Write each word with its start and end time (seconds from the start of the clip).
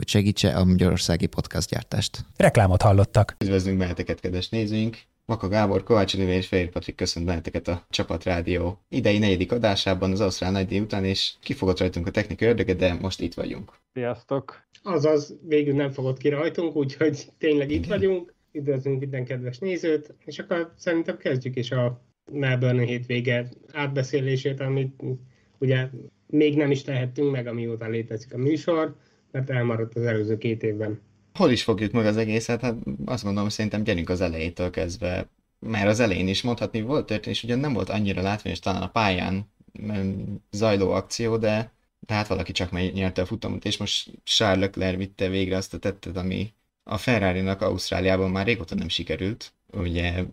hogy 0.00 0.08
segítse 0.08 0.56
a 0.56 0.64
magyarországi 0.64 1.28
gyártást. 1.68 2.24
Reklámot 2.36 2.82
hallottak. 2.82 3.36
Üdvözlünk 3.44 3.78
benneteket, 3.78 4.20
kedves 4.20 4.48
nézőink! 4.48 4.98
Maka 5.24 5.48
Gábor, 5.48 5.82
Kovács 5.82 6.14
Oliver 6.14 6.34
és 6.34 6.46
Fehér 6.46 6.70
Patrik 6.70 6.94
köszönt 6.94 7.26
benneteket 7.26 7.68
a 7.68 7.86
Csapat 7.90 8.24
Rádió 8.24 8.80
idei 8.88 9.18
negyedik 9.18 9.52
adásában 9.52 10.12
az 10.12 10.20
Ausztrál 10.20 10.50
nagy 10.50 10.78
után, 10.78 11.04
és 11.04 11.32
kifogott 11.40 11.78
rajtunk 11.78 12.06
a 12.06 12.10
technikai 12.10 12.48
ördöge, 12.48 12.74
de 12.74 12.94
most 13.00 13.20
itt 13.20 13.34
vagyunk. 13.34 13.72
Sziasztok! 13.92 14.68
Azaz, 14.82 15.36
végül 15.48 15.74
nem 15.74 15.90
fogott 15.90 16.18
ki 16.18 16.28
rajtunk, 16.28 16.76
úgyhogy 16.76 17.26
tényleg 17.38 17.70
itt 17.70 17.86
vagyunk. 17.86 18.34
Üdvözlünk 18.52 19.00
minden 19.00 19.24
kedves 19.24 19.58
nézőt, 19.58 20.14
és 20.24 20.38
akkor 20.38 20.72
szerintem 20.76 21.16
kezdjük 21.16 21.56
is 21.56 21.70
a 21.70 22.00
Melbourne 22.32 22.84
hétvége 22.84 23.48
átbeszélését, 23.72 24.60
amit 24.60 25.02
ugye 25.58 25.88
még 26.26 26.56
nem 26.56 26.70
is 26.70 26.82
tehettünk 26.82 27.30
meg, 27.30 27.46
amióta 27.46 27.88
létezik 27.88 28.34
a 28.34 28.38
műsor 28.38 28.96
mert 29.30 29.50
elmaradt 29.50 29.94
az 29.94 30.02
előző 30.02 30.38
két 30.38 30.62
évben. 30.62 31.00
Hol 31.34 31.50
is 31.50 31.62
fogjuk 31.62 31.92
meg 31.92 32.06
az 32.06 32.16
egészet? 32.16 32.60
Hát 32.60 32.74
azt 33.04 33.24
gondolom, 33.24 33.48
szerintem 33.48 33.82
gyerünk 33.82 34.08
az 34.08 34.20
elejétől 34.20 34.70
kezdve, 34.70 35.28
mert 35.58 35.88
az 35.88 36.00
elején 36.00 36.28
is 36.28 36.42
mondhatni 36.42 36.80
volt 36.80 37.06
történés, 37.06 37.42
ugyan 37.42 37.58
nem 37.58 37.72
volt 37.72 37.88
annyira 37.88 38.22
látványos 38.22 38.58
talán 38.58 38.82
a 38.82 38.90
pályán 38.90 39.52
zajló 40.50 40.90
akció, 40.90 41.36
de, 41.36 41.72
de 41.98 42.14
hát 42.14 42.26
valaki 42.26 42.52
csak 42.52 42.92
nyerte 42.92 43.22
a 43.22 43.26
futamot, 43.26 43.64
és 43.64 43.76
most 43.76 44.10
Charles 44.24 44.60
Leclerc 44.60 44.96
vitte 44.96 45.28
végre 45.28 45.56
azt 45.56 45.74
a 45.74 45.78
tettet, 45.78 46.16
ami 46.16 46.52
a 46.82 46.96
Ferrari-nak 46.96 47.60
Ausztráliában 47.60 48.30
már 48.30 48.46
régóta 48.46 48.74
nem 48.74 48.88
sikerült. 48.88 49.52
Ugye 49.72 50.24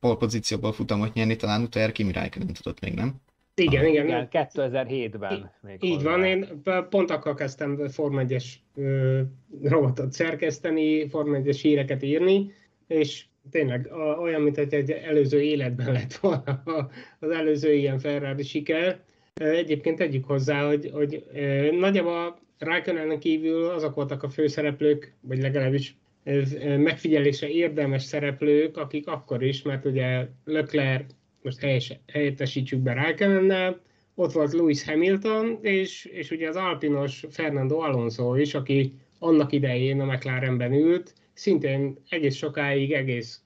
pole 0.00 0.16
pozícióból 0.16 0.72
futamot 0.72 1.14
nyerni, 1.14 1.36
talán 1.36 1.62
utoljára 1.62 1.92
Kimi 1.92 2.12
Räikkönen 2.12 2.52
tudott 2.52 2.80
még, 2.80 2.94
nem? 2.94 3.20
Igen, 3.60 3.86
igen. 3.86 4.06
igen 4.06 4.28
2007-ben. 4.30 5.50
Még 5.60 5.84
így 5.84 6.02
van, 6.02 6.24
én 6.24 6.62
pont 6.90 7.10
akkor 7.10 7.34
kezdtem 7.34 7.88
Form 7.88 8.18
1-es 8.18 8.44
robotot 9.62 10.12
szerkeszteni, 10.12 11.08
Form 11.08 11.34
1-es 11.34 11.58
híreket 11.62 12.02
írni, 12.02 12.52
és 12.86 13.24
tényleg 13.50 13.90
olyan, 14.20 14.40
mint 14.40 14.56
hogy 14.56 14.74
egy 14.74 14.90
előző 14.90 15.40
életben 15.40 15.92
lett 15.92 16.14
volna 16.14 16.62
az 17.18 17.30
előző 17.30 17.72
ilyen 17.72 17.98
Ferrari 17.98 18.42
siker. 18.42 19.00
Egyébként 19.34 19.98
tegyük 19.98 20.24
hozzá, 20.24 20.66
hogy, 20.66 20.90
hogy 20.92 21.24
nagyjából 21.78 22.38
Raikkonen 22.58 23.18
kívül 23.18 23.68
azok 23.68 23.94
voltak 23.94 24.22
a 24.22 24.28
főszereplők, 24.28 25.14
vagy 25.20 25.40
legalábbis 25.40 25.96
megfigyelésre 26.78 27.48
érdemes 27.48 28.02
szereplők, 28.02 28.76
akik 28.76 29.06
akkor 29.06 29.42
is, 29.42 29.62
mert 29.62 29.84
ugye 29.84 30.26
Leclerc 30.44 31.12
most 31.42 31.60
helyes, 31.60 32.00
helyettesítsük 32.12 32.80
be 32.80 32.92
Raikkonennel, 32.92 33.80
ott 34.14 34.32
volt 34.32 34.52
Lewis 34.52 34.84
Hamilton, 34.84 35.58
és, 35.62 36.04
és 36.04 36.30
ugye 36.30 36.48
az 36.48 36.56
alpinos 36.56 37.24
Fernando 37.30 37.78
Alonso 37.78 38.34
is, 38.34 38.54
aki 38.54 38.94
annak 39.18 39.52
idején 39.52 40.00
a 40.00 40.04
McLarenben 40.04 40.72
ült, 40.72 41.14
szintén 41.32 41.98
egész 42.08 42.34
sokáig 42.34 42.92
egész 42.92 43.44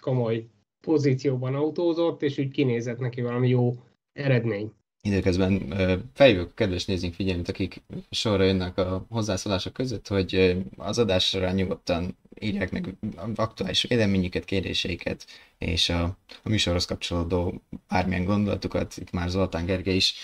komoly 0.00 0.46
pozícióban 0.80 1.54
autózott, 1.54 2.22
és 2.22 2.38
úgy 2.38 2.50
kinézett 2.50 2.98
neki 2.98 3.20
valami 3.20 3.48
jó 3.48 3.72
eredmény. 4.12 4.72
Időközben 5.02 5.74
felhívjuk 6.14 6.48
a 6.50 6.54
kedves 6.54 6.84
nézőink 6.84 7.14
figyelmet, 7.14 7.48
akik 7.48 7.82
sorra 8.10 8.44
jönnek 8.44 8.78
a 8.78 9.06
hozzászólások 9.08 9.72
között, 9.72 10.08
hogy 10.08 10.56
az 10.76 10.98
adásra 10.98 11.50
nyugodtan 11.50 12.16
írják 12.40 12.70
meg 12.70 12.94
aktuális 13.34 13.82
véleményüket, 13.82 14.44
kérdéseiket, 14.44 15.26
és 15.58 15.88
a, 15.88 16.02
a 16.42 16.48
műsorhoz 16.48 16.84
kapcsolódó 16.84 17.62
bármilyen 17.88 18.24
gondolatukat, 18.24 18.96
itt 18.96 19.10
már 19.10 19.28
Zoltán 19.28 19.64
Gergely 19.64 19.96
is 19.96 20.14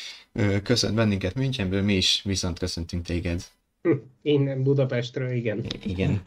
köszönt 0.62 0.94
bennünket 0.94 1.34
Münchenből, 1.34 1.82
mi 1.82 1.94
is 1.94 2.22
viszont 2.24 2.58
köszöntünk 2.58 3.04
téged. 3.04 3.44
Innen 4.22 4.62
Budapestről, 4.62 5.30
igen. 5.30 5.66
Igen. 5.82 6.22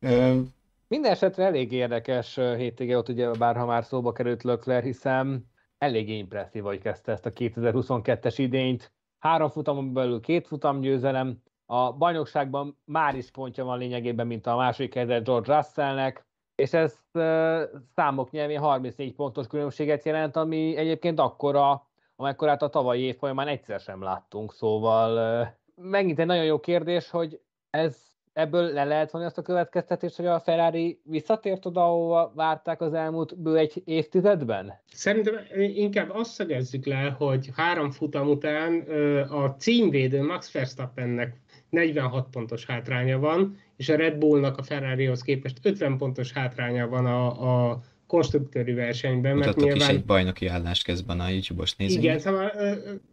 Minden 0.88 1.12
esetre 1.12 1.44
elég 1.44 1.72
érdekes 1.72 2.34
hétvége 2.34 2.96
ott 2.96 3.08
ugye, 3.08 3.30
bárha 3.30 3.66
már 3.66 3.84
szóba 3.84 4.12
került 4.12 4.42
Lökler, 4.42 4.82
hiszen 4.82 5.48
eléggé 5.80 6.16
impresszív, 6.16 6.62
hogy 6.62 6.78
kezdte 6.78 7.12
ezt 7.12 7.26
a 7.26 7.30
2022-es 7.30 8.34
idényt. 8.36 8.92
Három 9.18 9.48
futamon 9.48 9.92
belül 9.92 10.20
két 10.20 10.46
futam 10.46 10.80
győzelem, 10.80 11.42
a 11.66 11.92
bajnokságban 11.92 12.78
már 12.84 13.14
is 13.14 13.30
pontja 13.30 13.64
van 13.64 13.78
lényegében, 13.78 14.26
mint 14.26 14.46
a 14.46 14.56
második 14.56 14.94
helyzet 14.94 15.24
George 15.24 15.56
Russellnek, 15.56 16.26
és 16.54 16.72
ez 16.72 16.98
uh, 17.12 17.62
számok 17.94 18.30
nyelvén 18.30 18.58
34 18.58 19.14
pontos 19.14 19.46
különbséget 19.46 20.04
jelent, 20.04 20.36
ami 20.36 20.76
egyébként 20.76 21.18
akkora, 21.18 21.88
amekkorát 22.16 22.62
a 22.62 22.68
tavalyi 22.68 23.02
év 23.02 23.16
folyamán 23.16 23.48
egyszer 23.48 23.80
sem 23.80 24.02
láttunk, 24.02 24.52
szóval 24.52 25.40
uh, 25.42 25.48
megint 25.74 26.18
egy 26.18 26.26
nagyon 26.26 26.44
jó 26.44 26.60
kérdés, 26.60 27.10
hogy 27.10 27.40
ez 27.70 28.09
ebből 28.32 28.72
le 28.72 28.84
lehet 28.84 29.10
vonni 29.10 29.24
azt 29.24 29.38
a 29.38 29.42
következtetést, 29.42 30.16
hogy 30.16 30.26
a 30.26 30.40
Ferrari 30.40 31.00
visszatért 31.04 31.66
oda, 31.66 31.84
ahova 31.84 32.32
várták 32.34 32.80
az 32.80 32.94
elmúlt 32.94 33.38
bő 33.38 33.56
egy 33.56 33.82
évtizedben? 33.84 34.72
Szerintem 34.92 35.34
inkább 35.74 36.10
azt 36.10 36.32
szögezzük 36.32 36.86
le, 36.86 37.16
hogy 37.18 37.50
három 37.54 37.90
futam 37.90 38.28
után 38.28 38.80
a 39.28 39.56
címvédő 39.58 40.22
Max 40.22 40.52
Verstappennek 40.52 41.40
46 41.70 42.28
pontos 42.30 42.66
hátránya 42.66 43.18
van, 43.18 43.56
és 43.76 43.88
a 43.88 43.96
Red 43.96 44.16
Bullnak 44.16 44.58
a 44.58 44.62
Ferrarihoz 44.62 45.22
képest 45.22 45.58
50 45.62 45.96
pontos 45.96 46.32
hátránya 46.32 46.88
van 46.88 47.06
a, 47.06 47.70
a 47.70 47.80
konstruktőri 48.06 48.72
versenyben. 48.72 49.34
Mutatok 49.34 49.56
mert 49.56 49.66
nyilván... 49.66 49.90
is 49.90 49.96
egy 49.96 50.04
bajnoki 50.04 50.46
állást 50.46 50.84
kezdben 50.84 51.20
a 51.20 51.28
YouTube-os 51.28 51.76
nézőink. 51.76 52.02
Igen, 52.02 52.18
szóval 52.18 52.52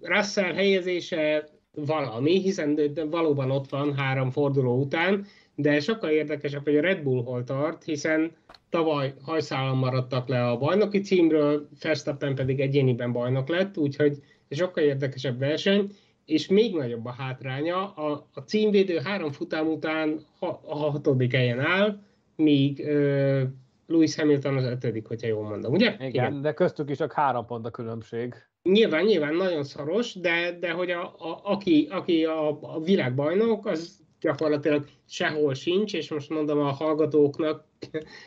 Russell 0.02 0.54
helyezése 0.54 1.50
valami, 1.86 2.40
hiszen 2.40 2.80
valóban 3.10 3.52
ott 3.52 3.70
van 3.70 3.96
három 3.96 4.32
forduló 4.32 4.80
után, 4.80 5.26
de 5.56 5.80
sokkal 5.80 6.10
érdekesebb, 6.10 6.64
hogy 6.64 6.78
a 6.78 6.82
Red 6.82 7.04
Bull 7.04 7.24
hol 7.24 7.44
tart, 7.44 7.84
hiszen 7.84 8.32
tavaly 8.70 9.14
hajszálon 9.22 9.78
maradtak 9.78 10.28
le 10.28 10.48
a 10.48 10.58
bajnoki 10.58 11.00
címről, 11.00 11.70
Verstappen 11.82 12.36
pedig 12.36 12.60
egyéniben 12.60 13.12
bajnok 13.12 13.48
lett, 13.48 13.78
úgyhogy 13.78 14.24
sokkal 14.50 14.84
érdekesebb 14.84 15.40
verseny, 15.40 15.92
és 16.26 16.48
még 16.48 16.76
nagyobb 16.76 17.06
a 17.06 17.12
hátránya, 17.12 17.94
a, 17.94 18.28
a 18.34 18.40
címvédő 18.40 19.00
három 19.04 19.32
futám 19.32 19.68
után 19.68 20.20
ha, 20.40 20.62
a 20.66 20.76
hatodik 20.76 21.34
helyen 21.34 21.60
áll, 21.60 22.00
míg 22.36 22.80
uh, 22.80 23.42
Lewis 23.88 24.16
Hamilton 24.16 24.58
az 24.58 24.66
ötödik, 24.66 25.08
hogyha 25.08 25.28
jól 25.28 25.48
mondom, 25.48 25.74
ugye? 25.74 25.94
Igen, 25.94 26.08
Igen. 26.08 26.42
de 26.42 26.54
köztük 26.54 26.90
is 26.90 26.98
csak 26.98 27.14
három 27.14 27.46
pont 27.46 27.66
a 27.66 27.70
különbség. 27.70 28.34
Nyilván, 28.64 29.06
nyilván 29.06 29.36
nagyon 29.36 29.64
szoros, 29.64 30.14
de, 30.14 30.58
de 30.60 30.72
hogy 30.72 30.92
a, 30.92 31.04
a, 31.04 31.40
aki, 31.44 31.88
aki 31.92 32.26
a, 32.26 32.60
a 32.62 32.80
világbajnok, 32.80 33.66
az 33.66 34.00
gyakorlatilag 34.20 34.86
sehol 35.10 35.54
sincs, 35.54 35.94
és 35.94 36.10
most 36.10 36.30
mondom 36.30 36.60
a 36.60 36.72
hallgatóknak, 36.72 37.66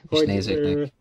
hogy... 0.08 0.26
Nézőknek. 0.26 0.92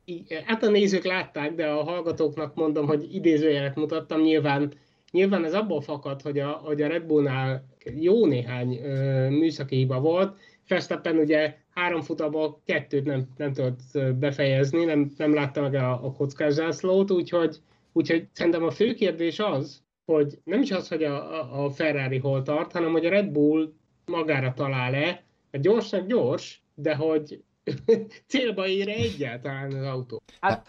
hát 0.46 0.64
a 0.64 0.70
nézők 0.70 1.04
látták, 1.04 1.56
de 1.56 1.68
a 1.68 1.84
hallgatóknak 1.84 2.56
mondom, 2.56 2.88
hogy 2.88 3.16
idézőjelet 3.16 3.76
mutattam, 3.76 4.22
nyilván 4.22 4.74
Nyilván 5.12 5.46
ez 5.46 5.54
abból 5.54 5.82
fakad, 5.82 6.22
hogy 6.22 6.40
a, 6.40 6.50
hogy 6.50 6.82
a 6.82 6.88
Red 6.88 7.04
Bullnál 7.04 7.66
jó 7.96 8.26
néhány 8.26 8.80
ö, 8.84 9.30
műszaki 9.30 9.76
hiba 9.76 10.00
volt. 10.00 10.38
Verstappen 10.68 11.18
ugye 11.18 11.56
három 11.74 12.02
futamból 12.02 12.62
kettőt 12.66 13.06
nem, 13.06 13.28
nem 13.38 13.54
tudott 13.54 14.16
befejezni, 14.20 14.86
nem, 14.86 15.12
nem 15.18 15.34
látta 15.34 15.62
meg 15.62 15.74
a, 15.74 15.92
a 15.92 16.12
kockázászlót, 16.12 17.12
úgyhogy, 17.12 17.58
úgyhogy 18.00 18.28
szerintem 18.34 18.64
a 18.64 18.72
fő 18.72 18.94
kérdés 18.94 19.40
az, 19.40 19.84
hogy 20.06 20.40
nem 20.44 20.62
is 20.62 20.72
az, 20.72 20.88
hogy 20.88 21.04
a, 21.04 21.64
a 21.66 21.70
Ferrari 21.70 22.18
hol 22.18 22.42
tart, 22.42 22.72
hanem 22.72 22.92
hogy 22.92 23.06
a 23.06 23.10
Red 23.10 23.32
Bull 23.32 23.74
magára 24.06 24.54
talál-e, 24.54 25.24
a 25.52 25.58
gyorsnak 25.58 26.08
gyors, 26.08 26.64
de 26.76 26.96
hogy 26.96 27.44
célba 28.30 28.68
ér 28.68 28.88
egyáltalán 28.88 29.74
az 29.74 29.86
autó. 29.86 30.22
Hát 30.40 30.68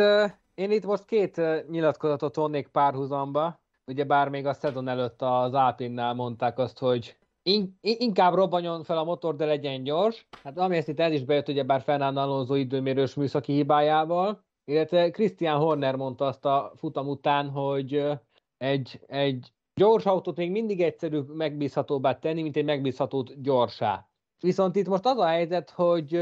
én 0.55 0.71
itt 0.71 0.85
most 0.85 1.05
két 1.05 1.41
nyilatkozatot 1.69 2.37
vonnék 2.37 2.69
párhuzamba 2.69 3.61
ugye 3.91 4.05
bár 4.05 4.29
még 4.29 4.47
a 4.47 4.53
szezon 4.53 4.89
előtt 4.89 5.23
az 5.23 5.55
Alpinnál 5.55 6.15
mondták 6.15 6.59
azt, 6.59 6.79
hogy 6.79 7.17
in, 7.43 7.79
inkább 7.81 8.35
robbanjon 8.35 8.83
fel 8.85 8.99
a 8.99 9.05
motor, 9.05 9.37
de 9.37 9.45
legyen 9.45 9.83
gyors. 9.83 10.27
Hát 10.43 10.59
ami 10.59 10.77
ezt 10.77 10.89
itt 10.89 11.01
el 11.01 11.13
is 11.13 11.25
bejött, 11.25 11.49
ugye 11.49 11.63
bár 11.63 11.83
Fernando 11.83 12.21
Alonso 12.21 12.55
időmérős 12.55 13.15
műszaki 13.15 13.53
hibájával, 13.53 14.45
illetve 14.71 15.11
Christian 15.11 15.59
Horner 15.59 15.97
mondta 15.97 16.25
azt 16.25 16.45
a 16.45 16.73
futam 16.77 17.09
után, 17.09 17.49
hogy 17.49 18.07
egy, 18.59 19.01
egy 19.07 19.53
gyors 19.75 20.07
autót 20.07 20.37
még 20.37 20.51
mindig 20.51 20.81
egyszerű 20.81 21.21
megbízhatóbbá 21.21 22.19
tenni, 22.19 22.43
mint 22.43 22.57
egy 22.57 22.65
megbízhatót 22.65 23.43
gyorsá. 23.43 24.09
Viszont 24.41 24.77
itt 24.77 24.89
most 24.89 25.07
az 25.07 25.19
a 25.19 25.27
helyzet, 25.27 25.71
hogy 25.71 26.15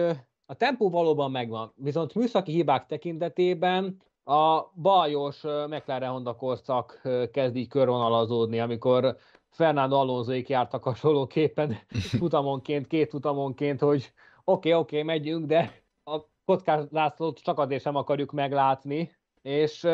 a 0.47 0.55
tempó 0.55 0.91
valóban 0.91 1.31
megvan, 1.31 1.73
viszont 1.77 2.15
műszaki 2.15 2.53
hibák 2.53 2.87
tekintetében 2.87 4.03
a 4.25 4.71
bajos 4.75 5.43
McLaren 5.43 6.11
Honda 6.11 6.37
korszak 6.37 7.01
kezd 7.33 7.57
így 7.57 7.69
körvonalazódni, 7.69 8.61
amikor 8.61 9.17
Fernando 9.49 9.97
Alonsoék 9.97 10.49
jártak 10.49 10.83
hasonlóképpen 10.83 11.77
futamonként, 12.19 12.87
két 12.87 13.11
futamonként, 13.11 13.81
hogy 13.81 14.13
oké, 14.45 14.69
okay, 14.69 14.73
oké, 14.73 15.01
okay, 15.01 15.03
megyünk, 15.03 15.47
de 15.47 15.83
a 16.05 16.19
kockás 16.49 16.81
zászlót 16.91 17.41
csak 17.41 17.59
azért 17.59 17.83
sem 17.83 17.97
akarjuk 17.97 18.33
meglátni, 18.33 19.11
és, 19.43 19.87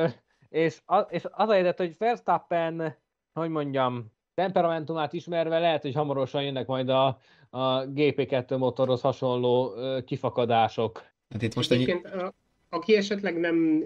és, 0.48 0.80
az, 0.84 1.04
és 1.08 1.24
az 1.30 1.48
a 1.48 1.52
helyzet, 1.52 1.78
hogy 1.78 1.94
Verstappen, 1.98 2.96
hogy 3.32 3.48
mondjam, 3.48 4.12
temperamentumát 4.34 5.12
ismerve 5.12 5.58
lehet, 5.58 5.82
hogy 5.82 5.94
hamarosan 5.94 6.42
jönnek 6.42 6.66
majd 6.66 6.88
a, 6.88 7.06
a 7.50 7.84
GP2 7.84 8.58
motorhoz 8.58 9.00
hasonló 9.00 9.72
kifakadások. 10.04 11.02
Hát 11.28 11.42
itt 11.42 11.54
most 11.54 11.70
egy... 11.70 11.90
A, 11.90 12.32
aki 12.68 12.96
esetleg 12.96 13.40
nem 13.40 13.84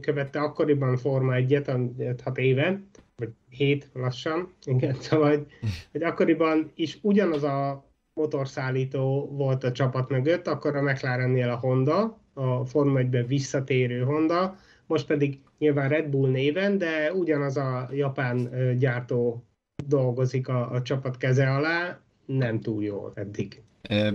követte 0.00 0.40
akkoriban 0.40 0.96
Forma 0.96 1.32
1-et, 1.36 2.20
6 2.24 2.38
éve, 2.38 2.80
vagy 3.16 3.30
7 3.48 3.90
lassan, 3.92 4.54
igen, 4.64 4.94
szóval, 5.00 5.28
hogy, 5.28 5.46
hogy 5.92 6.02
akkoriban 6.02 6.72
is 6.74 6.98
ugyanaz 7.02 7.42
a 7.42 7.84
motorszállító 8.14 9.28
volt 9.32 9.64
a 9.64 9.72
csapat 9.72 10.08
mögött, 10.08 10.46
akkor 10.46 10.76
a 10.76 10.82
McLarennél 10.82 11.50
a 11.50 11.56
Honda, 11.56 12.18
a 12.34 12.66
Forma 12.66 12.98
1 12.98 13.26
visszatérő 13.26 14.02
Honda, 14.02 14.56
most 14.86 15.06
pedig 15.06 15.38
nyilván 15.58 15.88
Red 15.88 16.08
Bull 16.08 16.30
néven, 16.30 16.78
de 16.78 17.12
ugyanaz 17.12 17.56
a 17.56 17.88
japán 17.92 18.50
gyártó 18.78 19.44
dolgozik 19.86 20.48
a, 20.48 20.70
a 20.70 20.82
csapat 20.82 21.16
keze 21.16 21.50
alá, 21.50 22.00
nem 22.26 22.60
túl 22.60 22.82
jól 22.82 23.12
eddig. 23.14 23.62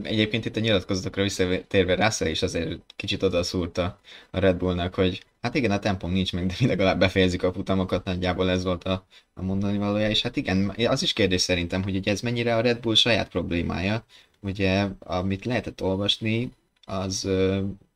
Egyébként 0.03 0.45
itt 0.45 0.55
a 0.55 0.59
nyilatkozatokra 0.59 1.23
visszatérve 1.23 1.95
Russell 1.95 2.29
is 2.29 2.41
azért 2.41 2.79
kicsit 2.95 3.23
odaszúrta 3.23 3.99
a 4.31 4.39
Red 4.39 4.57
Bullnak, 4.57 4.95
hogy 4.95 5.23
hát 5.41 5.55
igen, 5.55 5.71
a 5.71 5.79
tempom 5.79 6.11
nincs 6.11 6.33
meg, 6.33 6.45
de 6.45 6.53
mi 6.59 6.65
legalább 6.65 6.99
befejezik 6.99 7.43
a 7.43 7.53
futamokat, 7.53 8.03
nagyjából 8.03 8.49
ez 8.49 8.63
volt 8.63 8.83
a, 8.83 9.05
a 9.33 9.41
mondani 9.41 9.77
valója, 9.77 10.09
és 10.09 10.21
hát 10.21 10.35
igen, 10.35 10.73
az 10.87 11.01
is 11.01 11.13
kérdés 11.13 11.41
szerintem, 11.41 11.83
hogy 11.83 12.07
ez 12.07 12.21
mennyire 12.21 12.55
a 12.55 12.61
Red 12.61 12.79
Bull 12.79 12.95
saját 12.95 13.29
problémája, 13.29 14.05
ugye, 14.39 14.87
amit 14.99 15.45
lehetett 15.45 15.81
olvasni, 15.81 16.51
az 16.85 17.21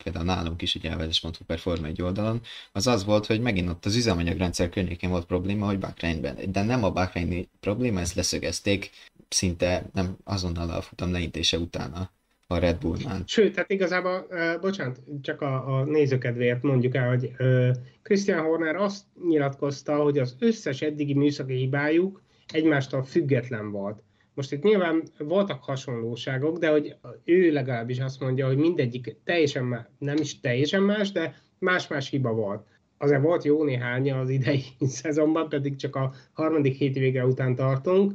például 0.04 0.25
nálunk 0.25 0.62
is, 0.62 0.75
ugye 0.75 0.92
a 0.92 0.98
Vezes.hu 0.98 1.45
Performa 1.45 1.88
egy 1.88 2.01
oldalon, 2.01 2.42
az 2.72 2.88
az 2.88 3.04
volt, 3.04 3.25
hogy 3.25 3.42
megint 3.42 3.69
ott 3.69 3.86
az 3.86 3.96
üzemanyagrendszer 3.96 4.69
környékén 4.69 5.10
volt 5.10 5.25
probléma, 5.25 5.66
hogy 5.66 5.80
Bakreinben, 5.80 6.51
de 6.51 6.63
nem 6.63 6.84
a 6.84 6.92
Bahreini 6.92 7.50
probléma, 7.60 8.00
ezt 8.00 8.16
leszögezték 8.16 8.89
szinte 9.30 9.89
nem 9.94 10.18
azonnal 10.24 10.69
a 10.69 10.81
futam 10.81 11.12
leintése 11.12 11.57
utána 11.57 12.12
a 12.53 12.59
Red 12.59 12.77
Bullnál. 12.77 13.23
Sőt, 13.25 13.55
hát 13.55 13.71
igazából, 13.71 14.27
bocsánat, 14.61 15.00
csak 15.21 15.41
a, 15.41 15.77
a 15.77 15.83
nézőkedvéért 15.83 16.61
mondjuk 16.61 16.95
el, 16.95 17.07
hogy 17.07 17.31
uh, 17.39 17.69
Christian 18.01 18.41
Horner 18.41 18.75
azt 18.75 19.03
nyilatkozta, 19.27 19.95
hogy 19.95 20.17
az 20.17 20.35
összes 20.39 20.81
eddigi 20.81 21.13
műszaki 21.13 21.53
hibájuk 21.53 22.21
egymástól 22.53 23.03
független 23.03 23.71
volt. 23.71 24.03
Most 24.33 24.51
itt 24.51 24.63
nyilván 24.63 25.03
voltak 25.17 25.63
hasonlóságok, 25.63 26.57
de 26.57 26.69
hogy 26.69 26.95
ő 27.23 27.51
legalábbis 27.51 28.00
azt 28.00 28.19
mondja, 28.19 28.47
hogy 28.47 28.57
mindegyik 28.57 29.17
teljesen 29.23 29.65
más, 29.65 29.85
nem 29.97 30.15
is 30.17 30.39
teljesen 30.39 30.81
más, 30.81 31.11
de 31.11 31.35
más-más 31.59 32.09
hiba 32.09 32.33
volt. 32.33 32.67
Azért 32.97 33.21
volt 33.21 33.44
jó 33.44 33.63
néhánya 33.63 34.19
az 34.19 34.29
idei 34.29 34.63
szezonban, 35.01 35.50
pedig 35.50 35.75
csak 35.75 35.95
a 35.95 36.13
harmadik 36.33 36.75
hétvége 36.75 37.25
után 37.25 37.55
tartunk, 37.55 38.13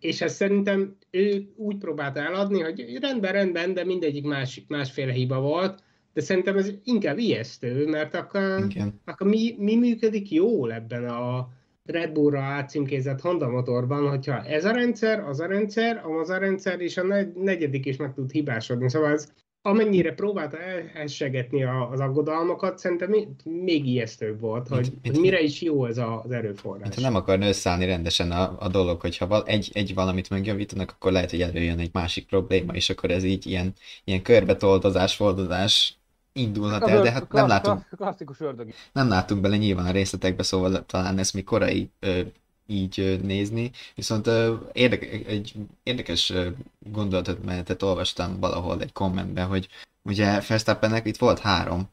és 0.00 0.20
ezt 0.20 0.34
szerintem 0.34 0.96
ő 1.10 1.52
úgy 1.56 1.78
próbálta 1.78 2.20
eladni, 2.20 2.60
hogy 2.60 2.98
rendben, 3.00 3.32
rendben, 3.32 3.74
de 3.74 3.84
mindegyik 3.84 4.24
más, 4.24 4.64
másféle 4.68 5.12
hiba 5.12 5.40
volt, 5.40 5.82
de 6.12 6.20
szerintem 6.20 6.56
ez 6.56 6.72
inkább 6.84 7.18
ijesztő, 7.18 7.86
mert 7.86 8.14
akkor, 8.14 8.66
akkor 9.04 9.26
mi, 9.26 9.54
mi 9.58 9.76
működik 9.76 10.30
jól 10.30 10.72
ebben 10.72 11.04
a 11.04 11.48
Red 11.84 12.12
Bullra 12.12 12.40
átcímkézett 12.40 13.20
Honda 13.20 13.48
motorban, 13.48 14.08
hogyha 14.08 14.44
ez 14.44 14.64
a 14.64 14.72
rendszer, 14.72 15.20
az 15.20 15.40
a 15.40 15.46
rendszer, 15.46 16.04
az 16.20 16.30
a 16.30 16.38
rendszer, 16.38 16.80
és 16.80 16.96
a 16.96 17.04
negyedik 17.34 17.86
is 17.86 17.96
meg 17.96 18.12
tud 18.12 18.30
hibásodni. 18.30 18.88
Szóval 18.88 19.12
ez 19.12 19.32
amennyire 19.62 20.14
próbálta 20.14 20.58
elhessegetni 20.58 21.64
az 21.64 22.00
aggodalmakat, 22.00 22.78
szerintem 22.78 23.14
még 23.44 23.86
ijesztőbb 23.86 24.40
volt, 24.40 24.68
hogy, 24.68 24.78
mit, 24.80 25.02
mit, 25.02 25.12
hogy 25.12 25.20
mire 25.20 25.40
is 25.40 25.62
jó 25.62 25.86
ez 25.86 25.98
az 25.98 26.30
erőforrás. 26.30 26.88
Mint, 26.88 27.00
nem 27.00 27.14
akarna 27.14 27.46
összeállni 27.46 27.86
rendesen 27.86 28.30
a, 28.30 28.56
a 28.58 28.68
dolog, 28.68 29.00
hogyha 29.00 29.26
val, 29.26 29.42
egy, 29.46 29.70
egy 29.72 29.94
valamit 29.94 30.30
megjavítanak, 30.30 30.90
akkor 30.90 31.12
lehet, 31.12 31.30
hogy 31.30 31.42
előjön 31.42 31.78
egy 31.78 31.90
másik 31.92 32.26
probléma, 32.26 32.72
és 32.72 32.90
akkor 32.90 33.10
ez 33.10 33.24
így 33.24 33.46
ilyen, 33.46 33.74
ilyen 34.04 34.22
körbetoldozás, 34.22 35.16
foldozás 35.16 35.94
indulhat 36.32 36.88
el, 36.88 37.02
de 37.02 37.10
hát 37.10 37.32
nem 37.32 37.46
látunk, 37.46 37.86
nem 38.92 39.08
látunk 39.08 39.40
bele 39.40 39.56
nyilván 39.56 39.86
a 39.86 39.90
részletekbe, 39.90 40.42
szóval 40.42 40.86
talán 40.86 41.18
ez 41.18 41.30
még 41.30 41.44
korai 41.44 41.90
ö, 42.00 42.20
így 42.70 43.20
nézni, 43.22 43.70
viszont 43.94 44.30
érdekes, 44.72 45.20
egy 45.26 45.54
érdekes 45.82 46.32
gondolatot 46.78 47.44
menetet 47.44 47.82
olvastam 47.82 48.40
valahol 48.40 48.80
egy 48.80 48.92
kommentben, 48.92 49.46
hogy 49.46 49.68
ugye 50.02 50.40
Verstappennek 50.48 51.06
itt 51.06 51.16
volt 51.16 51.38
három 51.38 51.88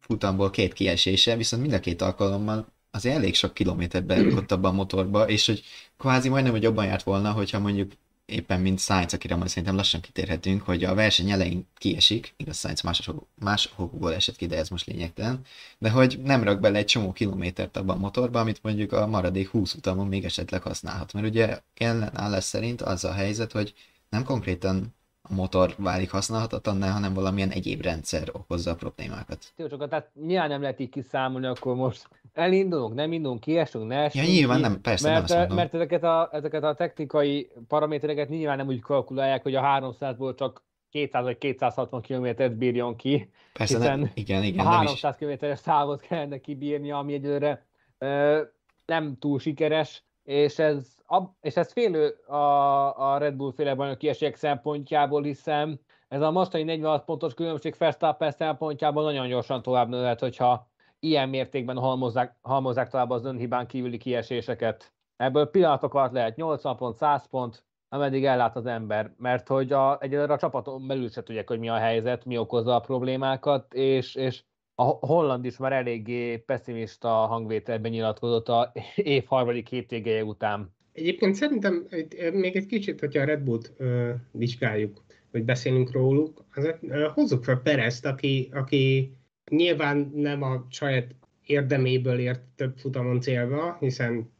futamból 0.00 0.50
két 0.50 0.72
kiesése, 0.72 1.36
viszont 1.36 1.62
mind 1.62 1.74
a 1.74 1.80
két 1.80 2.02
alkalommal 2.02 2.66
azért 2.90 3.16
elég 3.16 3.34
sok 3.34 3.54
kilométert 3.54 4.04
berakott 4.06 4.52
abban 4.52 4.72
a 4.72 4.74
motorba, 4.74 5.28
és 5.28 5.46
hogy 5.46 5.62
kvázi 5.98 6.28
majdnem, 6.28 6.52
hogy 6.52 6.62
jobban 6.62 6.84
járt 6.84 7.02
volna, 7.02 7.32
hogyha 7.32 7.58
mondjuk 7.58 7.92
éppen 8.26 8.60
mint 8.60 8.80
Sainz, 8.80 9.14
akire 9.14 9.36
majd 9.36 9.48
szerintem 9.48 9.76
lassan 9.76 10.00
kitérhetünk, 10.00 10.62
hogy 10.62 10.84
a 10.84 10.94
verseny 10.94 11.30
elején 11.30 11.66
kiesik, 11.74 12.34
igaz 12.36 12.58
Sainz 12.58 12.80
más, 12.80 13.10
más 13.34 13.72
okokból 13.76 14.14
esett 14.14 14.36
ki, 14.36 14.46
de 14.46 14.56
ez 14.56 14.68
most 14.68 14.86
lényegtelen, 14.86 15.40
de 15.78 15.90
hogy 15.90 16.20
nem 16.22 16.42
rak 16.42 16.60
bele 16.60 16.78
egy 16.78 16.84
csomó 16.84 17.12
kilométert 17.12 17.76
abban 17.76 17.96
a 17.96 18.00
motorba, 18.00 18.40
amit 18.40 18.62
mondjuk 18.62 18.92
a 18.92 19.06
maradék 19.06 19.48
20 19.48 19.74
utamon 19.74 20.06
még 20.06 20.24
esetleg 20.24 20.62
használhat. 20.62 21.12
Mert 21.12 21.26
ugye 21.26 21.60
ellenállás 21.74 22.44
szerint 22.44 22.82
az 22.82 23.04
a 23.04 23.12
helyzet, 23.12 23.52
hogy 23.52 23.74
nem 24.08 24.24
konkrétan 24.24 24.95
a 25.28 25.34
motor 25.34 25.74
válik 25.78 26.10
használhatatlanná, 26.10 26.90
hanem 26.90 27.14
valamilyen 27.14 27.50
egyéb 27.50 27.80
rendszer 27.80 28.28
okozza 28.32 28.70
a 28.70 28.74
problémákat. 28.74 29.52
Jó, 29.56 29.66
csak 29.66 29.88
tehát 29.88 30.10
nyilván 30.26 30.48
nem 30.48 30.60
lehet 30.60 30.80
így 30.80 30.88
kiszámolni, 30.88 31.46
akkor 31.46 31.74
most 31.74 32.08
elindulunk, 32.32 32.94
nem 32.94 33.12
indulunk, 33.12 33.40
kiesünk, 33.40 33.86
ne 33.86 33.96
esünk 33.96 34.26
Ja, 34.26 34.32
nyilván 34.32 34.60
nem, 34.60 34.80
persze, 34.80 35.10
mert, 35.10 35.28
nem 35.28 35.52
mert 35.54 35.74
ezeket 35.74 36.02
a, 36.02 36.28
ezeket 36.32 36.62
a 36.62 36.74
technikai 36.74 37.50
paramétereket 37.68 38.28
nyilván 38.28 38.56
nem 38.56 38.66
úgy 38.66 38.80
kalkulálják, 38.80 39.42
hogy 39.42 39.54
a 39.54 39.62
300-ból 39.62 40.34
csak 40.34 40.64
200 40.90 41.24
vagy 41.24 41.38
260 41.38 42.00
kilométert 42.00 42.56
bírjon 42.56 42.96
ki, 42.96 43.30
Persze, 43.52 43.78
hiszen 43.78 43.98
nem, 43.98 44.10
igen, 44.14 44.42
igen, 44.42 44.66
a 44.66 44.68
300 44.68 45.16
kilométeres 45.16 45.60
távot 45.60 46.00
kellene 46.00 46.38
kibírni, 46.38 46.90
ami 46.90 47.12
egyelőre 47.12 47.66
ö, 47.98 48.42
nem 48.86 49.16
túl 49.18 49.38
sikeres, 49.38 50.04
és 50.24 50.58
ez, 50.58 50.95
és 51.40 51.56
ez 51.56 51.72
félő 51.72 52.08
a, 52.26 53.12
a 53.12 53.18
Red 53.18 53.34
Bull 53.34 53.52
féle 53.52 53.74
bajnoki 53.74 54.08
esélyek 54.08 54.34
szempontjából, 54.34 55.22
hiszen 55.22 55.80
ez 56.08 56.20
a 56.20 56.30
mostani 56.30 56.62
46 56.62 57.04
pontos 57.04 57.34
különbség 57.34 57.74
Verstappen 57.78 58.30
szempontjából 58.30 59.02
nagyon 59.02 59.28
gyorsan 59.28 59.62
tovább 59.62 59.88
nőhet, 59.88 60.20
hogyha 60.20 60.70
ilyen 60.98 61.28
mértékben 61.28 61.78
halmozzák, 61.78 62.36
halmozzák 62.42 62.88
tovább 62.88 63.10
az 63.10 63.24
önhibán 63.24 63.66
kívüli 63.66 63.96
kieséseket. 63.96 64.94
Ebből 65.16 65.50
pillanatok 65.50 65.94
alatt 65.94 66.12
lehet 66.12 66.36
80 66.36 66.76
pont, 66.76 66.96
100 66.96 67.26
pont, 67.26 67.64
ameddig 67.88 68.24
ellát 68.24 68.56
az 68.56 68.66
ember, 68.66 69.14
mert 69.16 69.48
hogy 69.48 69.72
a, 69.72 69.98
egyelőre 70.00 70.32
a 70.32 70.38
csapaton 70.38 70.86
belül 70.86 71.08
se 71.08 71.22
tudják, 71.22 71.48
hogy 71.48 71.58
mi 71.58 71.68
a 71.68 71.76
helyzet, 71.76 72.24
mi 72.24 72.38
okozza 72.38 72.74
a 72.74 72.80
problémákat, 72.80 73.74
és, 73.74 74.14
és 74.14 74.44
a 74.74 74.82
Holland 74.84 75.44
is 75.44 75.56
már 75.56 75.72
eléggé 75.72 76.36
pessimista 76.36 77.08
hangvételben 77.08 77.90
nyilatkozott 77.90 78.48
a 78.48 78.72
év 78.94 79.26
harmadik 79.26 79.68
hétvégéje 79.68 80.24
után. 80.24 80.75
Egyébként 80.96 81.34
szerintem 81.34 81.86
még 82.32 82.56
egy 82.56 82.66
kicsit, 82.66 83.00
hogyha 83.00 83.20
a 83.20 83.24
Red 83.24 83.40
Bull-t 83.40 83.72
ö, 83.76 84.10
vizsgáljuk, 84.30 85.04
vagy 85.30 85.44
beszélünk 85.44 85.92
róluk, 85.92 86.44
azért 86.54 86.78
ö, 86.82 87.08
hozzuk 87.14 87.44
fel 87.44 87.56
Perezt, 87.56 88.06
aki, 88.06 88.48
aki 88.52 89.12
nyilván 89.50 90.10
nem 90.14 90.42
a 90.42 90.66
saját 90.70 91.14
érdeméből 91.46 92.18
ért 92.18 92.40
több 92.56 92.78
futamon 92.78 93.20
célba, 93.20 93.76
hiszen 93.80 94.30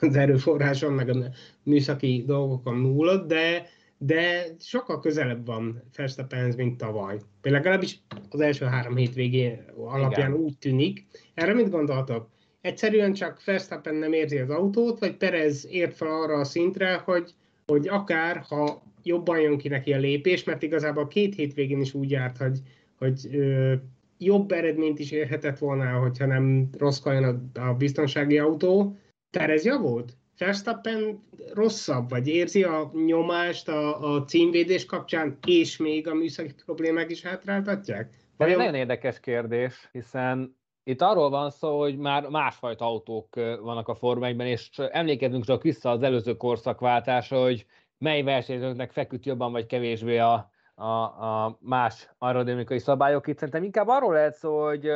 az 0.00 0.16
erőforráson 0.16 0.92
meg 0.92 1.08
a 1.08 1.16
műszaki 1.62 2.24
dolgokon 2.26 2.74
múlott, 2.76 3.28
de 3.28 3.66
de 3.98 4.46
sokkal 4.60 5.00
közelebb 5.00 5.46
van 5.46 5.82
Verstappenhez, 5.96 6.56
mint 6.56 6.76
tavaly. 6.76 7.18
Például 7.40 7.64
legalábbis 7.64 8.00
az 8.30 8.40
első 8.40 8.64
három 8.64 8.96
hétvégé 8.96 9.58
alapján 9.76 10.30
Igen. 10.30 10.42
úgy 10.42 10.58
tűnik. 10.58 11.06
Erre 11.34 11.54
mit 11.54 11.70
gondoltok? 11.70 12.28
Egyszerűen 12.68 13.12
csak 13.12 13.44
Verstappen 13.44 13.94
nem 13.94 14.12
érzi 14.12 14.38
az 14.38 14.50
autót, 14.50 14.98
vagy 14.98 15.16
Perez 15.16 15.66
ért 15.70 15.94
fel 15.94 16.08
arra 16.08 16.34
a 16.34 16.44
szintre, 16.44 16.94
hogy, 16.94 17.34
hogy 17.66 17.88
akár, 17.88 18.36
ha 18.48 18.82
jobban 19.02 19.40
jön 19.40 19.58
ki 19.58 19.68
neki 19.68 19.92
a 19.92 19.98
lépés, 19.98 20.44
mert 20.44 20.62
igazából 20.62 21.06
két 21.08 21.34
hétvégén 21.34 21.80
is 21.80 21.94
úgy 21.94 22.10
járt, 22.10 22.36
hogy, 22.36 22.58
hogy 22.98 23.28
ö, 23.32 23.74
jobb 24.18 24.52
eredményt 24.52 24.98
is 24.98 25.10
érhetett 25.10 25.58
volna, 25.58 25.90
hogyha 25.90 26.26
nem 26.26 26.68
rossz 26.78 27.06
a, 27.06 27.40
a 27.54 27.74
biztonsági 27.78 28.38
autó. 28.38 28.96
Perez 29.30 29.64
javult? 29.64 30.12
Verstappen 30.38 31.22
rosszabb, 31.54 32.10
vagy 32.10 32.28
érzi 32.28 32.62
a 32.62 32.90
nyomást 33.06 33.68
a, 33.68 34.14
a 34.14 34.24
címvédés 34.24 34.86
kapcsán, 34.86 35.38
és 35.46 35.76
még 35.76 36.08
a 36.08 36.14
műszaki 36.14 36.52
problémák 36.64 37.10
is 37.10 37.22
hátráltatják? 37.22 38.14
Ez 38.36 38.48
egy 38.48 38.56
nagyon 38.56 38.74
érdekes 38.74 39.20
kérdés, 39.20 39.88
hiszen 39.92 40.56
itt 40.88 41.02
arról 41.02 41.30
van 41.30 41.50
szó, 41.50 41.78
hogy 41.78 41.96
már 41.96 42.28
másfajta 42.28 42.84
autók 42.84 43.34
vannak 43.60 43.88
a 43.88 43.94
Forma 43.94 44.26
1 44.26 44.40
és 44.40 44.78
emlékezzünk 44.78 45.44
csak 45.44 45.62
vissza 45.62 45.90
az 45.90 46.02
előző 46.02 46.36
korszakváltásra, 46.36 47.42
hogy 47.42 47.66
mely 47.98 48.22
versenyzőknek 48.22 48.92
feküdt 48.92 49.26
jobban 49.26 49.52
vagy 49.52 49.66
kevésbé 49.66 50.18
a, 50.18 50.50
a, 50.74 50.84
a 50.84 51.58
más 51.60 52.10
aerodinamikai 52.18 52.78
szabályok. 52.78 53.26
Itt 53.26 53.36
szerintem 53.38 53.62
inkább 53.62 53.88
arról 53.88 54.12
lehet 54.12 54.34
szó, 54.34 54.64
hogy 54.64 54.90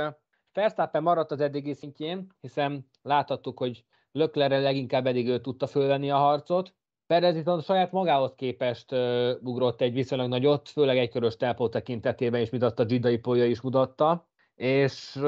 Verstappen 0.52 1.02
maradt 1.02 1.30
az 1.30 1.40
eddigi 1.40 1.72
szintjén, 1.72 2.26
hiszen 2.40 2.88
láthattuk, 3.02 3.58
hogy 3.58 3.84
Löklerre 4.12 4.58
leginkább 4.58 5.06
eddig 5.06 5.28
ő 5.28 5.40
tudta 5.40 5.66
fölvenni 5.66 6.11
a 6.11 6.16
harcot. 6.16 6.75
Perez 7.06 7.34
viszont 7.34 7.64
saját 7.64 7.92
magához 7.92 8.34
képest 8.37 8.92
uh, 8.92 9.30
ugrott 9.42 9.80
egy 9.80 9.92
viszonylag 9.92 10.28
nagyot, 10.28 10.68
főleg 10.68 10.99
egy 10.99 11.11
körös 11.11 11.37
tempó 11.37 11.68
tekintetében 11.68 12.40
is, 12.40 12.50
a 12.50 12.84
Gidai 12.84 13.18
polya 13.18 13.44
is 13.44 13.61
mutatta, 13.61 14.26
és 14.54 15.18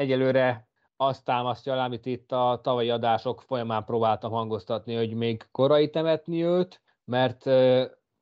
egyelőre 0.00 0.68
azt 0.96 1.24
támasztja 1.24 1.72
alá, 1.72 1.84
amit 1.84 2.06
itt 2.06 2.32
a 2.32 2.60
tavalyi 2.62 2.90
adások 2.90 3.42
folyamán 3.42 3.84
próbáltam 3.84 4.30
hangoztatni, 4.32 4.94
hogy 4.94 5.14
még 5.14 5.46
korai 5.52 5.90
temetni 5.90 6.44
őt, 6.44 6.82
mert 7.04 7.46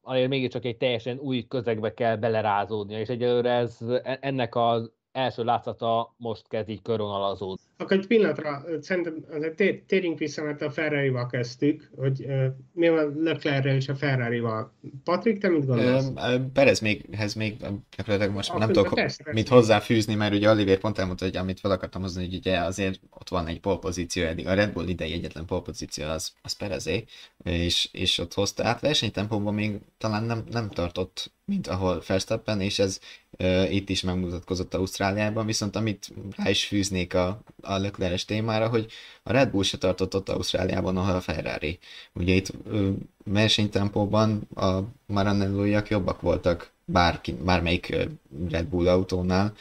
azért 0.02 0.28
mégiscsak 0.28 0.64
egy 0.64 0.76
teljesen 0.76 1.18
új 1.18 1.46
közegbe 1.46 1.94
kell 1.94 2.16
belerázódnia, 2.16 2.98
és 2.98 3.08
egyelőre 3.08 3.50
ez, 3.50 3.80
e-, 3.80 4.18
ennek 4.20 4.54
az 4.54 4.92
első 5.12 5.44
látszata 5.44 6.14
most 6.16 6.48
kezd 6.48 6.68
így 6.68 6.82
körvonalazódni. 6.82 7.67
Akkor 7.80 7.96
egy 7.96 8.06
pillanatra, 8.06 8.64
szerintem 8.80 9.24
azért 9.30 9.82
térjünk 9.82 10.18
vissza, 10.18 10.42
mert 10.42 10.62
a 10.62 10.70
Ferrari-val 10.70 11.26
kezdtük, 11.26 11.90
hogy 11.96 12.24
uh, 12.24 12.44
mi 12.72 12.88
van 12.88 13.14
Leclerc 13.22 13.66
és 13.66 13.88
a 13.88 13.94
Ferrari-val. 13.94 14.72
Patrik, 15.04 15.38
te 15.38 15.48
mit 15.48 15.66
gondolsz? 15.66 16.10
Perez 16.52 16.80
méghez 16.80 17.34
még 17.34 17.56
gyakorlatilag 17.96 18.34
most 18.34 18.48
Akkor 18.48 18.60
nem 18.60 18.72
tudok 18.72 18.94
persze, 18.94 19.24
mit 19.32 19.48
hozzáfűzni, 19.48 20.14
mert 20.14 20.34
ugye 20.34 20.50
Oliver 20.50 20.78
pont 20.78 20.98
elmondta, 20.98 21.24
hogy 21.24 21.36
amit 21.36 21.60
fel 21.60 21.70
akartam 21.70 22.02
hozni, 22.02 22.24
hogy 22.24 22.34
ugye 22.34 22.58
azért 22.58 23.00
ott 23.10 23.28
van 23.28 23.46
egy 23.46 23.60
polpozíció 23.60 24.24
eddig. 24.24 24.46
A 24.46 24.54
Red 24.54 24.72
Bull 24.72 24.88
idei 24.88 25.12
egyetlen 25.12 25.44
polpozíció 25.44 26.08
az, 26.08 26.32
az 26.42 26.52
Perezé, 26.52 27.04
és, 27.44 27.88
és 27.92 28.18
ott 28.18 28.34
hozta 28.34 28.64
át 28.64 28.80
versenytempóban 28.80 29.54
még 29.54 29.78
talán 29.98 30.24
nem, 30.24 30.44
nem 30.50 30.70
tartott 30.70 31.30
mint 31.48 31.66
ahol 31.66 32.02
Verstappen, 32.06 32.60
és 32.60 32.78
ez 32.78 33.00
uh, 33.38 33.74
itt 33.74 33.88
is 33.88 34.02
megmutatkozott 34.02 34.74
Ausztráliában, 34.74 35.46
viszont 35.46 35.76
amit 35.76 36.12
rá 36.36 36.50
is 36.50 36.66
fűznék 36.66 37.14
a, 37.14 37.42
a 37.68 37.78
Leclerc 37.78 38.24
témára, 38.24 38.68
hogy 38.68 38.86
a 39.22 39.32
Red 39.32 39.50
Bull 39.50 39.62
se 39.62 39.78
tartott 39.78 40.14
ott 40.14 40.28
Ausztráliában, 40.28 40.96
ahol 40.96 41.14
a 41.14 41.20
Ferrari. 41.20 41.78
Ugye 42.14 42.34
itt 42.34 42.52
uh, 42.66 42.88
versenytempóban 43.24 44.48
a 44.54 44.78
Maranello-jak 45.06 45.88
jobbak 45.88 46.20
voltak 46.20 46.70
bárki, 46.84 47.32
bármelyik 47.32 47.96
Red 48.50 48.66
Bull 48.66 48.88
autónál, 48.88 49.52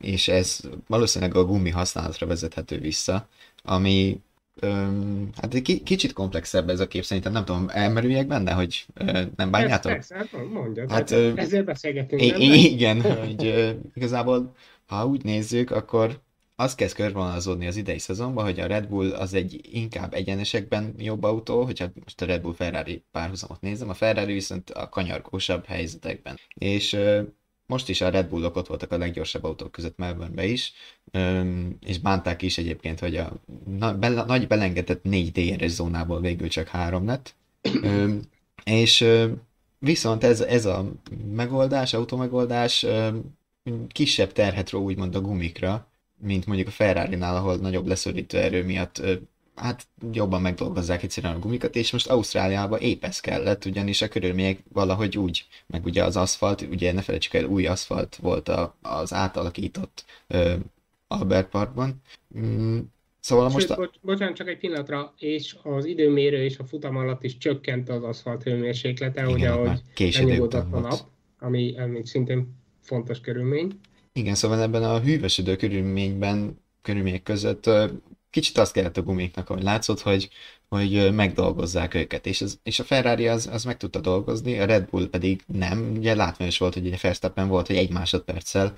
és 0.00 0.28
ez 0.28 0.60
valószínűleg 0.86 1.34
a 1.34 1.44
gumi 1.44 1.70
használatra 1.70 2.26
vezethető 2.26 2.78
vissza, 2.78 3.28
ami 3.62 4.20
Öm, 4.60 5.28
hát 5.40 5.54
egy 5.54 5.82
kicsit 5.84 6.12
komplexebb 6.12 6.68
ez 6.68 6.80
a 6.80 6.88
kép, 6.88 7.04
szerintem 7.04 7.32
nem 7.32 7.44
tudom, 7.44 7.66
elmerüljek 7.68 8.26
benne, 8.26 8.52
hogy 8.52 8.86
ö, 8.94 9.22
nem 9.36 9.50
bánjátok? 9.50 9.92
Persze, 9.92 10.14
persze, 10.14 10.36
hát 10.36 10.48
mondjad, 10.52 10.90
hát, 10.90 11.10
ö, 11.10 11.32
ezért 11.36 11.64
beszélgetünk. 11.64 12.22
I-? 12.22 12.72
Igen, 12.72 13.00
hogy 13.02 13.46
ö, 13.46 13.70
igazából, 13.94 14.54
ha 14.86 15.06
úgy 15.06 15.24
nézzük, 15.24 15.70
akkor 15.70 16.20
az 16.60 16.74
kezd 16.74 16.94
körvonalazódni 16.94 17.66
az 17.66 17.76
idei 17.76 17.98
szezonban, 17.98 18.44
hogy 18.44 18.60
a 18.60 18.66
Red 18.66 18.86
Bull 18.86 19.12
az 19.12 19.34
egy 19.34 19.60
inkább 19.72 20.14
egyenesekben 20.14 20.94
jobb 20.96 21.22
autó, 21.22 21.64
hogyha 21.64 21.86
most 22.04 22.22
a 22.22 22.26
Red 22.26 22.40
Bull 22.40 22.54
Ferrari 22.54 23.02
párhuzamot 23.10 23.60
nézem, 23.60 23.88
a 23.88 23.94
Ferrari 23.94 24.32
viszont 24.32 24.70
a 24.70 24.88
kanyargósabb 24.88 25.64
helyzetekben. 25.64 26.38
És 26.54 26.96
most 27.66 27.88
is 27.88 28.00
a 28.00 28.08
Red 28.08 28.28
Bullok 28.28 28.56
ott 28.56 28.66
voltak 28.66 28.92
a 28.92 28.98
leggyorsabb 28.98 29.44
autók 29.44 29.72
között 29.72 29.96
melbourne 29.96 30.46
is, 30.46 30.72
és 31.80 31.98
bánták 31.98 32.42
is 32.42 32.58
egyébként, 32.58 33.00
hogy 33.00 33.16
a 33.16 33.32
nagy 34.26 34.46
belengedett 34.46 35.02
négy 35.02 35.32
DRS 35.32 35.70
zónából 35.70 36.20
végül 36.20 36.48
csak 36.48 36.68
három 36.68 37.06
lett. 37.06 37.34
És 38.64 39.04
viszont 39.78 40.24
ez, 40.24 40.40
ez 40.40 40.66
a 40.66 40.92
megoldás, 41.32 41.94
automegoldás 41.94 42.86
kisebb 43.88 44.32
terhet 44.32 44.70
ró 44.70 44.82
úgymond 44.82 45.14
a 45.14 45.20
gumikra, 45.20 45.88
mint 46.20 46.46
mondjuk 46.46 46.68
a 46.68 46.70
Ferrari-nál, 46.70 47.36
ahol 47.36 47.56
nagyobb 47.56 47.86
leszorító 47.86 48.38
erő 48.38 48.64
miatt 48.64 49.02
hát 49.58 49.86
jobban 50.12 50.40
megdolgozzák 50.40 51.02
egyszerűen 51.02 51.34
a 51.34 51.38
gumikat, 51.38 51.76
és 51.76 51.92
most 51.92 52.08
Ausztráliában 52.08 52.80
épp 52.80 53.04
ez 53.04 53.20
kellett, 53.20 53.64
ugyanis 53.64 54.02
a 54.02 54.08
körülmények 54.08 54.58
valahogy 54.72 55.18
úgy, 55.18 55.46
meg 55.66 55.84
ugye 55.84 56.04
az 56.04 56.16
aszfalt, 56.16 56.60
ugye 56.60 56.92
ne 56.92 57.02
felejtsük 57.02 57.34
el, 57.34 57.44
új 57.44 57.66
aszfalt 57.66 58.16
volt 58.16 58.48
a, 58.48 58.76
az 58.82 59.12
átalakított 59.12 60.04
ö, 60.26 60.54
Albert 61.08 61.48
Parkban. 61.48 62.02
Mm, 62.38 62.78
szóval 63.20 63.50
Sőt, 63.50 63.54
most... 63.54 63.70
A... 63.70 63.74
Bocs, 63.74 63.94
bocsánat, 64.00 64.34
csak 64.34 64.48
egy 64.48 64.58
pillanatra, 64.58 65.14
és 65.18 65.56
az 65.62 65.84
időmérő 65.84 66.44
és 66.44 66.58
a 66.58 66.64
futam 66.64 66.96
alatt 66.96 67.24
is 67.24 67.36
csökkent 67.36 67.88
az 67.88 68.02
aszfalt 68.02 68.42
hőmérséklete, 68.42 69.20
Igen, 69.20 69.32
ugye, 69.32 69.48
ahogy 69.48 69.80
elnyugodott 70.16 70.72
a 70.72 70.78
nap, 70.78 70.98
ami, 71.38 71.78
ami 71.78 72.06
szintén 72.06 72.56
fontos 72.80 73.20
körülmény. 73.20 73.80
Igen, 74.18 74.34
szóval 74.34 74.62
ebben 74.62 74.82
a 74.82 75.00
hűvösödő 75.00 75.56
körülményben, 75.56 76.60
körülmények 76.82 77.22
között 77.22 77.70
kicsit 78.30 78.58
azt 78.58 78.72
kellett 78.72 78.96
a 78.96 79.02
gumiknak, 79.02 79.46
hogy 79.46 79.62
látszott, 79.62 80.00
hogy, 80.00 80.28
hogy 80.68 81.14
megdolgozzák 81.14 81.94
őket, 81.94 82.26
és, 82.26 82.40
az, 82.40 82.58
és 82.62 82.78
a 82.78 82.84
Ferrari 82.84 83.28
az, 83.28 83.46
az 83.52 83.64
meg 83.64 83.76
tudta 83.76 84.00
dolgozni, 84.00 84.58
a 84.58 84.64
Red 84.64 84.88
Bull 84.90 85.08
pedig 85.08 85.42
nem, 85.46 85.92
ugye 85.96 86.14
látványos 86.14 86.58
volt, 86.58 86.74
hogy 86.74 86.86
ugye 86.86 86.98
Verstappen 87.02 87.48
volt, 87.48 87.66
hogy 87.66 87.76
egy 87.76 87.90
másodperccel 87.90 88.76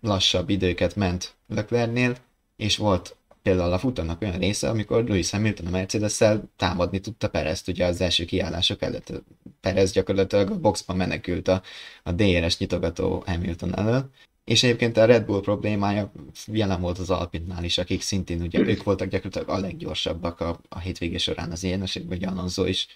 lassabb 0.00 0.48
időket 0.48 0.96
ment 0.96 1.34
Leclernél, 1.48 2.16
és 2.56 2.76
volt 2.76 3.16
például 3.46 3.72
a 3.72 3.78
futamnak 3.78 4.22
olyan 4.22 4.38
része, 4.38 4.68
amikor 4.68 5.04
Lewis 5.04 5.30
Hamilton 5.30 5.66
a 5.66 5.70
mercedes 5.70 6.22
támadni 6.56 6.98
tudta 7.00 7.28
Perezt, 7.28 7.68
ugye 7.68 7.84
az 7.84 8.00
első 8.00 8.24
kiállások 8.24 8.82
előtt. 8.82 9.12
Perez 9.60 9.92
gyakorlatilag 9.92 10.50
a 10.50 10.58
boxban 10.58 10.96
menekült 10.96 11.48
a, 11.48 11.62
a 12.02 12.12
DRS 12.12 12.58
nyitogató 12.58 13.22
Hamilton 13.26 13.78
elől, 13.78 14.10
és 14.44 14.62
egyébként 14.62 14.96
a 14.96 15.04
Red 15.04 15.24
Bull 15.24 15.40
problémája 15.40 16.12
jelen 16.46 16.80
volt 16.80 16.98
az 16.98 17.10
Alpinál 17.10 17.64
is, 17.64 17.78
akik 17.78 18.02
szintén 18.02 18.42
ugye 18.42 18.58
ők 18.58 18.82
voltak 18.82 19.08
gyakorlatilag 19.08 19.48
a 19.48 19.60
leggyorsabbak 19.60 20.40
a, 20.40 20.60
a 20.68 20.78
hétvége 20.78 21.18
során 21.18 21.50
az 21.50 21.64
ilyenesekben, 21.64 22.18
vagy 22.18 22.28
Alonso 22.28 22.64
is 22.64 22.86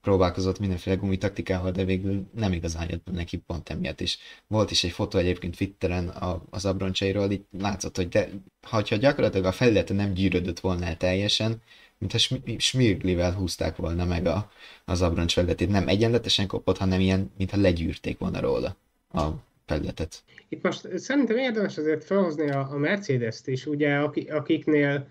próbálkozott 0.00 0.58
mindenféle 0.58 0.96
gumitaktikával, 0.96 1.70
de 1.70 1.84
végül 1.84 2.30
nem 2.34 2.52
igazán 2.52 2.86
jött 2.90 3.06
neki 3.12 3.36
pont 3.36 3.68
emiatt 3.68 4.00
is. 4.00 4.18
Volt 4.46 4.70
is 4.70 4.84
egy 4.84 4.90
fotó 4.90 5.18
egyébként 5.18 5.56
Twitteren 5.56 6.08
a, 6.08 6.42
az 6.50 6.64
abroncsairól, 6.64 7.30
itt 7.30 7.46
látszott, 7.58 7.96
hogy 7.96 8.08
de, 8.08 8.28
ha 8.62 8.80
gyakorlatilag 8.80 9.46
a 9.46 9.52
felülete 9.52 9.94
nem 9.94 10.12
gyűrödött 10.12 10.60
volna 10.60 10.84
el 10.84 10.96
teljesen, 10.96 11.62
mintha 11.98 12.18
smirglivel 12.58 13.32
húzták 13.32 13.76
volna 13.76 14.04
meg 14.04 14.26
a, 14.26 14.50
az 14.84 15.02
abroncs 15.02 15.32
felületét. 15.32 15.68
Nem 15.68 15.88
egyenletesen 15.88 16.46
kopott, 16.46 16.78
hanem 16.78 17.00
ilyen, 17.00 17.30
mintha 17.36 17.60
legyűrték 17.60 18.18
volna 18.18 18.40
róla 18.40 18.76
a 19.12 19.26
felületet. 19.66 20.22
Itt 20.48 20.62
most 20.62 20.98
szerintem 20.98 21.36
érdemes 21.36 21.78
azért 21.78 22.04
felhozni 22.04 22.50
a, 22.50 22.68
a 22.70 22.76
Mercedes-t 22.76 23.46
is, 23.46 23.66
ugye, 23.66 23.94
akiknél 24.28 25.08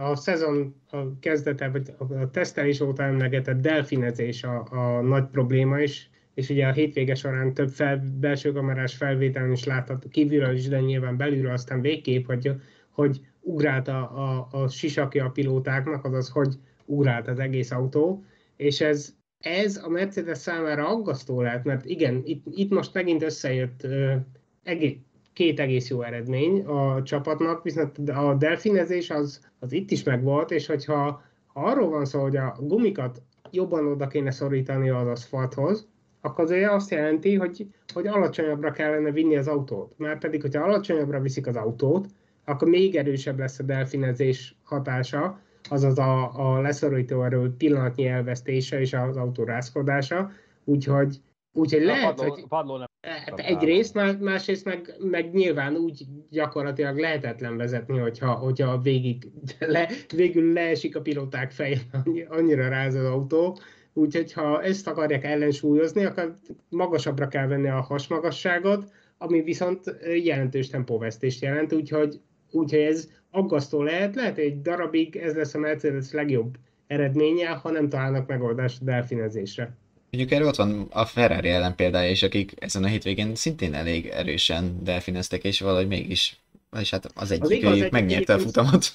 a 0.00 0.16
szezon 0.16 0.74
kezdete, 1.20 1.68
vagy 1.68 1.94
a 1.98 2.30
tesztelés 2.30 2.80
óta 2.80 3.02
emlegetett 3.02 3.60
delfinezés 3.60 4.44
a, 4.44 4.66
a 4.70 5.00
nagy 5.00 5.24
probléma 5.24 5.80
is, 5.80 6.10
és 6.34 6.48
ugye 6.48 6.66
a 6.66 6.72
hétvége 6.72 7.14
során 7.14 7.54
több 7.54 7.68
fel, 7.68 8.04
belső 8.20 8.52
kamerás 8.52 8.96
felvételen 8.96 9.52
is 9.52 9.64
látható 9.64 10.08
kívülről 10.08 10.54
is, 10.54 10.68
de 10.68 10.80
nyilván 10.80 11.16
belülről 11.16 11.52
aztán 11.52 11.80
végképp, 11.80 12.26
hogy, 12.26 12.52
hogy 12.90 13.20
ugrált 13.40 13.88
a, 13.88 13.98
a, 14.00 14.48
a 14.50 14.68
sisakja 14.68 15.24
a 15.24 15.30
pilótáknak, 15.30 16.04
azaz 16.04 16.28
hogy 16.28 16.54
ugrált 16.84 17.28
az 17.28 17.38
egész 17.38 17.70
autó, 17.70 18.24
és 18.56 18.80
ez 18.80 19.18
ez 19.40 19.80
a 19.84 19.88
Mercedes 19.88 20.38
számára 20.38 20.88
aggasztó 20.88 21.40
lehet, 21.40 21.64
mert 21.64 21.84
igen, 21.84 22.22
itt, 22.24 22.44
itt 22.54 22.70
most 22.70 22.94
megint 22.94 23.22
összejött 23.22 23.80
uh, 23.84 24.14
egész, 24.62 24.96
két 25.32 25.60
egész 25.60 25.88
jó 25.88 26.02
eredmény 26.02 26.60
a 26.64 27.02
csapatnak, 27.02 27.62
viszont 27.62 27.98
a 28.08 28.34
delfinezés 28.34 29.10
az, 29.10 29.48
az 29.58 29.72
itt 29.72 29.90
is 29.90 30.02
megvolt, 30.02 30.50
és 30.50 30.66
hogyha 30.66 31.22
ha 31.52 31.60
arról 31.60 31.88
van 31.88 32.04
szó, 32.04 32.20
hogy 32.20 32.36
a 32.36 32.56
gumikat 32.60 33.22
jobban 33.50 33.86
oda 33.86 34.06
kéne 34.06 34.30
szorítani 34.30 34.90
az 34.90 35.06
aszfalthoz, 35.06 35.88
akkor 36.20 36.44
az 36.44 36.50
azt 36.68 36.90
jelenti, 36.90 37.34
hogy, 37.34 37.66
hogy 37.92 38.06
alacsonyabbra 38.06 38.70
kellene 38.70 39.10
vinni 39.10 39.36
az 39.36 39.48
autót. 39.48 39.92
Már 39.96 40.18
pedig, 40.18 40.40
hogyha 40.40 40.62
alacsonyabbra 40.62 41.20
viszik 41.20 41.46
az 41.46 41.56
autót, 41.56 42.06
akkor 42.44 42.68
még 42.68 42.96
erősebb 42.96 43.38
lesz 43.38 43.58
a 43.58 43.62
delfinezés 43.62 44.56
hatása, 44.62 45.40
azaz 45.70 45.98
a, 45.98 46.30
a 46.34 46.60
leszorító 46.60 47.22
erő 47.24 47.54
pillanatnyi 47.56 48.06
elvesztése 48.06 48.80
és 48.80 48.92
az 48.92 49.16
autó 49.16 49.44
rászkodása, 49.44 50.30
úgyhogy, 50.64 51.16
úgyhogy 51.52 51.82
lehet, 51.82 52.14
padló, 52.14 52.32
hogy... 52.32 52.46
Padló 52.48 52.76
nem 52.76 52.89
Hát 53.02 53.38
egyrészt, 53.38 53.94
más, 53.94 54.12
másrészt 54.20 54.64
meg, 54.64 54.94
meg 54.98 55.32
nyilván 55.32 55.76
úgy 55.76 56.06
gyakorlatilag 56.30 56.98
lehetetlen 56.98 57.56
vezetni, 57.56 57.98
hogyha, 57.98 58.32
hogyha 58.32 58.78
végig, 58.78 59.30
le, 59.58 59.88
végül 60.14 60.52
leesik 60.52 60.96
a 60.96 61.00
pilóták 61.00 61.50
fején, 61.50 61.80
annyira 62.28 62.68
ráz 62.68 62.94
az 62.94 63.04
autó. 63.04 63.58
Úgyhogy 63.92 64.32
ha 64.32 64.62
ezt 64.62 64.86
akarják 64.86 65.24
ellensúlyozni, 65.24 66.04
akkor 66.04 66.38
magasabbra 66.68 67.28
kell 67.28 67.46
venni 67.46 67.68
a 67.68 67.80
hasmagasságot, 67.80 68.92
ami 69.18 69.42
viszont 69.42 69.96
jelentős 70.24 70.68
tempóvesztést 70.68 71.42
jelent, 71.42 71.72
úgyhogy, 71.72 72.20
úgyhogy 72.50 72.80
ez 72.80 73.08
aggasztó 73.30 73.82
lehet, 73.82 74.14
lehet 74.14 74.38
egy 74.38 74.60
darabig 74.60 75.16
ez 75.16 75.34
lesz 75.34 75.54
a 75.54 75.58
Mercedes 75.58 76.12
legjobb 76.12 76.56
eredménye, 76.86 77.48
ha 77.48 77.70
nem 77.70 77.88
találnak 77.88 78.26
megoldást 78.26 78.80
a 78.80 78.84
delfinezésre. 78.84 79.76
Mondjuk 80.10 80.32
erről 80.32 80.48
ott 80.48 80.56
van 80.56 80.86
a 80.90 81.04
Ferrari 81.04 81.48
ellen 81.48 81.74
példája 81.74 82.10
is, 82.10 82.22
akik 82.22 82.52
ezen 82.58 82.84
a 82.84 82.86
hétvégén 82.86 83.34
szintén 83.34 83.74
elég 83.74 84.06
erősen 84.06 84.84
delfineztek, 84.84 85.44
és 85.44 85.60
valahogy 85.60 85.86
mégis, 85.86 86.40
vagyis 86.70 86.90
hát 86.90 87.10
az 87.14 87.30
egyik 87.30 87.66
az 87.66 87.80
egy, 87.80 87.92
megnyerte 87.92 88.34
a 88.34 88.38
futamot. 88.38 88.92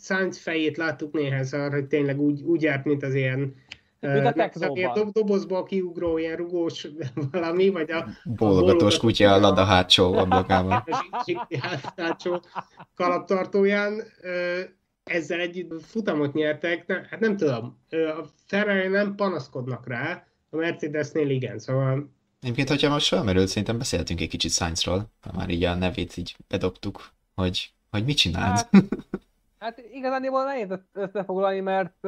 Sainz, 0.00 0.38
fejét 0.38 0.76
láttuk 0.76 1.12
néhányszor, 1.12 1.72
hogy 1.72 1.84
tényleg 1.84 2.20
úgy, 2.20 2.42
úgy 2.42 2.62
járt, 2.62 2.84
mint 2.84 3.02
az 3.02 3.14
ilyen 3.14 3.54
mint 4.02 4.84
a 4.84 5.10
dobozból 5.12 5.64
kiugró 5.64 6.18
ilyen 6.18 6.36
rugós 6.36 6.88
valami, 7.32 7.68
vagy 7.68 7.90
a... 7.90 8.06
Bólogatós 8.24 8.98
kutya 8.98 9.32
a 9.32 9.38
Lada 9.38 9.64
hátsó 9.64 10.14
ablakában. 10.14 10.84
hátsó 11.96 12.40
kalaptartóján. 12.94 14.02
Ezzel 15.04 15.40
együtt 15.40 15.82
futamot 15.84 16.32
nyertek, 16.32 17.06
hát 17.10 17.20
nem 17.20 17.36
tudom, 17.36 17.78
a 17.90 18.24
Ferrari 18.46 18.88
nem 18.88 19.14
panaszkodnak 19.14 19.88
rá, 19.88 20.26
a 20.52 20.56
Mercedesnél 20.56 21.30
igen, 21.30 21.58
szóval... 21.58 22.10
Egyébként, 22.40 22.68
hogyha 22.68 22.88
most 22.88 23.06
felmerült, 23.06 23.48
szerintem 23.48 23.78
beszéltünk 23.78 24.20
egy 24.20 24.28
kicsit 24.28 24.50
Sainzról, 24.50 25.10
már 25.34 25.48
így 25.48 25.64
a 25.64 25.74
nevét 25.74 26.16
így 26.16 26.36
bedobtuk, 26.48 27.10
hogy, 27.34 27.72
hogy 27.90 28.04
mit 28.04 28.16
csinált. 28.16 28.68
Hát, 28.70 28.84
hát 29.58 29.82
igazán 29.92 30.20
nehéz 30.20 30.78
összefoglalni, 30.92 31.60
mert 31.60 32.06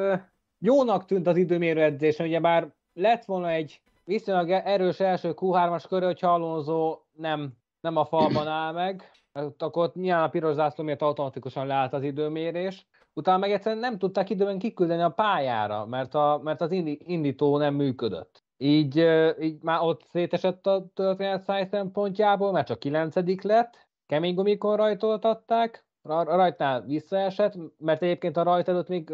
jónak 0.59 1.05
tűnt 1.05 1.27
az 1.27 1.37
időmérő 1.37 1.83
edzésen, 1.83 2.27
ugye 2.27 2.41
bár 2.41 2.75
lett 2.93 3.25
volna 3.25 3.51
egy 3.51 3.81
viszonylag 4.05 4.51
erős 4.51 5.01
első 5.01 5.33
Q3-as 5.37 5.85
kör, 5.89 6.03
hogyha 6.03 6.35
Alonso 6.35 7.01
nem, 7.13 7.53
nem 7.81 7.97
a 7.97 8.05
falban 8.05 8.49
áll 8.49 8.73
meg, 8.73 9.11
akkor 9.59 9.91
nyilván 9.95 10.23
a 10.23 10.29
piros 10.29 10.55
zászló 10.55 10.85
miatt 10.85 11.03
automatikusan 11.03 11.67
leállt 11.67 11.93
az 11.93 12.03
időmérés. 12.03 12.87
Utána 13.15 13.39
meg 13.39 13.53
egyszerűen 13.53 13.81
nem 13.81 13.99
tudták 13.99 14.31
időben 14.31 14.59
kiküldeni 14.59 15.03
a 15.03 15.09
pályára, 15.09 15.87
mert, 15.87 16.15
a, 16.15 16.41
mert 16.43 16.61
az 16.61 16.71
indító 16.99 17.59
nem 17.59 17.75
működött. 17.75 18.45
Így, 18.57 18.97
így 19.41 19.63
már 19.63 19.81
ott 19.83 20.03
szétesett 20.11 20.67
a 20.67 20.87
történet 20.95 21.43
száj 21.43 21.67
szempontjából, 21.67 22.53
mert 22.53 22.67
csak 22.67 22.79
kilencedik 22.79 23.43
lett, 23.43 23.89
kemény 24.07 24.35
gumikon 24.35 24.77
rajtoltatták, 24.77 25.87
rajtnál 26.03 26.83
visszaesett, 26.83 27.55
mert 27.79 28.03
egyébként 28.03 28.37
a 28.37 28.43
rajt 28.43 28.69
előtt 28.69 28.89
még 28.89 29.13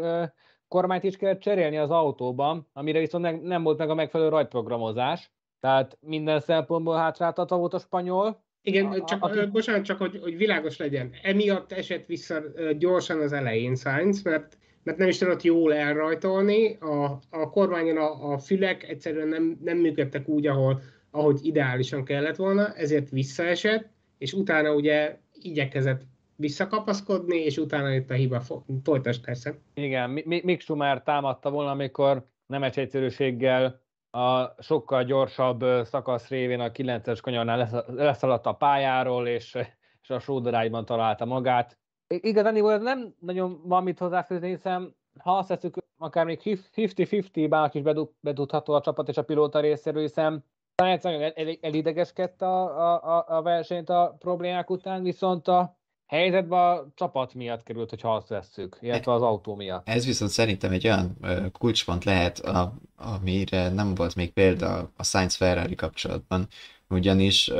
kormányt 0.67 1.03
is 1.03 1.17
kellett 1.17 1.39
cserélni 1.39 1.77
az 1.77 1.89
autóban, 1.89 2.67
amire 2.73 2.99
viszont 2.99 3.41
nem 3.41 3.63
volt 3.63 3.77
meg 3.77 3.89
a 3.89 3.93
megfelelő 3.93 4.29
rajtprogramozás, 4.29 5.31
tehát 5.59 5.97
minden 5.99 6.39
szempontból 6.39 6.95
hátráltatva 6.95 7.57
volt 7.57 7.73
a 7.73 7.79
spanyol. 7.79 8.43
Igen, 8.63 8.85
a, 8.85 9.03
csak, 9.03 9.23
a, 9.23 9.47
bocsánat, 9.47 9.83
csak 9.83 9.97
hogy, 9.97 10.19
hogy 10.21 10.37
világos 10.37 10.77
legyen. 10.77 11.11
Emiatt 11.21 11.71
esett 11.71 12.05
vissza 12.05 12.41
gyorsan 12.77 13.19
az 13.21 13.33
elején 13.33 13.75
Sainz, 13.75 14.23
mert 14.23 14.57
mert 14.83 14.97
nem 14.97 15.07
is 15.07 15.17
tudott 15.17 15.41
jól 15.41 15.73
elrajtolni, 15.73 16.75
a, 16.75 17.19
a 17.29 17.49
kormányon 17.49 17.97
a, 17.97 18.31
a 18.31 18.37
fülek 18.37 18.89
egyszerűen 18.89 19.27
nem, 19.27 19.57
nem 19.63 19.77
működtek 19.77 20.27
úgy, 20.27 20.47
ahol, 20.47 20.81
ahogy 21.11 21.39
ideálisan 21.45 22.03
kellett 22.03 22.35
volna, 22.35 22.73
ezért 22.73 23.09
visszaesett, 23.09 23.89
és 24.17 24.33
utána 24.33 24.73
ugye 24.73 25.17
igyekezett 25.33 26.01
visszakapaszkodni, 26.35 27.37
és 27.37 27.57
utána 27.57 27.89
jött 27.89 28.09
a 28.09 28.13
hiba. 28.13 28.41
Folytas 28.83 29.19
persze. 29.19 29.57
Igen, 29.73 30.09
Mick 30.25 30.61
Schumer 30.61 31.03
támadta 31.03 31.49
volna, 31.49 31.71
amikor 31.71 32.27
nemes 32.47 32.77
egyszerűséggel 32.77 33.80
a 34.11 34.55
sokkal 34.59 35.03
gyorsabb 35.03 35.63
szakasz 35.83 36.27
révén 36.27 36.59
a 36.59 36.71
9-es 36.71 37.19
kanyarnál 37.21 37.85
leszaladt 37.87 38.45
a 38.45 38.53
pályáról, 38.53 39.27
és, 39.27 39.57
és 40.01 40.09
a 40.09 40.19
sódarágyban 40.19 40.85
találta 40.85 41.25
magát. 41.25 41.79
Igazán 42.07 42.81
nem 42.81 43.15
nagyon 43.19 43.61
van 43.63 43.83
mit 43.83 43.99
hozzáfűzni, 43.99 44.47
hiszen 44.47 44.95
ha 45.19 45.37
azt 45.37 45.47
veszük, 45.47 45.75
akár 45.97 46.25
még 46.25 46.39
50-50 46.43 47.45
bánat 47.49 47.75
is 47.75 47.81
bedudható 48.19 48.73
a 48.73 48.81
csapat 48.81 49.07
és 49.07 49.17
a 49.17 49.23
pilóta 49.23 49.59
részéről, 49.59 50.01
hiszen 50.01 50.45
Sainz 50.81 51.03
nagyon 51.03 51.31
elidegeskedte 51.61 52.45
a, 52.45 53.17
a, 53.17 53.25
a 53.27 53.41
versenyt 53.41 53.89
a 53.89 54.15
problémák 54.19 54.69
után, 54.69 55.03
viszont 55.03 55.47
a 55.47 55.79
helyzetben 56.11 56.59
a 56.59 56.85
csapat 56.95 57.33
miatt 57.33 57.63
került, 57.63 57.89
hogyha 57.89 58.15
azt 58.15 58.27
vesszük, 58.27 58.77
illetve 58.81 59.13
az 59.13 59.21
autó 59.21 59.55
miatt. 59.55 59.87
Ez 59.89 60.05
viszont 60.05 60.31
szerintem 60.31 60.71
egy 60.71 60.85
olyan 60.85 61.17
kulcspont 61.51 62.03
lehet, 62.03 62.39
a, 62.39 62.73
amire 62.95 63.69
nem 63.69 63.95
volt 63.95 64.15
még 64.15 64.31
példa 64.31 64.91
a 64.95 65.03
Science 65.03 65.37
Ferrari 65.37 65.75
kapcsolatban, 65.75 66.47
ugyanis 66.89 67.51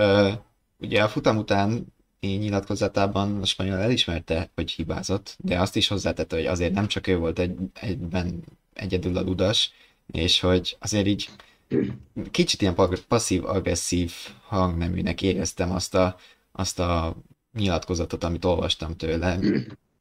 ugye 0.80 1.04
a 1.04 1.08
futam 1.08 1.38
után 1.38 1.94
nyilatkozatában 2.20 3.42
a 3.42 3.46
spanyol 3.46 3.78
elismerte, 3.78 4.50
hogy 4.56 4.72
hibázott, 4.72 5.36
de 5.40 5.60
azt 5.60 5.76
is 5.76 5.88
hozzátette, 5.88 6.36
hogy 6.36 6.46
azért 6.46 6.74
nem 6.74 6.88
csak 6.88 7.08
ő 7.08 7.18
volt 7.18 7.40
egy, 7.40 7.58
egyben 7.74 8.44
egyedül 8.74 9.18
a 9.18 9.22
ludas, 9.22 9.72
és 10.12 10.40
hogy 10.40 10.78
azért 10.80 11.08
így 11.08 11.30
kicsit 12.32 12.62
ilyen 12.62 12.76
passzív-agresszív 13.08 14.14
hangneműnek 14.48 15.22
éreztem 15.22 15.72
azt 15.72 15.96
a, 15.96 16.16
azt 16.52 16.80
a 16.80 17.16
nyilatkozatot, 17.54 18.24
amit 18.24 18.46
olvastam 18.46 18.96
tőle. 18.96 19.40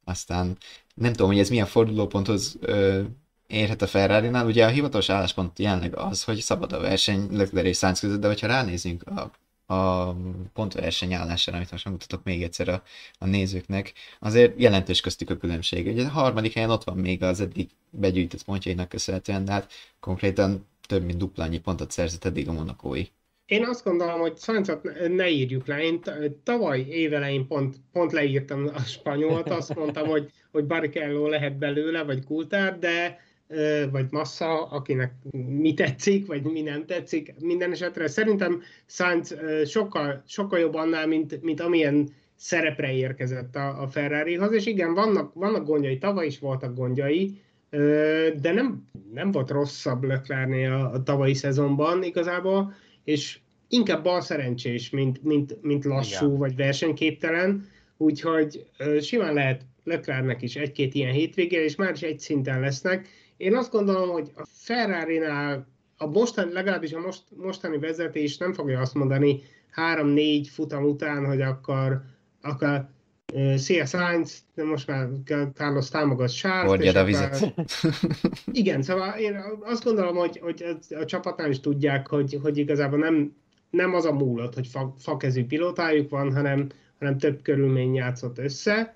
Aztán 0.03 0.57
nem 0.93 1.11
tudom, 1.11 1.27
hogy 1.27 1.39
ez 1.39 1.49
milyen 1.49 1.65
fordulóponthoz 1.65 2.57
ö, 2.59 3.01
érhet 3.47 3.81
a 3.81 3.87
Ferrari-nál. 3.87 4.45
Ugye 4.45 4.65
a 4.65 4.69
hivatalos 4.69 5.09
álláspont 5.09 5.59
jelenleg 5.59 5.97
az, 5.97 6.23
hogy 6.23 6.39
szabad 6.39 6.73
a 6.73 6.79
verseny 6.79 7.27
Leclerc 7.31 7.67
és 7.67 7.77
Sainz 7.77 7.99
között, 7.99 8.21
de 8.21 8.27
hogyha 8.27 8.47
ránézünk 8.47 9.03
a, 9.03 9.31
a 9.73 10.15
pontverseny 10.53 11.13
állására, 11.13 11.57
amit 11.57 11.71
most 11.71 11.83
megmutatok 11.83 12.23
még 12.23 12.43
egyszer 12.43 12.67
a, 12.67 12.83
a 13.19 13.25
nézőknek, 13.25 13.93
azért 14.19 14.59
jelentős 14.59 15.01
köztük 15.01 15.29
a 15.29 15.37
különbség. 15.37 15.87
Ugye 15.87 16.05
a 16.05 16.09
harmadik 16.09 16.53
helyen 16.53 16.69
ott 16.69 16.83
van 16.83 16.97
még 16.97 17.23
az 17.23 17.39
eddig 17.39 17.69
begyűjtött 17.89 18.43
pontjainak 18.43 18.89
köszönhetően, 18.89 19.45
de 19.45 19.51
hát 19.51 19.71
konkrétan 19.99 20.67
több 20.87 21.03
mint 21.03 21.17
dupla 21.17 21.43
annyi 21.43 21.59
pontot 21.59 21.91
szerzett 21.91 22.25
eddig 22.25 22.47
a 22.47 22.51
monakói. 22.51 23.05
Én 23.51 23.65
azt 23.65 23.83
gondolom, 23.83 24.19
hogy 24.19 24.37
Sainzot 24.37 25.07
ne 25.07 25.29
írjuk 25.29 25.67
le. 25.67 25.83
Én 25.83 25.99
tavaly 26.43 26.79
évelején 26.89 27.47
pont, 27.47 27.75
pont 27.91 28.11
leírtam 28.11 28.69
a 28.73 28.79
spanyolt, 28.79 29.49
azt 29.49 29.75
mondtam, 29.75 30.07
hogy, 30.07 30.31
hogy 30.51 30.65
Barrichello 30.65 31.27
lehet 31.27 31.57
belőle, 31.57 32.03
vagy 32.03 32.25
Kultár, 32.25 32.79
de 32.79 33.19
vagy 33.91 34.05
Massa, 34.09 34.65
akinek 34.65 35.13
mi 35.31 35.73
tetszik, 35.73 36.27
vagy 36.27 36.43
mi 36.43 36.61
nem 36.61 36.85
tetszik. 36.85 37.33
Minden 37.39 37.71
esetre 37.71 38.07
szerintem 38.07 38.61
Sainz 38.85 39.35
sokkal, 39.65 40.23
sokkal 40.27 40.59
jobb 40.59 40.73
annál, 40.73 41.07
mint, 41.07 41.41
mint 41.41 41.61
amilyen 41.61 42.09
szerepre 42.35 42.93
érkezett 42.93 43.55
a, 43.55 43.81
a 43.81 43.87
Ferrarihoz, 43.87 44.53
és 44.53 44.65
igen, 44.65 44.93
vannak, 44.93 45.33
vannak 45.33 45.65
gondjai, 45.65 45.97
tavaly 45.97 46.25
is 46.25 46.39
voltak 46.39 46.75
gondjai, 46.75 47.41
de 48.41 48.51
nem, 48.53 48.87
nem 49.13 49.31
volt 49.31 49.49
rosszabb 49.49 50.03
Leclercnél 50.03 50.71
a, 50.71 50.91
a 50.93 51.03
tavalyi 51.03 51.33
szezonban 51.33 52.03
igazából, 52.03 52.73
és 53.03 53.39
inkább 53.67 54.03
bal 54.03 54.21
szerencsés, 54.21 54.89
mint, 54.89 55.23
mint, 55.23 55.61
mint 55.61 55.85
lassú 55.85 56.25
Igen. 56.25 56.37
vagy 56.37 56.55
versenyképtelen, 56.55 57.69
úgyhogy 57.97 58.65
simán 59.01 59.33
lehet 59.33 59.65
Leclercnek 59.83 60.41
is 60.41 60.55
egy-két 60.55 60.93
ilyen 60.93 61.11
hétvége, 61.11 61.63
és 61.63 61.75
már 61.75 61.91
is 61.91 62.01
egy 62.01 62.19
szinten 62.19 62.59
lesznek. 62.59 63.07
Én 63.37 63.55
azt 63.55 63.71
gondolom, 63.71 64.09
hogy 64.09 64.31
a 64.35 64.43
Ferrari-nál 64.51 65.67
a 65.97 66.05
mostani, 66.05 66.51
legalábbis 66.51 66.93
a 66.93 66.99
most, 66.99 67.23
mostani 67.35 67.77
vezetés 67.77 68.37
nem 68.37 68.53
fogja 68.53 68.79
azt 68.79 68.93
mondani 68.93 69.41
három-négy 69.69 70.47
futam 70.47 70.83
után, 70.83 71.25
hogy 71.25 71.41
akkor, 71.41 72.01
akkor 72.41 72.89
Szia 73.55 73.85
Sainz, 73.85 74.43
de 74.55 74.63
most 74.63 74.87
már 74.87 75.07
Carlos 75.53 75.89
támogat 75.89 76.29
Sárt. 76.29 76.67
Hordjad 76.67 76.95
a 76.95 77.03
vizet. 77.03 77.53
igen, 78.51 78.81
szóval 78.81 79.19
én 79.19 79.37
azt 79.61 79.83
gondolom, 79.83 80.15
hogy, 80.15 80.39
hogy 80.39 80.65
a 80.89 81.05
csapatnál 81.05 81.49
is 81.49 81.59
tudják, 81.59 82.07
hogy, 82.07 82.39
hogy 82.41 82.57
igazából 82.57 82.99
nem, 82.99 83.35
nem 83.69 83.93
az 83.93 84.05
a 84.05 84.13
múlott, 84.13 84.53
hogy 84.53 84.67
fa, 84.67 84.95
fakezű 84.97 85.45
pilótájuk 85.45 86.09
van, 86.09 86.33
hanem, 86.33 86.67
hanem 86.99 87.17
több 87.17 87.41
körülmény 87.41 87.93
játszott 87.93 88.37
össze. 88.37 88.95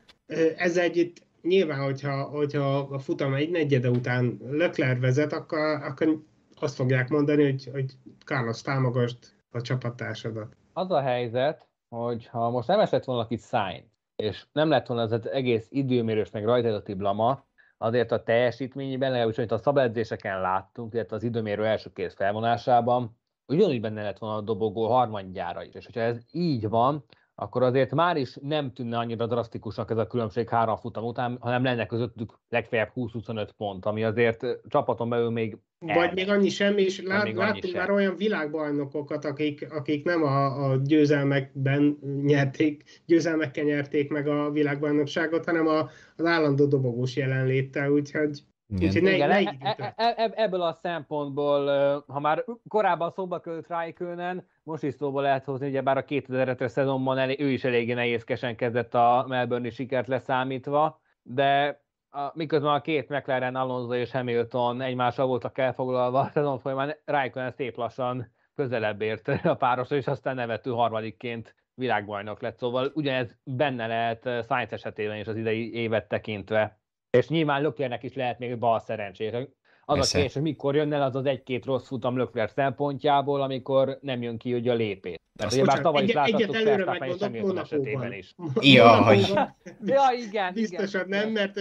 Ez 0.57 0.77
együtt 0.77 1.23
nyilván, 1.41 1.83
hogyha, 1.83 2.23
hogyha 2.23 2.77
a 2.77 2.99
futam 2.99 3.33
egy 3.33 3.49
negyede 3.49 3.89
után 3.89 4.39
Leclerc 4.51 4.99
vezet, 4.99 5.33
akkor, 5.33 5.59
akkor 5.59 6.21
azt 6.59 6.75
fogják 6.75 7.09
mondani, 7.09 7.43
hogy, 7.43 7.69
hogy 7.71 7.91
Carlos 8.25 8.61
támogasd 8.61 9.17
a 9.51 9.61
csapattársadat. 9.61 10.55
Az 10.73 10.91
a 10.91 11.01
helyzet, 11.01 11.67
hogy 11.89 12.27
ha 12.27 12.49
most 12.49 12.67
nem 12.67 12.79
esett 12.79 13.03
volna 13.03 13.25
itt 13.29 13.41
Sainz, 13.41 13.94
és 14.15 14.45
nem 14.51 14.69
lett 14.69 14.87
volna 14.87 15.03
az 15.03 15.29
egész 15.29 15.67
időmérős 15.69 16.31
meg 16.31 16.45
rajtadati 16.45 16.93
blama, 16.93 17.45
azért 17.77 18.11
a 18.11 18.23
teljesítményében, 18.23 19.09
legalábbis, 19.09 19.37
amit 19.37 19.51
a 19.51 19.57
szabadzéseken 19.57 20.41
láttunk, 20.41 20.93
illetve 20.93 21.15
az 21.15 21.23
időmérő 21.23 21.65
első 21.65 21.91
kész 21.93 22.13
felvonásában, 22.13 23.17
ugyanúgy 23.47 23.81
benne 23.81 24.03
lett 24.03 24.17
volna 24.17 24.35
a 24.35 24.41
dobogó 24.41 24.87
harmadjára 24.87 25.63
is. 25.63 25.73
És 25.73 25.85
hogyha 25.85 26.01
ez 26.01 26.17
így 26.31 26.69
van, 26.69 27.05
akkor 27.35 27.63
azért 27.63 27.93
már 27.93 28.17
is 28.17 28.37
nem 28.41 28.73
tűnne 28.73 28.97
annyira 28.97 29.27
drasztikusnak 29.27 29.91
ez 29.91 29.97
a 29.97 30.07
különbség 30.07 30.49
három 30.49 30.75
futam 30.75 31.03
után, 31.03 31.37
hanem 31.39 31.63
lenne 31.63 31.85
közöttük 31.85 32.39
legfeljebb 32.49 32.91
20-25 32.95 33.49
pont, 33.57 33.85
ami 33.85 34.03
azért 34.03 34.45
csapaton 34.67 35.09
belül 35.09 35.29
még 35.29 35.57
vagy 35.79 36.13
még 36.13 36.29
annyi 36.29 36.49
sem, 36.49 36.77
és 36.77 37.01
lát, 37.01 37.33
láttunk 37.33 37.65
sem. 37.65 37.79
már 37.79 37.91
olyan 37.91 38.15
világbajnokokat, 38.15 39.25
akik, 39.25 39.71
akik 39.71 40.05
nem 40.05 40.23
a, 40.23 40.69
a 40.69 40.77
győzelmekben 40.83 41.99
nyerték, 42.23 42.83
győzelmekkel 43.05 43.63
nyerték 43.63 44.09
meg 44.09 44.27
a 44.27 44.51
világbajnokságot, 44.51 45.45
hanem 45.45 45.67
a, 45.67 45.89
az 46.15 46.25
állandó 46.25 46.65
dobogós 46.65 47.15
jelenléttel, 47.15 47.91
úgyhogy 47.91 48.39
igen. 48.67 49.03
Ne, 49.03 49.11
Igen, 49.11 49.29
ne 49.29 49.35
e, 49.59 49.93
e, 49.95 50.13
e, 50.17 50.31
ebből 50.35 50.61
a 50.61 50.73
szempontból, 50.73 51.65
ha 52.07 52.19
már 52.19 52.45
korábban 52.67 53.11
szóba 53.11 53.39
került 53.39 53.67
Raikkonen, 53.67 54.47
most 54.63 54.83
is 54.83 54.93
szóba 54.93 55.21
lehet 55.21 55.45
hozni, 55.45 55.67
ugye 55.67 55.81
bár 55.81 55.97
a 55.97 56.05
2000-es 56.05 56.67
szezonban 56.67 57.17
elég, 57.17 57.39
ő 57.39 57.49
is 57.49 57.63
eléggé 57.63 57.93
nehézkesen 57.93 58.55
kezdett 58.55 58.93
a 58.93 59.25
Melbourne 59.27 59.69
sikert 59.69 60.07
leszámítva, 60.07 61.01
de 61.21 61.83
a, 62.09 62.31
miközben 62.33 62.73
a 62.73 62.81
két 62.81 63.09
McLaren, 63.09 63.55
Alonso 63.55 63.93
és 63.93 64.11
Hamilton 64.11 64.81
egymással 64.81 65.25
voltak 65.25 65.57
elfoglalva 65.57 66.19
a 66.19 66.29
szezon 66.29 66.59
folyamán, 66.59 66.95
Raikkonen 67.05 67.51
szép 67.51 67.75
lassan 67.77 68.33
közelebb 68.55 69.01
ért 69.01 69.27
a 69.27 69.55
párosra, 69.55 69.95
és 69.95 70.07
aztán 70.07 70.35
nevető 70.35 70.71
harmadikként 70.71 71.55
világbajnok 71.73 72.41
lett. 72.41 72.57
Szóval 72.57 72.91
ugyanez 72.93 73.37
benne 73.43 73.87
lehet 73.87 74.45
Sainz 74.47 74.73
esetében 74.73 75.17
is 75.17 75.27
az 75.27 75.35
idei 75.35 75.73
évet 75.73 76.07
tekintve. 76.07 76.79
És 77.17 77.27
nyilván 77.27 77.61
Löklernek 77.61 78.03
is 78.03 78.13
lehet 78.13 78.39
még 78.39 78.57
bal 78.57 78.79
szerencsére. 78.79 79.47
Az 79.85 79.97
Esze. 79.97 80.09
a 80.09 80.11
kérdés, 80.11 80.33
hogy 80.33 80.41
mikor 80.41 80.75
jön 80.75 80.93
el 80.93 81.01
az 81.01 81.15
az 81.15 81.25
egy-két 81.25 81.65
rossz 81.65 81.87
futam 81.87 82.17
Lökler 82.17 82.49
szempontjából, 82.49 83.41
amikor 83.41 83.97
nem 84.01 84.21
jön 84.21 84.37
ki 84.37 84.53
ugye 84.53 84.71
a 84.71 84.75
lépés. 84.75 85.15
Tehát 85.35 85.53
ugye 85.53 85.63
bár 85.63 85.81
tavaly 85.81 86.03
is 86.03 86.13
láthattuk 86.13 86.63
Verstappen 86.63 87.09
és 87.09 87.19
Hamilton 87.19 87.57
esetében 87.57 88.13
is. 88.13 88.35
Ja, 88.75 89.13
ja, 89.85 90.03
igen, 90.27 90.53
Biztosan 90.53 91.07
igen. 91.07 91.19
nem, 91.19 91.31
mert 91.31 91.59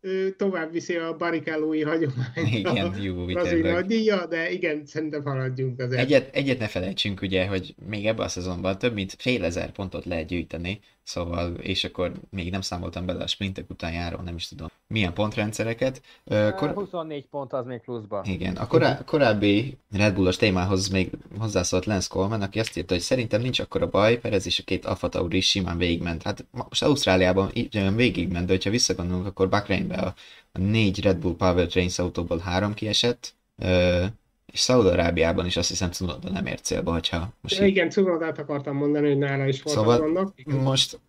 ő 0.00 0.30
tovább 0.36 0.72
viszi 0.72 0.96
a 0.96 1.16
barikálói 1.16 1.82
hagyományt 1.82 2.52
igen, 2.52 2.94
jó, 3.02 3.26
az 3.26 3.52
nagy 3.62 3.86
díja, 3.86 4.26
de 4.26 4.50
igen, 4.50 4.86
szerintem 4.86 5.24
haladjunk 5.24 5.80
azért. 5.80 6.00
Egyet, 6.00 6.34
egyet 6.34 6.58
ne 6.58 6.66
felejtsünk 6.66 7.22
ugye, 7.22 7.46
hogy 7.46 7.74
még 7.88 8.06
ebben 8.06 8.24
a 8.24 8.28
szezonban 8.28 8.78
több 8.78 8.94
mint 8.94 9.14
fél 9.18 9.44
ezer 9.44 9.70
pontot 9.70 10.04
lehet 10.04 10.26
gyűjteni, 10.26 10.80
szóval, 11.06 11.54
és 11.54 11.84
akkor 11.84 12.12
még 12.30 12.50
nem 12.50 12.60
számoltam 12.60 13.06
bele 13.06 13.22
a 13.22 13.26
sprintek 13.26 13.70
után 13.70 13.92
járó, 13.92 14.20
nem 14.20 14.34
is 14.34 14.48
tudom 14.48 14.68
milyen 14.86 15.12
pontrendszereket. 15.12 16.02
Kor... 16.56 16.72
24 16.74 17.26
pont 17.26 17.52
az 17.52 17.66
még 17.66 17.80
pluszban. 17.80 18.24
Igen, 18.24 18.56
a 18.56 18.66
korá- 18.66 19.04
korábbi 19.10 19.78
Red 19.90 20.14
Bullos 20.14 20.36
témához 20.36 20.88
még 20.88 21.10
hozzászólt 21.38 21.84
Lance 21.84 22.08
Coleman, 22.10 22.42
aki 22.42 22.60
azt 22.60 22.76
írta, 22.76 22.94
hogy 22.94 23.02
szerintem 23.02 23.40
nincs 23.40 23.60
akkora 23.60 23.88
baj, 23.88 24.18
Perez 24.18 24.46
és 24.46 24.58
a 24.58 24.62
két 24.64 24.84
Alfa 24.84 25.08
Tauri 25.08 25.36
is 25.36 25.48
simán 25.48 25.78
végigment. 25.78 26.22
Hát 26.22 26.46
most 26.50 26.82
Ausztráliában 26.82 27.50
végigment, 27.94 28.46
de 28.46 28.52
hogyha 28.52 28.70
visszagondolunk, 28.70 29.26
akkor 29.26 29.48
Bakreinbe 29.48 29.96
a, 29.96 30.14
a 30.52 30.58
négy 30.58 31.00
Red 31.00 31.18
Bull 31.18 31.66
Trains 31.66 31.98
autóból 31.98 32.38
három 32.38 32.74
kiesett, 32.74 33.34
és 34.52 34.60
Szaud-Arábiában 34.60 35.46
is 35.46 35.56
azt 35.56 35.68
hiszem 35.68 35.90
Cunoda 35.90 36.30
nem 36.30 36.46
ért 36.46 36.64
célba, 36.64 36.92
hogyha 36.92 37.32
most 37.40 37.58
ja, 37.58 37.66
Igen, 37.66 37.90
Cunodát 37.90 38.38
akartam 38.38 38.76
mondani, 38.76 39.08
hogy 39.08 39.18
nála 39.18 39.46
is 39.46 39.62
volt 39.62 39.76
szóval 39.76 39.98
vannak. 39.98 40.34
most 40.44 41.00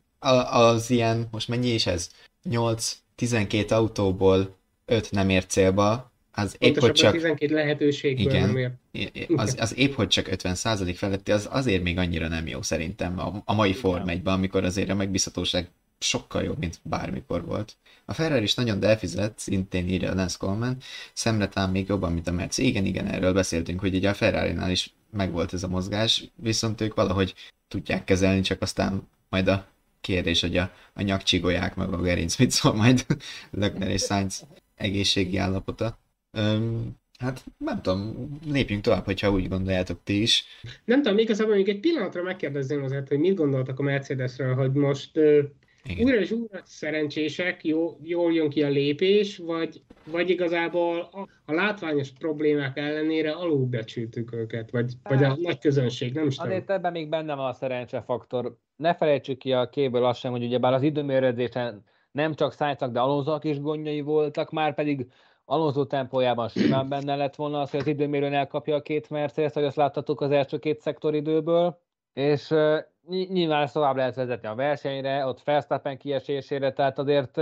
az 0.52 0.90
ilyen, 0.90 1.28
most 1.32 1.48
mennyi 1.48 1.70
is 1.70 1.86
ez? 1.86 2.10
8-12 2.50 3.72
autóból 3.72 4.56
5 4.86 5.12
nem 5.12 5.30
ért 5.30 5.50
célba, 5.50 6.12
az 6.32 6.56
épp, 6.60 6.78
hogy 6.78 6.92
csak... 6.92 7.12
12 7.12 7.54
lehetőségből 7.54 8.34
igen, 8.34 8.50
nem 8.50 8.80
ért. 8.92 9.30
Az, 9.36 9.56
az 9.60 9.78
épp, 9.78 9.94
hogy 9.94 10.08
csak 10.08 10.28
50% 10.32 10.94
feletti, 10.96 11.32
az 11.32 11.48
azért 11.52 11.84
még 11.84 11.98
annyira 11.98 12.28
nem 12.28 12.48
jó 12.48 12.62
szerintem 12.62 13.20
a, 13.20 13.42
a 13.46 13.54
mai 13.54 13.74
Form 13.74 14.08
1 14.08 14.22
amikor 14.24 14.64
azért 14.64 14.90
a 14.90 14.96
megbízhatóság 14.96 15.70
sokkal 16.00 16.44
jobb, 16.44 16.58
mint 16.58 16.80
bármikor 16.84 17.46
volt. 17.46 17.76
A 18.06 18.14
Ferrari 18.14 18.44
is 18.44 18.56
nagyon 18.56 18.80
delfizett, 18.80 19.38
szintén 19.38 19.88
írja 19.88 20.14
Lance 20.14 20.36
Coleman, 20.40 20.78
szemletán 21.14 21.70
még 21.70 21.88
jobban, 21.88 22.14
mint 22.14 22.28
a 22.28 22.32
Merci. 22.32 22.68
Igen, 22.68 22.86
igen, 22.86 23.08
erről 23.08 23.34
beszéltünk, 23.34 23.80
hogy 23.80 23.96
ugye 23.96 24.10
a 24.10 24.14
Ferrari-nál 24.14 24.72
is 24.72 24.94
megvolt 25.12 25.54
ez 25.54 25.64
a 25.64 25.68
mozgás, 25.68 26.32
viszont 26.36 26.82
ők 26.82 26.96
valahogy 26.96 27.34
tudják 27.68 28.04
kezelni, 28.04 28.42
csak 28.42 28.62
aztán 28.62 29.08
majd 29.30 29.48
a 29.48 29.68
kérdés, 30.02 30.42
hogy 30.42 30.58
a, 30.58 30.72
a 30.94 31.02
nyakcsigolják 31.02 31.76
meg 31.76 31.94
a 31.94 32.02
gerinc 32.02 32.38
mit 32.38 32.52
szól 32.52 32.74
majd 32.74 33.06
Lökner 33.52 33.90
és 33.90 34.02
Sainz 34.02 34.46
egészségi 34.76 35.38
állapota. 35.38 36.00
Öm, 36.32 36.96
hát 37.20 37.44
nem 37.58 37.82
tudom, 37.82 38.30
lépjünk 38.46 38.84
tovább, 38.84 39.06
hogyha 39.06 39.32
úgy 39.32 39.48
gondoljátok 39.48 40.00
ti 40.04 40.22
is. 40.22 40.46
Nem 40.86 41.02
tudom, 41.02 41.18
igazából 41.18 41.56
még 41.56 41.70
egy 41.70 41.80
pillanatra 41.80 42.24
megkérdezném 42.24 42.84
azért, 42.84 43.08
hogy 43.08 43.20
mit 43.20 43.36
gondoltak 43.36 43.80
a 43.80 43.84
Mercedesről, 43.84 44.56
hogy 44.56 44.72
most 44.72 45.12
igen. 45.88 46.06
újra 46.06 46.20
és 46.20 46.32
újra 46.32 46.62
szerencsések, 46.64 47.64
jó, 47.66 47.98
jól 48.04 48.34
jön 48.34 48.50
ki 48.50 48.64
a 48.64 48.70
lépés, 48.70 49.38
vagy, 49.38 49.82
vagy 50.12 50.30
igazából 50.30 51.10
a, 51.12 51.28
a 51.46 51.54
látványos 51.54 52.12
problémák 52.12 52.78
ellenére 52.78 53.32
alulbecsültük 53.32 54.34
őket, 54.34 54.72
vagy, 54.72 54.94
vagy 55.04 55.24
a 55.24 55.28
hát, 55.28 55.38
nagy 55.38 55.60
közönség, 55.60 56.14
nem 56.14 56.28
is 56.28 56.36
tudom. 56.36 56.52
Azért 56.52 56.70
ebben 56.70 56.92
még 56.92 57.10
benne 57.10 57.36
van 57.36 57.48
a 57.48 57.54
szerencsefaktor. 57.54 58.58
Ne 58.76 58.96
felejtsük 58.96 59.38
ki 59.38 59.54
a 59.54 59.70
kéből 59.70 60.06
azt 60.06 60.20
sem, 60.20 60.32
hogy 60.32 60.44
ugyebár 60.44 60.74
az 60.74 60.82
időmérőzésen 60.82 61.84
nem 62.12 62.34
csak 62.34 62.54
szájtak, 62.54 62.92
de 62.92 63.00
alonzók 63.00 63.44
is 63.44 63.60
gondjai 63.60 64.02
voltak, 64.02 64.52
már 64.52 64.74
pedig 64.74 65.08
Alonso 65.50 65.86
tempójában 65.86 66.50
simán 66.50 66.90
benne 66.90 67.16
lett 67.16 67.36
volna 67.36 67.62
az, 67.62 67.70
hogy 67.70 67.80
az 67.80 67.88
időmérőn 67.88 68.34
elkapja 68.34 68.76
a 68.76 68.82
két 68.82 69.10
Mercedes, 69.10 69.54
hogy 69.54 69.64
azt 69.64 69.76
láttatok 69.76 70.22
az 70.22 70.32
első 70.32 70.60
két 70.60 70.82
szektoridőből, 70.82 71.80
és 72.18 72.54
nyilván 73.08 73.62
ezt 73.62 73.74
tovább 73.74 73.96
lehet 73.96 74.16
vezetni 74.16 74.48
a 74.48 74.56
versenyre, 74.56 75.26
ott 75.26 75.44
Verstappen 75.44 75.98
kiesésére, 75.98 76.74
tehát 76.74 76.98
azért 76.98 77.42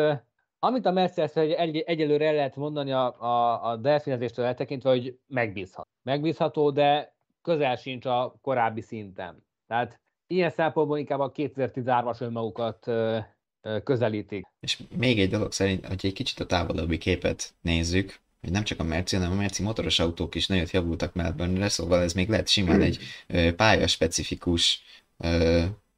amit 0.60 0.86
a 0.86 0.92
Mercedes 0.92 1.36
egy, 1.36 1.52
egy, 1.52 1.78
egyelőre 1.78 2.28
el 2.28 2.34
lehet 2.34 2.56
mondani 2.56 2.92
a, 2.92 3.22
a, 3.22 3.64
a 3.70 3.76
delfinezéstől 3.76 4.46
eltekintve, 4.46 4.90
hogy 4.90 5.20
megbízható. 5.28 5.90
Megbízható, 6.04 6.72
de 6.72 7.16
közel 7.42 7.76
sincs 7.76 8.06
a 8.06 8.36
korábbi 8.42 8.82
szinten. 8.82 9.46
Tehát 9.68 10.00
ilyen 10.28 10.50
szempontból 10.50 10.98
inkább 10.98 11.20
a 11.20 11.32
2013-as 11.32 12.22
önmagukat 12.22 12.92
közelítik. 13.84 14.46
És 14.60 14.84
még 14.98 15.20
egy 15.20 15.30
dolog 15.30 15.52
szerint, 15.52 15.86
hogy 15.86 16.00
egy 16.06 16.14
kicsit 16.14 16.40
a 16.40 16.46
távolabbi 16.46 16.98
képet 16.98 17.54
nézzük, 17.62 18.20
hogy 18.46 18.54
nem 18.54 18.64
csak 18.64 18.80
a 18.80 18.84
Merci, 18.84 19.16
hanem 19.16 19.32
a 19.32 19.36
Merci 19.36 19.64
motoros 19.64 20.00
autók 20.00 20.36
is 20.36 20.48
nagyot 20.48 20.72
javultak 20.72 21.14
Melbourne-re, 21.14 21.70
szóval 21.70 22.02
ez 22.02 22.14
még 22.14 22.30
lehet 22.30 22.48
simán 22.48 22.82
egy 22.82 23.00
pályaspecifikus 23.56 24.82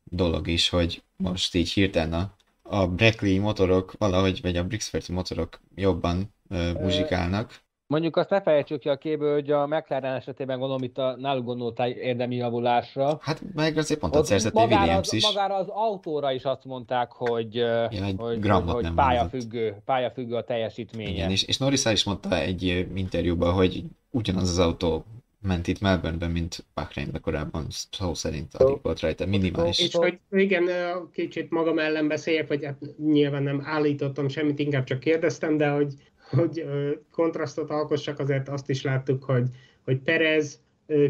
dolog 0.03 0.47
is, 0.47 0.69
hogy 0.69 1.03
most 1.15 1.55
így 1.55 1.71
hirtelen 1.71 2.13
a, 2.13 2.35
a 2.61 2.87
Brackley 2.87 3.41
motorok 3.41 3.93
valahogy, 3.97 4.41
vagy 4.41 4.57
a 4.57 4.63
Brixferti 4.63 5.11
motorok 5.11 5.61
jobban 5.75 6.33
muzsikálnak. 6.79 7.59
Mondjuk 7.87 8.15
azt 8.15 8.29
ne 8.29 8.41
felejtsük 8.41 8.79
ki 8.79 8.89
a 8.89 8.97
kéből, 8.97 9.33
hogy 9.33 9.51
a 9.51 9.67
McLaren 9.67 10.13
esetében 10.13 10.59
gondolom 10.59 10.83
itt 10.83 10.97
a 10.97 11.15
náluk 11.17 11.45
gondoltál 11.45 11.89
érdemi 11.89 12.35
javulásra. 12.35 13.17
Hát 13.21 13.41
meg 13.53 13.77
azért 13.77 13.99
pont 13.99 14.15
a 14.15 14.23
szerzett 14.23 14.55
Williams 14.55 15.07
az, 15.07 15.13
is. 15.13 15.25
Magára 15.25 15.55
az 15.55 15.67
autóra 15.69 16.31
is 16.31 16.43
azt 16.43 16.65
mondták, 16.65 17.11
hogy, 17.11 17.55
ja, 17.55 17.87
hogy, 17.89 18.15
hogy, 18.17 18.49
hogy 18.65 18.91
pályafüggő, 18.95 19.81
pályafüggő 19.85 20.35
a 20.35 20.43
teljesítménye. 20.43 21.09
Igen, 21.09 21.31
és, 21.31 21.43
és 21.43 21.57
Norris 21.57 21.85
is 21.85 22.03
mondta 22.03 22.37
egy 22.37 22.87
interjúban, 22.95 23.53
hogy 23.53 23.83
ugyanaz 24.11 24.49
az 24.49 24.59
autó 24.59 25.05
ment 25.41 25.67
itt 25.67 25.79
Melbourneben, 25.79 26.31
mint 26.31 26.65
Bahreinbe 26.73 27.19
korábban, 27.19 27.65
szó 27.69 28.13
szerint 28.13 28.55
alig 28.55 28.79
volt 28.81 28.99
rajta, 28.99 29.25
minimális. 29.25 29.79
És 29.79 29.95
hogy 29.95 30.19
igen, 30.31 30.69
kicsit 31.11 31.49
magam 31.49 31.79
ellen 31.79 32.07
beszéljek, 32.07 32.47
vagy 32.47 32.65
hát 32.65 32.77
nyilván 32.97 33.43
nem 33.43 33.61
állítottam 33.65 34.27
semmit, 34.27 34.59
inkább 34.59 34.83
csak 34.83 34.99
kérdeztem, 34.99 35.57
de 35.57 35.69
hogy, 35.69 35.93
hogy 36.29 36.65
kontrasztot 37.11 37.69
alkossak, 37.69 38.19
azért 38.19 38.49
azt 38.49 38.69
is 38.69 38.81
láttuk, 38.81 39.23
hogy, 39.23 39.49
hogy 39.83 39.99
Perez 39.99 40.59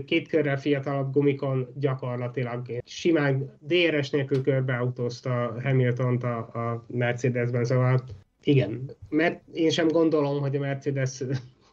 két 0.06 0.28
körrel 0.28 0.60
fiatalabb 0.60 1.14
gumikon 1.14 1.68
gyakorlatilag 1.76 2.82
simán 2.86 3.58
DRS 3.60 4.10
nélkül 4.10 4.42
körbeautózta 4.42 5.56
Hamilton-t 5.64 6.24
a, 6.24 6.38
a 6.38 6.86
Mercedesben, 6.88 7.66
szóval 7.66 8.04
igen, 8.44 8.92
mert 9.10 9.42
én 9.54 9.70
sem 9.70 9.88
gondolom, 9.88 10.40
hogy 10.40 10.56
a 10.56 10.60
Mercedes 10.60 11.24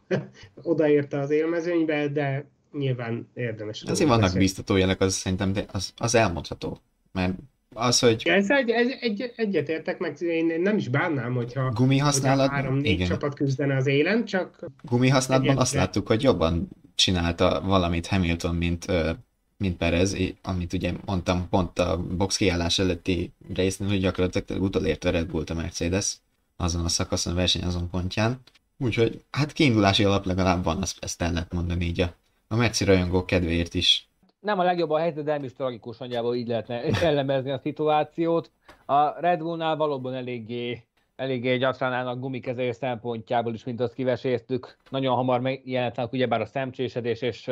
odaérte 0.61 1.19
az 1.19 1.29
élmezőnybe, 1.29 2.07
de 2.07 2.49
nyilván 2.71 3.29
érdemes. 3.33 3.83
Azért 3.83 4.07
vannak 4.07 4.21
beszélni. 4.21 4.43
biztató 4.43 4.75
jelek, 4.75 5.01
az 5.01 5.13
szerintem 5.13 5.53
de 5.53 5.65
az, 5.71 5.93
az 5.97 6.15
elmondható. 6.15 6.79
Mert 7.11 7.33
az, 7.73 7.99
hogy... 7.99 8.21
Ja, 8.25 8.33
ez 8.33 8.49
egy, 8.49 8.69
egy, 8.69 8.97
egy, 9.01 9.33
egyetértek, 9.35 9.99
meg 9.99 10.21
én 10.21 10.61
nem 10.61 10.77
is 10.77 10.87
bánnám, 10.87 11.33
hogyha, 11.33 11.71
gumi 11.71 11.97
használat, 11.97 12.49
három-négy 12.49 13.05
csapat 13.07 13.33
küzdene 13.33 13.75
az 13.75 13.87
élen, 13.87 14.25
csak... 14.25 14.71
Gumi 14.81 15.09
használatban 15.09 15.57
azt 15.57 15.73
láttuk, 15.73 16.07
hogy 16.07 16.23
jobban 16.23 16.69
csinálta 16.95 17.61
valamit 17.65 18.07
Hamilton, 18.07 18.55
mint, 18.55 18.85
mint 19.57 19.77
Perez, 19.77 20.17
amit 20.41 20.73
ugye 20.73 20.93
mondtam 21.05 21.49
pont 21.49 21.79
a 21.79 21.97
box 21.97 22.37
kiállás 22.37 22.79
előtti 22.79 23.31
résznél, 23.53 23.87
hogy 23.87 23.99
gyakorlatilag 23.99 24.61
utolérte 24.61 25.09
Red 25.09 25.27
Bull 25.27 25.43
a 25.47 25.53
Mercedes 25.53 26.15
azon 26.57 26.85
a 26.85 26.89
szakaszon, 26.89 27.33
a 27.33 27.35
verseny 27.35 27.63
azon 27.63 27.89
pontján. 27.89 28.39
Úgyhogy 28.77 29.21
hát 29.31 29.53
kiindulási 29.53 30.03
alap 30.03 30.25
legalább 30.25 30.63
van, 30.63 30.81
azt, 30.81 30.97
ezt 31.01 31.21
el 31.21 31.33
lehet 31.33 31.53
mondani 31.53 31.85
így 31.85 32.01
a 32.01 32.15
a 32.47 32.55
Merci 32.55 32.83
rajongó 32.83 33.25
kedvéért 33.25 33.73
is. 33.73 34.07
Nem 34.45 34.59
a 34.59 34.63
legjobb 34.63 34.89
a 34.89 34.97
helyzet, 34.97 35.23
de 35.23 35.31
nem 35.31 35.43
is 35.43 35.53
tragikus, 35.53 35.97
nagyjából 35.97 36.35
így 36.35 36.47
lehetne 36.47 36.81
elemezni 37.11 37.51
a 37.51 37.57
szituációt. 37.57 38.51
A 38.85 39.19
Red 39.19 39.39
Bullnál 39.39 39.75
valóban 39.75 40.13
eléggé 40.13 40.83
eléggé 41.15 41.57
gyakran 41.57 41.93
állnak 41.93 42.19
gumikezelés 42.19 42.75
szempontjából 42.75 43.53
is, 43.53 43.63
mint 43.63 43.79
azt 43.79 43.93
kiveséztük. 43.93 44.77
Nagyon 44.89 45.15
hamar 45.15 45.39
megjelentek 45.39 46.11
ugyebár 46.11 46.41
a 46.41 46.45
szemcsésedés, 46.45 47.21
és 47.21 47.51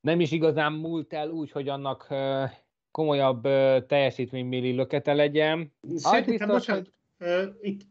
nem 0.00 0.20
is 0.20 0.32
igazán 0.32 0.72
múlt 0.72 1.12
el 1.12 1.28
úgy, 1.28 1.50
hogy 1.50 1.68
annak 1.68 2.08
komolyabb 2.90 3.42
teljesítményméli 3.86 4.72
lökete 4.72 5.12
legyen. 5.12 5.72
Szerintem, 5.94 6.48
biztos, 6.48 6.48
bocsánat, 6.48 6.92
hogy... 7.18 7.54
itt 7.60 7.82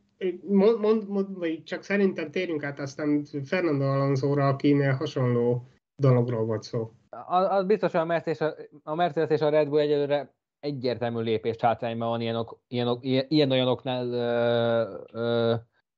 mond, 0.48 0.80
mond, 0.80 1.08
mond, 1.08 1.38
vagy 1.38 1.64
csak 1.64 1.84
szerintem 1.84 2.32
térjünk 2.32 2.64
át 2.64 2.80
aztán 2.80 3.26
Fernando 3.44 3.86
Alonso-ra, 3.86 4.48
akinél 4.48 4.94
hasonló 4.94 5.68
dologról 5.96 6.46
volt 6.46 6.64
szó. 6.64 6.92
Az, 7.28 7.66
biztos, 7.66 7.92
hogy 7.92 8.02
a 8.02 8.06
Mercedes, 8.06 8.54
a, 8.84 8.96
Mercedes 8.96 9.30
és 9.30 9.42
a 9.42 9.50
Red 9.50 9.70
Bull 9.70 9.80
egyelőre 9.80 10.34
egyértelmű 10.60 11.20
lépést 11.20 11.62
hátrányban 11.62 12.10
van 12.10 12.22
ilyen, 12.22 12.48
ilyen, 12.68 12.98
ilyen, 13.02 13.26
ilyen 13.28 13.52
olyanoknál 13.52 14.06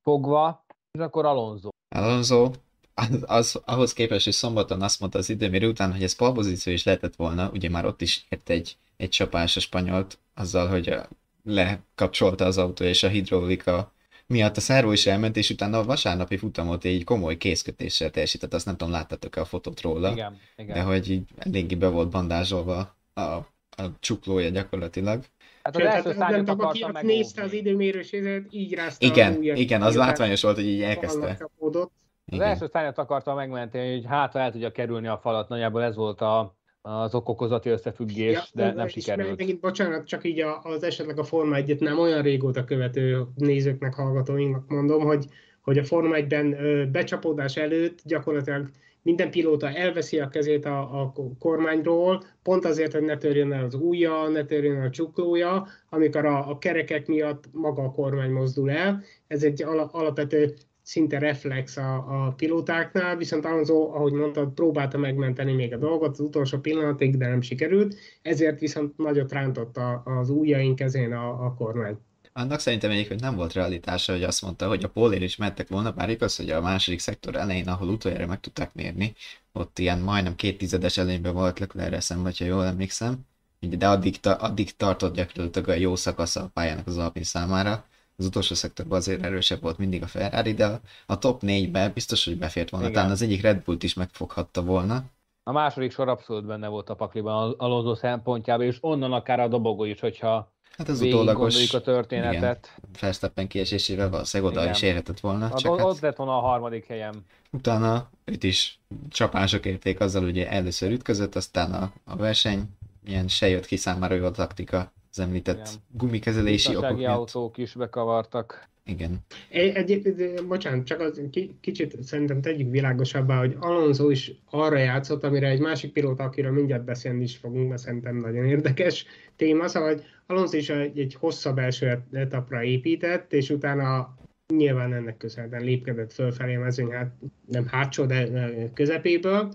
fogva, 0.02 0.66
és 0.92 1.00
akkor 1.00 1.26
Alonso. 1.26 1.70
Alonso, 1.96 2.52
az, 2.94 3.24
az, 3.26 3.62
ahhoz 3.66 3.94
képest, 3.94 4.24
hogy 4.24 4.34
szombaton 4.34 4.82
azt 4.82 5.00
mondta 5.00 5.18
az 5.18 5.30
időmérő 5.30 5.68
után, 5.68 5.92
hogy 5.92 6.04
ez 6.04 6.16
palpozíció 6.16 6.74
is 6.74 6.84
lehetett 6.84 7.16
volna, 7.16 7.50
ugye 7.54 7.70
már 7.70 7.86
ott 7.86 8.02
is 8.02 8.26
ért 8.30 8.50
egy, 8.50 8.78
egy 8.98 9.10
csapás 9.10 9.56
a 9.56 9.60
spanyolt, 9.60 10.18
azzal, 10.36 10.68
hogy 10.68 10.96
lekapcsolta 11.44 12.46
az 12.46 12.58
autó, 12.58 12.86
és 12.86 13.04
a 13.04 13.08
hidrolika 13.08 13.92
miatt 14.32 14.58
a 14.58 14.62
szervó 14.62 14.92
is 14.92 15.06
elment, 15.06 15.38
és 15.38 15.50
utána 15.50 15.78
a 15.78 15.84
vasárnapi 15.84 16.38
futamot 16.38 16.86
egy 16.86 17.04
komoly 17.04 17.38
kézkötéssel 17.38 18.10
teljesített, 18.10 18.54
azt 18.54 18.66
nem 18.66 18.78
tudom, 18.78 18.94
láttatok-e 18.94 19.42
a 19.42 19.46
fotót 19.46 19.82
róla, 19.82 20.12
igen, 20.12 20.38
igen. 20.56 20.76
de 20.76 20.82
hogy 20.82 21.12
így 21.12 21.24
eléggé 21.38 21.76
be 21.76 21.88
volt 21.88 22.10
bandázsolva 22.10 22.96
a, 23.14 23.22
a 23.22 23.86
csuklója 24.00 24.50
gyakorlatilag. 24.50 25.24
Hát 25.64 25.76
az 25.76 25.82
első 25.82 26.14
hát, 26.20 26.30
nem 26.30 26.46
tudom, 26.46 26.68
aki 26.68 26.86
nézte 27.02 27.44
az 27.44 27.54
időmérős 27.54 28.12
így 28.50 28.74
rázta 28.74 29.06
Igen, 29.06 29.34
a 29.34 29.38
igen, 29.42 29.82
az 29.82 29.96
látványos 29.96 30.42
volt, 30.42 30.56
hogy 30.56 30.68
így 30.68 30.82
elkezdte. 30.82 31.38
Az 31.60 32.38
igen. 32.38 32.48
első 32.48 32.68
szányat 32.72 32.98
akarta 32.98 33.34
megmenteni, 33.34 33.92
hogy 33.92 34.06
hát 34.06 34.36
el 34.36 34.52
tudja 34.52 34.72
kerülni 34.72 35.08
a 35.08 35.18
falat, 35.18 35.50
nagyjából 35.50 35.84
ez 35.84 35.96
volt 35.96 36.22
a, 36.22 36.56
az 36.82 37.16
okokozati 37.16 37.70
összefüggés, 37.70 38.34
ja, 38.34 38.44
de 38.54 38.74
nem 38.74 38.88
sikerült. 38.88 39.38
Megint 39.38 39.60
bocsánat, 39.60 40.08
csak 40.08 40.26
így 40.26 40.44
az 40.64 40.84
esetleg 40.84 41.20
a 41.20 41.24
Forma 41.24 41.56
1 41.56 41.80
nem 41.80 42.00
olyan 42.00 42.22
régóta 42.22 42.64
követő 42.64 43.26
nézőknek, 43.36 43.94
hallgatóinknak 43.94 44.70
mondom, 44.70 45.04
hogy, 45.04 45.26
hogy 45.62 45.78
a 45.78 45.84
Forma 45.84 46.16
1-ben 46.18 46.58
becsapódás 46.92 47.58
előtt 47.58 48.00
gyakorlatilag 48.04 48.70
minden 49.02 49.32
pilóta 49.32 49.70
elveszi 49.70 50.20
a 50.20 50.28
kezét 50.28 50.66
a, 50.66 51.02
a 51.02 51.14
kormányról, 51.40 52.24
pont 52.44 52.66
azért, 52.66 52.94
hogy 52.94 53.04
ne 53.04 53.18
törjön 53.18 53.54
el 53.54 53.66
az 53.66 53.74
ujja, 53.74 54.28
ne 54.28 54.46
törjön 54.46 54.76
el 54.76 54.86
a 54.86 54.90
csuklója, 54.90 55.68
amikor 55.90 56.26
a, 56.26 56.50
a 56.50 56.58
kerekek 56.58 57.08
miatt 57.08 57.44
maga 57.52 57.84
a 57.84 57.92
kormány 57.92 58.32
mozdul 58.32 58.72
el. 58.72 59.04
Ez 59.28 59.44
egy 59.44 59.64
alapvető 59.92 60.54
szinte 60.84 61.20
reflex 61.20 61.78
a, 61.78 61.96
a 61.96 62.34
pilótáknál, 62.38 63.18
viszont 63.18 63.46
Alonso, 63.46 63.92
ahogy 63.94 64.14
mondtad, 64.14 64.50
próbálta 64.54 64.98
megmenteni 64.98 65.54
még 65.54 65.74
a 65.74 65.78
dolgot 65.78 66.12
az 66.12 66.20
utolsó 66.20 66.58
pillanatig, 66.58 67.18
de 67.18 67.28
nem 67.28 67.42
sikerült, 67.42 67.96
ezért 68.22 68.60
viszont 68.60 68.98
nagyot 68.98 69.32
rántott 69.32 69.78
a, 69.78 70.02
az 70.06 70.30
ujjaink 70.30 70.76
kezén 70.76 71.14
a, 71.14 71.46
a 71.46 71.54
kormány. 71.54 71.98
Annak 72.34 72.60
szerintem 72.60 72.92
hogy 73.08 73.20
nem 73.20 73.36
volt 73.36 73.54
realitása, 73.54 74.12
hogy 74.12 74.24
azt 74.24 74.42
mondta, 74.42 74.68
hogy 74.68 74.84
a 74.84 74.90
pólér 74.90 75.22
is 75.22 75.36
mentek 75.36 75.68
volna, 75.68 75.92
bár 75.92 76.10
igaz, 76.10 76.36
hogy 76.36 76.50
a 76.50 76.62
második 76.62 77.00
szektor 77.00 77.36
elején, 77.36 77.68
ahol 77.68 77.88
utoljára 77.90 78.26
meg 78.26 78.40
tudták 78.40 78.74
mérni, 78.74 79.14
ott 79.52 79.80
ilyen 79.80 80.00
majdnem 80.00 80.36
két 80.36 80.58
tizedes 80.58 80.98
előnyben 80.98 81.34
volt 81.34 81.60
Leclerc 81.60 82.04
szemben, 82.04 82.34
ha 82.38 82.46
jól 82.46 82.66
emlékszem, 82.66 83.20
de 83.60 83.88
addig, 83.88 84.16
addig 84.24 84.76
tartott 84.76 85.16
gyakorlatilag 85.16 85.70
a 85.70 85.74
jó 85.74 85.96
szakasza 85.96 86.42
a 86.42 86.50
pályának 86.54 86.88
az 86.88 86.98
Alpin 86.98 87.24
számára, 87.24 87.86
az 88.22 88.28
utolsó 88.28 88.56
szektorban 88.56 88.98
azért 88.98 89.24
erősebb 89.24 89.62
volt 89.62 89.78
mindig 89.78 90.04
a 90.04 90.08
Ferrari, 90.08 90.54
de 90.54 90.80
a 91.06 91.18
top 91.18 91.42
4-be 91.46 91.90
biztos, 91.90 92.26
hogy 92.26 92.38
befért 92.38 92.70
volna. 92.70 92.86
Igen. 92.86 92.98
Talán 92.98 93.16
az 93.16 93.22
egyik 93.22 93.42
Red 93.42 93.64
Bullt 93.64 93.84
is 93.84 93.94
megfoghatta 93.94 94.64
volna. 94.64 95.04
A 95.44 95.52
második 95.52 95.92
sor 95.92 96.08
abszolút 96.08 96.46
benne 96.46 96.68
volt 96.68 96.90
a 96.90 96.96
pakliban 96.96 97.56
Alonso 97.58 97.96
szempontjából, 97.96 98.66
és 98.66 98.78
onnan 98.82 99.14
akár 99.14 99.40
a 99.40 99.48
dobogó 99.48 99.84
is, 99.84 100.00
hogyha 100.00 100.52
Hát 100.78 100.90
ez 100.90 101.02
utólagos, 101.02 101.74
a 101.74 101.82
történetet. 101.82 102.74
Igen, 102.78 102.90
Verstappen 103.00 103.48
kiesésével 103.48 104.10
valószínűleg 104.10 104.54
oda 104.54 104.70
is 104.70 104.82
érhetett 104.82 105.20
volna. 105.20 105.48
Hát, 105.48 105.60
csak 105.60 105.72
ott 105.72 105.80
hát, 105.80 106.00
lett 106.00 106.16
volna 106.16 106.38
a 106.38 106.40
harmadik 106.40 106.86
helyem. 106.86 107.26
Utána 107.52 108.10
őt 108.26 108.44
is 108.44 108.80
csapások 109.10 109.66
érték 109.66 110.00
azzal, 110.00 110.24
hogy 110.24 110.40
először 110.40 110.92
ütközött, 110.92 111.36
aztán 111.36 111.74
a, 111.74 111.92
a 112.04 112.16
verseny 112.16 112.64
ilyen 113.06 113.28
se 113.28 113.48
jött 113.48 113.66
ki 113.66 113.76
számára 113.76 114.16
jó 114.16 114.26
a 114.26 114.32
taktika 114.32 114.92
az 115.12 115.20
említett 115.20 115.56
Igen. 115.56 115.74
gumikezelési 115.92 116.76
okok 116.76 116.98
miatt. 116.98 117.16
autók 117.16 117.58
is 117.58 117.74
bekavartak. 117.74 118.70
Igen. 118.86 119.20
Egy, 119.50 119.92
egy, 119.92 120.44
bocsánat, 120.48 120.86
csak 120.86 121.00
az 121.00 121.22
kicsit 121.62 122.04
szerintem 122.04 122.42
tegyük 122.42 122.72
világosabbá, 122.72 123.40
hogy 123.40 123.56
Alonso 123.60 124.10
is 124.10 124.32
arra 124.50 124.78
játszott, 124.78 125.24
amire 125.24 125.48
egy 125.48 125.60
másik 125.60 125.92
pilóta, 125.94 126.24
akiről 126.24 126.52
mindjárt 126.52 126.84
beszélni 126.84 127.24
is 127.24 127.38
fogunk, 127.38 127.70
mert 127.70 127.82
szerintem 127.82 128.16
nagyon 128.16 128.46
érdekes 128.46 129.06
téma, 129.36 129.68
szóval 129.68 129.94
hogy 129.94 130.04
Alonso 130.26 130.58
is 130.58 130.70
egy, 130.70 131.00
egy 131.00 131.16
hosszabb 131.20 131.58
első 131.58 132.04
etapra 132.12 132.64
épített, 132.64 133.34
és 133.34 133.50
utána 133.50 134.16
nyilván 134.56 134.94
ennek 134.94 135.18
köszönhetően 135.18 135.64
lépkedett 135.64 136.14
fölfelé 136.14 136.56
a 136.56 136.60
mezőny, 136.60 136.92
hát 136.92 137.12
nem 137.48 137.68
hátsó, 137.68 138.06
de 138.06 138.28
közepéből 138.74 139.54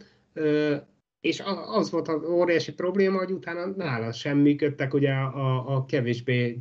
és 1.27 1.43
az 1.73 1.91
volt 1.91 2.09
az 2.09 2.25
óriási 2.29 2.73
probléma, 2.73 3.19
hogy 3.19 3.31
utána 3.31 3.67
nála 3.77 4.13
sem 4.13 4.39
működtek 4.39 4.95
ugye 4.95 5.13
a, 5.13 5.75
a 5.77 5.85
kevésbé 5.85 6.59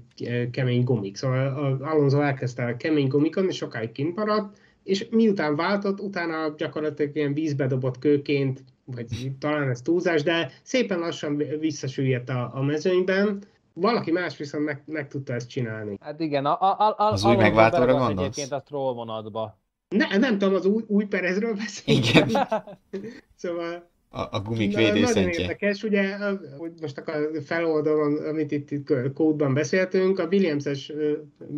kemény 0.51 0.83
gumik. 0.83 1.15
Szóval 1.15 1.77
Alonso 1.81 2.21
elkezdte 2.21 2.65
a 2.65 2.77
kemény 2.77 3.07
gumikon, 3.07 3.47
és 3.47 3.55
sokáig 3.55 3.91
kint 3.91 4.15
maradt, 4.15 4.57
és 4.83 5.07
miután 5.11 5.55
váltott, 5.55 5.99
utána 5.99 6.53
gyakorlatilag 6.57 7.15
ilyen 7.15 7.33
vízbe 7.33 7.67
dobott 7.67 7.99
kőként, 7.99 8.63
vagy 8.85 9.31
talán 9.39 9.69
ez 9.69 9.81
túlzás, 9.81 10.23
de 10.23 10.51
szépen 10.63 10.99
lassan 10.99 11.43
visszasüllyedt 11.59 12.29
a, 12.29 12.51
a 12.53 12.61
mezőnyben, 12.61 13.43
valaki 13.73 14.11
más 14.11 14.37
viszont 14.37 14.65
meg, 14.65 14.81
meg 14.85 15.07
tudta 15.07 15.33
ezt 15.33 15.49
csinálni. 15.49 15.97
Hát 16.01 16.19
igen, 16.19 16.45
a, 16.45 16.61
a, 16.61 16.95
a, 16.97 17.11
az 17.11 17.25
új 17.25 17.35
megváltóra 17.35 17.93
gondolsz? 17.93 18.19
Egyébként 18.19 18.51
a 18.51 18.61
troll 18.61 18.93
vonatba. 18.93 19.57
Ne, 19.89 20.17
nem 20.17 20.37
tudom, 20.37 20.53
az 20.53 20.65
új, 20.65 20.83
új 20.87 21.05
Perezről 21.05 21.53
beszélni. 21.53 22.01
Igen. 22.07 22.47
szóval 23.35 23.93
a, 24.15 24.27
a 24.31 24.41
gumik 24.41 24.75
védőszentje. 24.75 25.21
Nagyon 25.21 25.39
érdekes, 25.39 25.83
ugye, 25.83 26.17
hogy 26.57 26.71
most 26.81 26.97
akkor 26.97 27.31
feloldalon, 27.45 28.17
amit 28.17 28.51
itt, 28.51 28.71
itt 28.71 29.13
kódban 29.13 29.53
beszéltünk, 29.53 30.19
a 30.19 30.27
Williams-es 30.31 30.91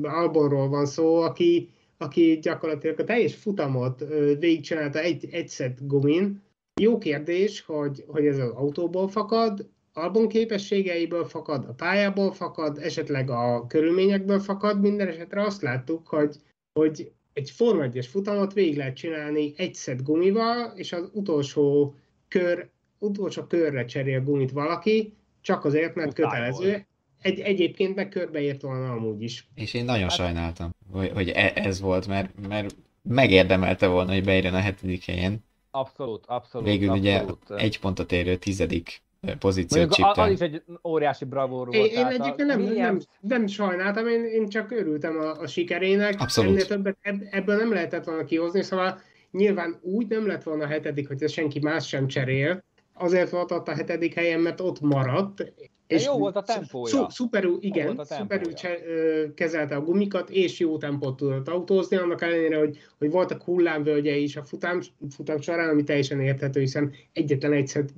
Albonról 0.02 0.70
van 0.70 0.86
szó, 0.86 1.16
aki, 1.16 1.70
aki 1.98 2.40
gyakorlatilag 2.42 3.00
a 3.00 3.04
teljes 3.04 3.36
futamot 3.36 4.04
végigcsinálta 4.40 5.00
egy, 5.00 5.28
egy 5.32 5.50
set 5.50 5.88
gumin. 5.88 6.42
Jó 6.82 6.98
kérdés, 6.98 7.62
hogy, 7.62 8.04
hogy 8.08 8.26
ez 8.26 8.38
az 8.38 8.50
autóból 8.50 9.08
fakad, 9.08 9.70
Albon 9.94 10.28
képességeiből 10.28 11.26
fakad, 11.26 11.66
a 11.68 11.74
pályából 11.74 12.32
fakad, 12.32 12.78
esetleg 12.78 13.30
a 13.30 13.66
körülményekből 13.68 14.40
fakad, 14.40 14.82
minden 14.82 15.08
esetre 15.08 15.42
azt 15.42 15.62
láttuk, 15.62 16.08
hogy, 16.08 16.36
hogy 16.80 17.12
egy 17.34 17.50
Forma 17.50 17.84
1 17.84 18.06
futamot 18.06 18.54
végig 18.54 18.78
lehet 18.78 18.96
csinálni 18.96 19.54
egy 19.58 19.74
szett 19.74 20.04
gumival, 20.04 20.74
és 20.76 20.94
az 20.94 21.10
utolsó 21.14 21.96
kör, 22.28 22.70
utolsó 23.00 23.44
körre 23.44 23.86
cserél 23.86 24.22
gumit 24.24 24.52
valaki, 24.52 25.14
csak 25.42 25.66
azért, 25.66 25.96
mert 25.96 26.14
kötelező. 26.14 26.86
Egy, 27.22 27.40
egyébként 27.40 27.96
meg 27.96 28.10
körbeért 28.10 28.62
volna 28.62 28.92
amúgy 28.92 29.22
is. 29.22 29.48
És 29.56 29.74
én 29.74 29.86
nagyon 29.86 30.02
hát... 30.02 30.12
sajnáltam, 30.12 30.70
hogy, 30.92 31.12
hogy 31.14 31.30
e, 31.30 31.52
ez 31.56 31.82
volt, 31.82 32.08
mert, 32.08 32.48
mert 32.48 32.76
megérdemelte 33.02 33.88
volna, 33.88 34.14
hogy 34.14 34.24
beírjon 34.24 34.54
a 34.54 34.60
hetedik 34.60 35.06
helyen. 35.06 35.46
Abszolút, 35.72 36.26
abszolút. 36.26 36.68
Végül 36.68 36.90
abszolút. 36.90 37.38
ugye 37.50 37.58
egy 37.58 37.80
pontot 37.80 38.12
érő 38.12 38.36
tizedik 38.36 39.02
pozíciót 39.40 39.94
csípte. 39.94 40.22
Az 40.22 40.32
is 40.32 40.40
egy 40.40 40.64
óriási 40.84 41.26
bravúr 41.26 41.68
volt. 41.68 41.92
Én, 41.92 41.98
én 41.98 42.06
egyébként 42.06 42.48
nem, 42.48 42.62
nem, 42.62 43.00
nem 43.20 43.48
sajnáltam, 43.48 44.08
én, 44.08 44.26
én 44.26 44.50
csak 44.50 44.72
örültem 44.72 45.18
a, 45.20 45.40
a 45.40 45.48
sikerének. 45.48 46.22
Abszolút. 46.22 46.52
Ennél 46.52 46.66
többet 46.66 46.98
ebből 47.32 47.56
nem 47.56 47.74
lehetett 47.74 48.06
volna 48.06 48.24
kihozni, 48.24 48.64
szóval 48.64 49.02
Nyilván 49.32 49.80
úgy 49.82 50.08
nem 50.08 50.28
lett 50.28 50.44
volna 50.44 50.64
a 50.64 50.68
hetedik, 50.68 51.08
hogy 51.08 51.30
senki 51.30 51.60
más 51.60 51.88
sem 51.88 52.08
cserél, 52.08 52.64
azért 52.94 53.30
volt 53.30 53.52
ott 53.52 53.68
a 53.68 53.76
hetedik 53.76 54.14
helyen, 54.14 54.40
mert 54.40 54.62
ott 54.62 54.82
maradt. 54.82 55.54
És 55.88 56.06
jó 56.06 56.18
volt 56.18 56.36
a 56.36 56.42
tempója. 56.42 56.94
Szu- 56.94 57.12
szuperül, 57.12 57.58
igen, 57.60 58.00
szuperül 58.04 58.54
cse- 58.54 58.84
kezelte 59.34 59.76
a 59.76 59.82
gumikat, 59.82 60.30
és 60.30 60.60
jó 60.60 60.78
tempót 60.78 61.16
tudott 61.16 61.48
autózni, 61.48 61.98
annak 61.98 62.22
ellenére, 62.22 62.58
hogy, 62.58 62.78
hogy 62.98 63.12
voltak 63.12 63.44
hullámvölgye 63.44 64.16
is 64.16 64.36
a 64.36 64.44
futam, 64.44 64.80
futam 65.10 65.42
során, 65.42 65.70
ami 65.70 65.84
teljesen 65.84 66.22
érthető, 66.22 66.60
hiszen 66.60 66.94
egyetlen 67.14 67.54
egy 67.54 67.68
szett 67.68 67.90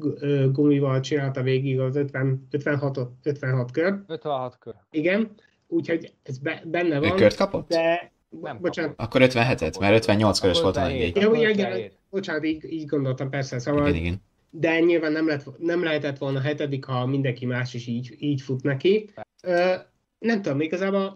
gumival 0.51 0.99
csinálta 0.99 1.41
végig 1.41 1.79
az 1.79 1.95
50, 1.95 2.47
56, 2.51 2.99
56 3.23 3.71
kör. 3.71 3.99
56 4.07 4.57
kör. 4.59 4.73
Igen, 4.91 5.31
úgyhogy 5.67 6.13
ez 6.23 6.37
be, 6.37 6.61
benne 6.65 6.99
van. 6.99 7.11
Ő 7.11 7.15
kört 7.15 7.35
kapott? 7.35 7.67
De 7.69 8.11
nem 8.29 8.57
bocsánat. 8.61 8.93
Akkor 8.97 9.21
57-et, 9.23 9.79
mert 9.79 9.93
58 9.93 10.39
körös 10.39 10.61
volt 10.61 10.77
a 10.77 10.81
engedély. 10.81 11.23
Jó, 11.23 11.35
igen, 11.35 11.91
bocsánat, 12.09 12.45
így, 12.45 12.63
így 12.63 12.85
gondoltam, 12.85 13.29
persze. 13.29 13.59
Szóval 13.59 13.87
igen, 13.87 14.01
igen. 14.01 14.21
de 14.49 14.79
nyilván 14.79 15.11
nem, 15.11 15.27
lett, 15.27 15.57
nem 15.57 15.83
lehetett 15.83 16.17
volna 16.17 16.39
hetedik, 16.39 16.85
ha 16.85 17.05
mindenki 17.05 17.45
más 17.45 17.73
is 17.73 17.87
így, 17.87 18.15
így 18.19 18.41
fut 18.41 18.63
neki. 18.63 19.09
Ö, 19.43 19.73
nem 20.19 20.41
tudom, 20.41 20.61
igazából 20.61 21.15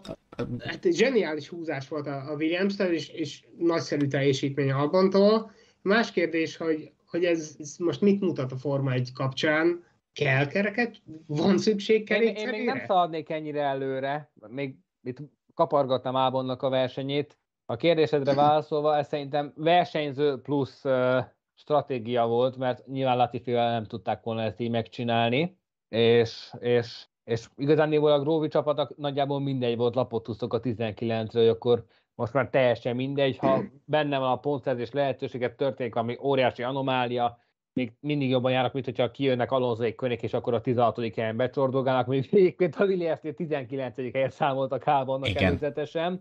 hát 0.58 0.86
zseniális 0.90 1.48
húzás 1.48 1.88
volt 1.88 2.06
a, 2.06 2.30
a 2.30 2.34
williams 2.34 2.78
és, 2.78 3.08
és 3.08 3.44
nagyszerű 3.58 4.06
teljesítmény 4.06 4.70
Albantól. 4.70 5.50
Más 5.82 6.12
kérdés, 6.12 6.56
hogy, 6.56 6.92
hogy 7.06 7.24
ez, 7.24 7.56
ez 7.58 7.76
most 7.76 8.00
mit 8.00 8.20
mutat 8.20 8.52
a 8.52 8.56
Forma 8.56 8.92
1 8.92 9.12
kapcsán, 9.12 9.84
kell 10.12 10.46
kereket? 10.46 10.96
Van 11.26 11.58
szükség 11.58 12.04
kerékcserére? 12.04 12.56
Én, 12.56 12.60
én 12.60 12.64
még 12.64 12.74
nem 12.74 12.86
szaladnék 12.86 13.30
ennyire 13.30 13.62
előre, 13.62 14.32
még 14.48 14.74
itt 15.02 15.18
kapargatnám 15.54 16.16
Ábonnak 16.16 16.62
a 16.62 16.68
versenyét. 16.68 17.38
A 17.66 17.76
kérdésedre 17.76 18.34
válaszolva, 18.34 18.96
ez 18.96 19.08
szerintem 19.08 19.52
versenyző 19.56 20.40
plusz 20.40 20.84
uh, 20.84 21.24
stratégia 21.54 22.26
volt, 22.26 22.56
mert 22.56 22.86
nyilván 22.86 23.16
Latifivel 23.16 23.70
nem 23.70 23.84
tudták 23.84 24.22
volna 24.22 24.42
ezt 24.42 24.60
így 24.60 24.70
megcsinálni, 24.70 25.58
és, 25.88 26.52
és, 26.58 27.06
és 27.24 27.48
igazán 27.56 27.92
a 27.92 28.20
Gróvi 28.20 28.48
csapatnak 28.48 28.96
nagyjából 28.96 29.40
mindegy 29.40 29.76
volt, 29.76 29.94
lapottusztok 29.94 30.52
a 30.52 30.60
19-ről, 30.60 31.30
hogy 31.32 31.48
akkor 31.48 31.84
most 32.14 32.32
már 32.32 32.48
teljesen 32.48 32.96
mindegy, 32.96 33.38
ha 33.38 33.62
benne 33.84 34.18
van 34.18 34.30
a 34.30 34.40
pontszerzés 34.40 34.92
lehetőséget, 34.92 35.56
történik 35.56 35.94
valami 35.94 36.18
óriási 36.22 36.62
anomália, 36.62 37.38
még 37.74 37.92
mindig 38.00 38.28
jobban 38.28 38.52
járnak, 38.52 38.72
mint 38.72 38.84
hogyha 38.84 39.10
kijönnek 39.10 39.50
Alonsoék 39.52 39.94
könyök, 39.94 40.22
és 40.22 40.32
akkor 40.32 40.54
a 40.54 40.60
16. 40.60 41.14
helyen 41.14 41.36
becsordogálnak, 41.36 42.06
még 42.06 42.28
egyébként 42.30 42.76
a 42.76 42.84
Williams-nél 42.84 43.34
19. 43.34 43.94
helyen 44.12 44.30
számoltak 44.30 44.84
Hálbannak 44.84 45.40
előzetesen. 45.40 46.20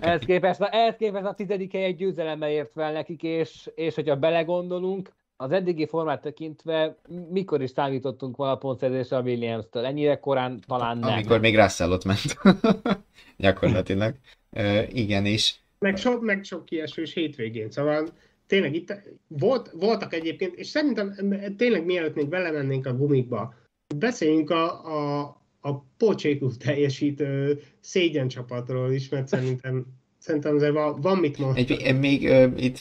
Ehhez 0.00 0.24
képest, 0.24 0.60
ehhez 0.60 0.96
képest 0.98 1.24
a 1.24 1.34
10. 1.34 1.48
helyen 1.72 1.96
győzelemmel 1.96 2.50
ért 2.50 2.70
fel 2.74 2.92
nekik, 2.92 3.22
és, 3.22 3.70
és 3.74 3.94
hogyha 3.94 4.16
belegondolunk, 4.16 5.16
az 5.40 5.50
eddigi 5.50 5.86
formát 5.86 6.22
tekintve 6.22 6.96
mikor 7.30 7.62
is 7.62 7.70
számítottunk 7.70 8.36
volna 8.36 8.52
a 8.52 8.56
pontszerzésre 8.56 9.16
a 9.16 9.20
Williams-től? 9.20 9.84
Ennyire 9.84 10.20
korán 10.20 10.60
talán 10.66 10.98
nem. 10.98 11.12
Amikor 11.12 11.40
még 11.40 11.56
Russell 11.56 11.90
ott 11.90 12.04
ment. 12.04 12.38
Gyakorlatilag. 13.36 14.14
Uh, 14.50 14.94
igen, 14.96 15.26
és... 15.26 15.54
Meg 15.78 15.96
sok, 15.96 16.22
meg 16.22 16.44
sok 16.44 16.64
kiesős 16.64 17.12
hétvégén, 17.12 17.70
szóval 17.70 18.08
tényleg 18.48 18.74
itt 18.74 18.92
volt, 19.26 19.70
voltak 19.70 20.14
egyébként, 20.14 20.54
és 20.54 20.66
szerintem 20.66 21.14
tényleg 21.56 21.84
mielőtt 21.84 22.14
még 22.14 22.28
belemennénk 22.28 22.86
a 22.86 22.96
gumikba, 22.96 23.54
beszéljünk 23.96 24.50
a, 24.50 24.84
a, 24.86 25.20
a 25.60 25.78
pocsékú 25.96 26.50
teljesítő 26.56 27.60
szégyen 27.80 28.28
csapatról 28.28 28.92
is, 28.92 29.08
mert 29.08 29.28
szerintem 29.28 29.86
Szerintem 30.28 30.54
azért 30.54 30.72
van, 30.72 31.00
van 31.00 31.18
mit 31.18 31.38
mondani. 31.38 31.82
Egy, 31.82 31.98
még 31.98 32.22
uh, 32.22 32.52
itt 32.56 32.80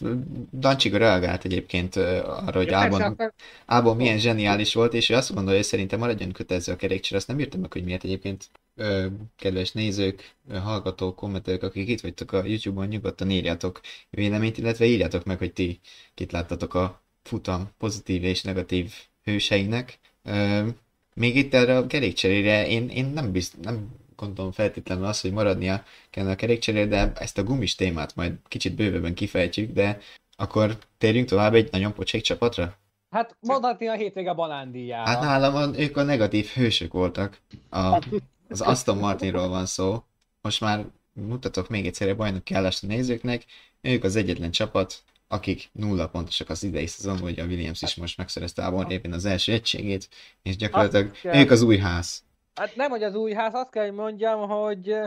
Dancsiga 0.54 0.98
reagált 0.98 1.46
egyébként 1.46 1.96
uh, 1.96 2.04
arra, 2.48 2.58
hogy 2.58 2.70
Ábon, 2.70 3.18
Ábon 3.66 3.96
milyen 3.96 4.18
zseniális 4.18 4.74
volt, 4.74 4.94
és 4.94 5.10
ő 5.10 5.16
azt 5.16 5.34
gondolja, 5.34 5.56
hogy 5.56 5.68
szerintem 5.68 6.00
maradjon 6.00 6.32
kötelező 6.32 6.72
a 6.72 6.76
kerékcsere. 6.76 7.18
Azt 7.18 7.28
nem 7.28 7.40
írtam 7.40 7.60
meg, 7.60 7.74
hogy 7.74 7.84
miért 7.84 8.04
egyébként 8.04 8.50
uh, 8.76 9.06
kedves 9.36 9.72
nézők, 9.72 10.36
hallgatók, 10.64 11.16
kommentelők, 11.16 11.64
akik 11.64 11.88
itt 11.88 12.02
vagytok 12.02 12.32
a 12.32 12.46
YouTube-on, 12.46 12.88
nyugodtan 12.88 13.32
írjátok 13.32 13.82
véleményt, 14.10 14.58
illetve 14.58 14.86
írjátok 14.86 15.24
meg, 15.24 15.38
hogy 15.38 15.54
ti 15.54 15.80
kit 16.14 16.32
láttatok 16.32 16.74
a 16.74 17.02
futam 17.24 17.70
pozitív 17.78 18.24
és 18.24 18.42
negatív 18.42 18.94
hőseinek. 19.24 20.00
Uh, 20.26 20.68
még 21.14 21.36
itt 21.36 21.54
erre 21.54 21.78
a 21.78 21.88
kerékcserére 21.88 22.68
én, 22.68 22.90
én 22.90 23.06
nem, 23.06 23.32
bizt, 23.32 23.54
nem 23.62 23.90
gondolom 24.18 24.52
feltétlenül 24.52 25.06
az, 25.06 25.22
hogy 25.22 25.32
maradnia 25.32 25.84
kellene 26.10 26.34
a 26.34 26.36
kerékcserére, 26.36 26.86
de 26.86 27.12
ezt 27.16 27.38
a 27.38 27.44
gumis 27.44 27.76
témát 27.76 28.16
majd 28.16 28.34
kicsit 28.48 28.76
bővebben 28.76 29.14
kifejtjük, 29.14 29.72
de 29.72 30.00
akkor 30.36 30.78
térjünk 30.98 31.28
tovább 31.28 31.54
egy 31.54 31.72
nagyon 31.72 31.94
pocsék 31.94 32.22
csapatra? 32.22 32.78
Hát 33.10 33.36
mondhatni 33.40 33.88
a 33.88 33.94
hétvége 33.94 34.34
banándíjára. 34.34 35.10
Hát 35.10 35.22
nálam 35.22 35.74
ők 35.74 35.98
a 35.98 36.04
negatív 36.04 36.48
hősök 36.48 36.94
voltak. 36.94 37.40
A, 37.70 38.04
az 38.50 38.62
Aston 38.62 38.98
Martinról 38.98 39.48
van 39.48 39.66
szó. 39.66 40.04
Most 40.42 40.62
már 40.62 40.86
mutatok 41.14 41.70
még 41.70 41.86
egyszer 41.86 42.10
a 42.10 42.16
bajnoki 42.16 42.54
állást 42.54 42.84
a 42.84 42.88
nézőknek. 42.88 43.46
Ők 43.82 44.04
az 44.04 44.16
egyetlen 44.16 44.52
csapat, 44.52 45.04
akik 45.28 45.70
nulla 45.72 46.08
pontosak 46.08 46.50
az 46.50 46.64
idei 46.64 46.88
szezon, 46.88 47.20
hogy 47.20 47.40
a 47.40 47.46
Williams 47.46 47.82
is 47.82 47.96
most 47.96 48.18
megszerezte 48.18 48.66
a 48.66 48.88
révén 48.88 49.14
az 49.14 49.26
első 49.26 49.52
egységét, 49.52 50.10
és 50.44 50.56
gyakorlatilag 50.56 51.12
ők 51.24 51.52
az 51.52 51.62
új 51.62 51.78
ház. 51.78 52.24
Hát 52.58 52.76
nem, 52.76 52.90
hogy 52.90 53.04
az 53.04 53.16
új 53.16 53.34
ház, 53.34 53.54
azt 53.54 53.70
kell, 53.70 53.86
hogy 53.86 53.94
mondjam, 53.94 54.50
hogy, 54.50 54.98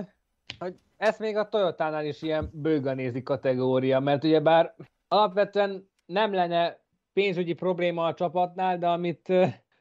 hogy 0.58 0.74
ezt 0.96 1.18
még 1.18 1.36
a 1.36 1.48
Toyotánál 1.48 2.04
is 2.04 2.22
ilyen 2.22 2.50
bőga 2.52 2.94
nézi 2.94 3.22
kategória, 3.22 4.00
mert 4.00 4.24
ugye 4.24 4.40
bár 4.40 4.74
alapvetően 5.08 5.90
nem 6.06 6.32
lenne 6.32 6.80
pénzügyi 7.12 7.52
probléma 7.52 8.04
a 8.06 8.14
csapatnál, 8.14 8.78
de 8.78 8.88
amit 8.88 9.32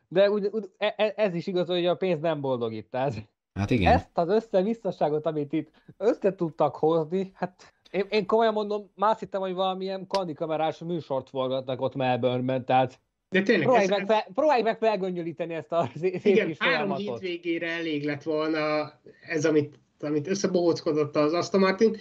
de 0.07 0.31
úgy, 0.31 0.49
úgy, 0.51 0.69
e, 0.77 0.93
e, 0.97 1.13
ez 1.15 1.33
is 1.33 1.47
igaz, 1.47 1.67
hogy 1.67 1.85
a 1.85 1.95
pénz 1.95 2.19
nem 2.19 2.41
boldogít. 2.41 2.89
Tehát 2.89 3.13
hát 3.53 3.69
igen. 3.69 3.93
Ezt 3.93 4.17
az 4.17 4.29
összevisszaságot, 4.29 5.25
amit 5.25 5.53
itt 5.53 5.71
össze 5.97 6.35
tudtak 6.35 6.75
hozni, 6.75 7.31
hát 7.33 7.73
én, 7.91 8.05
én 8.09 8.25
komolyan 8.25 8.53
mondom, 8.53 8.91
más 8.95 9.19
hittem, 9.19 9.41
hogy 9.41 9.53
valamilyen 9.53 10.07
kandikamerás 10.07 10.77
műsort 10.77 11.29
forgatnak 11.29 11.81
ott 11.81 11.95
Melbourneben, 11.95 12.65
tehát 12.65 12.99
de 13.29 13.41
tényleg, 13.41 13.63
próbálj, 13.63 13.83
ez, 13.83 13.89
meg, 13.89 14.05
fel, 14.05 14.27
próbálj 14.33 14.61
meg 14.61 14.77
felgöngyölíteni 14.77 15.53
ezt 15.53 15.71
a 15.71 15.91
Igen, 16.23 16.55
három 16.59 16.95
hét 16.95 17.19
végére 17.19 17.67
elég 17.67 18.05
lett 18.05 18.23
volna 18.23 18.93
ez, 19.27 19.45
amit, 19.45 19.79
amit 19.99 20.27
összebohóckodott 20.27 21.15
az 21.15 21.33
Aston 21.33 21.59
Martin. 21.59 21.97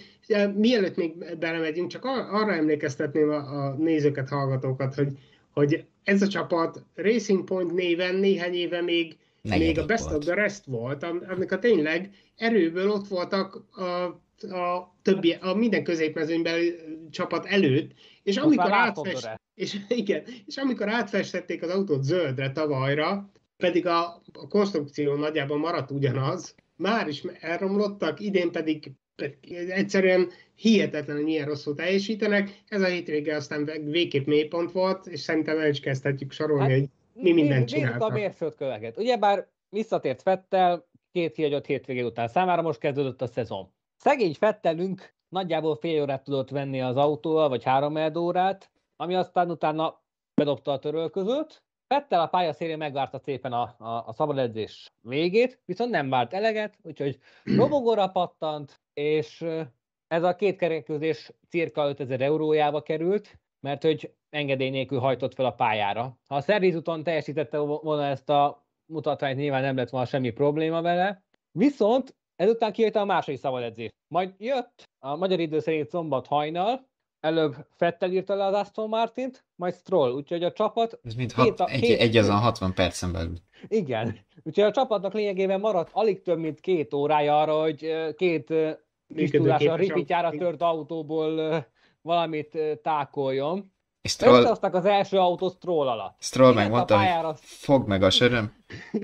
Mielőtt 0.55 0.95
még 0.95 1.37
belemegyünk, 1.39 1.89
csak 1.89 2.05
arra 2.05 2.53
emlékeztetném 2.53 3.29
a, 3.29 3.65
a 3.65 3.75
nézőket, 3.77 4.29
hallgatókat, 4.29 4.95
hogy, 4.95 5.17
hogy 5.53 5.85
ez 6.03 6.21
a 6.21 6.27
csapat 6.27 6.83
Racing 6.95 7.43
Point 7.43 7.73
néven 7.73 8.15
néhány 8.15 8.53
éve 8.53 8.81
még, 8.81 9.17
még 9.41 9.79
a 9.79 9.85
Best 9.85 10.03
volt. 10.03 10.17
of 10.17 10.23
the 10.23 10.33
Rest 10.33 10.65
volt, 10.65 11.03
amikor 11.03 11.59
tényleg 11.59 12.09
erőből 12.35 12.89
ott 12.89 13.07
voltak 13.07 13.63
a, 13.71 13.83
a 14.55 14.95
többi, 15.01 15.37
a 15.41 15.53
minden 15.53 15.83
középmezőnyben 15.83 16.59
csapat 17.11 17.45
előtt, 17.45 17.91
és 18.29 18.37
amikor 18.37 18.71
átfest, 18.71 19.39
és, 19.63 19.77
igen, 19.87 20.23
és 20.45 20.57
amikor 20.57 20.89
átfestették 20.89 21.63
az 21.63 21.69
autót 21.69 22.03
zöldre 22.03 22.51
tavalyra, 22.51 23.31
pedig 23.57 23.85
a, 23.85 24.21
a 24.33 24.47
konstrukció 24.47 25.15
nagyjából 25.15 25.57
maradt 25.57 25.91
ugyanaz, 25.91 26.55
már 26.75 27.07
is 27.07 27.23
elromlottak, 27.39 28.19
idén 28.19 28.51
pedig, 28.51 28.91
pedig 29.15 29.53
egyszerűen 29.69 30.29
hihetetlen, 30.55 31.15
hogy 31.15 31.25
milyen 31.25 31.45
rosszul 31.45 31.75
teljesítenek. 31.75 32.63
Ez 32.67 32.81
a 32.81 32.85
hétvége 32.85 33.35
aztán 33.35 33.71
végképp 33.83 34.25
mélypont 34.25 34.71
volt, 34.71 35.07
és 35.07 35.19
szerintem 35.19 35.59
el 35.59 35.69
is 35.69 35.79
kezdhetjük 35.79 36.31
sorolni, 36.31 36.71
hát, 36.71 36.79
hogy 36.79 36.89
mi 37.13 37.31
mindent 37.31 37.67
csináltak. 37.67 38.09
a 38.09 38.13
mérföldköveket. 38.13 38.97
Ugyebár 38.97 39.47
visszatért 39.69 40.21
Fettel, 40.21 40.87
két 41.11 41.31
kiagyott 41.31 41.65
hétvége 41.65 42.03
után 42.03 42.27
számára 42.27 42.61
most 42.61 42.79
kezdődött 42.79 43.21
a 43.21 43.27
szezon. 43.27 43.71
Szegény 43.97 44.33
Fettelünk 44.33 45.13
nagyjából 45.29 45.75
fél 45.75 46.01
órát 46.01 46.23
tudott 46.23 46.49
venni 46.49 46.81
az 46.81 46.95
autóval, 46.95 47.49
vagy 47.49 47.63
három 47.63 48.15
órát, 48.17 48.71
ami 48.95 49.15
aztán 49.15 49.51
utána 49.51 50.01
bedobta 50.33 50.71
a 50.71 50.79
törölközőt. 50.79 51.63
Fettel 51.87 52.21
a 52.21 52.27
pályaszérén 52.27 52.77
megvárta 52.77 53.19
szépen 53.19 53.53
a, 53.53 53.75
a, 53.77 54.03
a 54.07 54.13
szabad 54.13 54.37
edzés 54.37 54.93
végét, 55.01 55.61
viszont 55.65 55.91
nem 55.91 56.09
várt 56.09 56.33
eleget, 56.33 56.77
úgyhogy 56.81 57.19
robogóra 57.57 58.07
pattant, 58.07 58.81
és 58.93 59.45
ez 60.07 60.23
a 60.23 60.35
két 60.35 60.57
keréközés 60.57 61.31
cirka 61.49 61.87
5000 61.89 62.21
eurójába 62.21 62.81
került, 62.81 63.39
mert 63.59 63.83
hogy 63.83 64.13
engedély 64.29 64.69
nélkül 64.69 64.99
hajtott 64.99 65.33
fel 65.33 65.45
a 65.45 65.51
pályára. 65.51 66.17
Ha 66.27 66.35
a 66.35 66.41
szervizúton 66.41 67.03
teljesítette 67.03 67.57
volna 67.57 68.05
ezt 68.05 68.29
a 68.29 68.65
mutatványt, 68.85 69.37
nyilván 69.37 69.61
nem 69.61 69.75
lett 69.75 69.89
volna 69.89 70.05
semmi 70.07 70.29
probléma 70.29 70.81
vele. 70.81 71.23
Viszont 71.51 72.15
ezután 72.39 72.71
kijött 72.71 72.95
a 72.95 73.05
második 73.05 73.39
szabad. 73.39 73.73
Majd 74.07 74.33
jött 74.37 74.83
a 74.99 75.15
magyar 75.15 75.39
idő 75.39 75.59
szerint 75.59 75.89
szombat 75.89 76.27
hajnal, 76.27 76.87
előbb 77.19 77.55
Fettel 77.75 78.11
írta 78.11 78.35
le 78.35 78.45
az 78.45 78.53
Aston 78.53 78.89
Martint, 78.89 79.45
majd 79.55 79.73
Stroll, 79.73 80.11
úgyhogy 80.11 80.43
a 80.43 80.51
csapat... 80.51 80.99
Ez 81.03 81.13
mint 81.13 81.31
hat, 81.31 81.59
a, 81.59 81.67
egy, 81.69 81.79
két, 81.79 81.99
egy 81.99 82.17
azon 82.17 82.35
60 82.35 82.73
percen 82.73 83.11
belül. 83.11 83.35
Igen, 83.67 84.19
úgyhogy 84.43 84.63
a 84.63 84.71
csapatnak 84.71 85.13
lényegében 85.13 85.59
maradt 85.59 85.89
alig 85.91 86.21
több, 86.21 86.39
mint 86.39 86.59
két 86.59 86.93
órája 86.93 87.41
arra, 87.41 87.61
hogy 87.61 87.93
két 88.15 88.49
a 88.49 89.75
ripityára 89.75 90.29
tört 90.29 90.61
autóból 90.61 91.65
valamit 92.01 92.57
tákoljon. 92.81 93.73
És 94.01 94.11
Stroll... 94.11 94.39
Összehoztak 94.39 94.73
az 94.73 94.85
első 94.85 95.17
autó 95.17 95.49
Stroll 95.49 95.87
alatt. 95.87 96.15
Stroll 96.19 96.53
meg 96.53 96.69
mondta, 96.69 96.95
pályára... 96.95 97.27
hogy 97.27 97.37
fog 97.41 97.87
meg 97.87 98.03
a 98.03 98.09
söröm. 98.09 98.53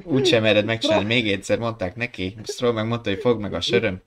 Úgy 0.03 0.25
sem 0.25 0.41
mered 0.41 0.65
megcsinálni, 0.65 1.05
még 1.05 1.31
egyszer 1.31 1.59
mondták 1.59 1.95
neki. 1.95 2.37
Stroll 2.43 2.71
meg 2.71 2.87
mondta, 2.87 3.09
hogy 3.09 3.19
fog 3.19 3.39
meg 3.39 3.53
a 3.53 3.61
söröm. 3.61 4.01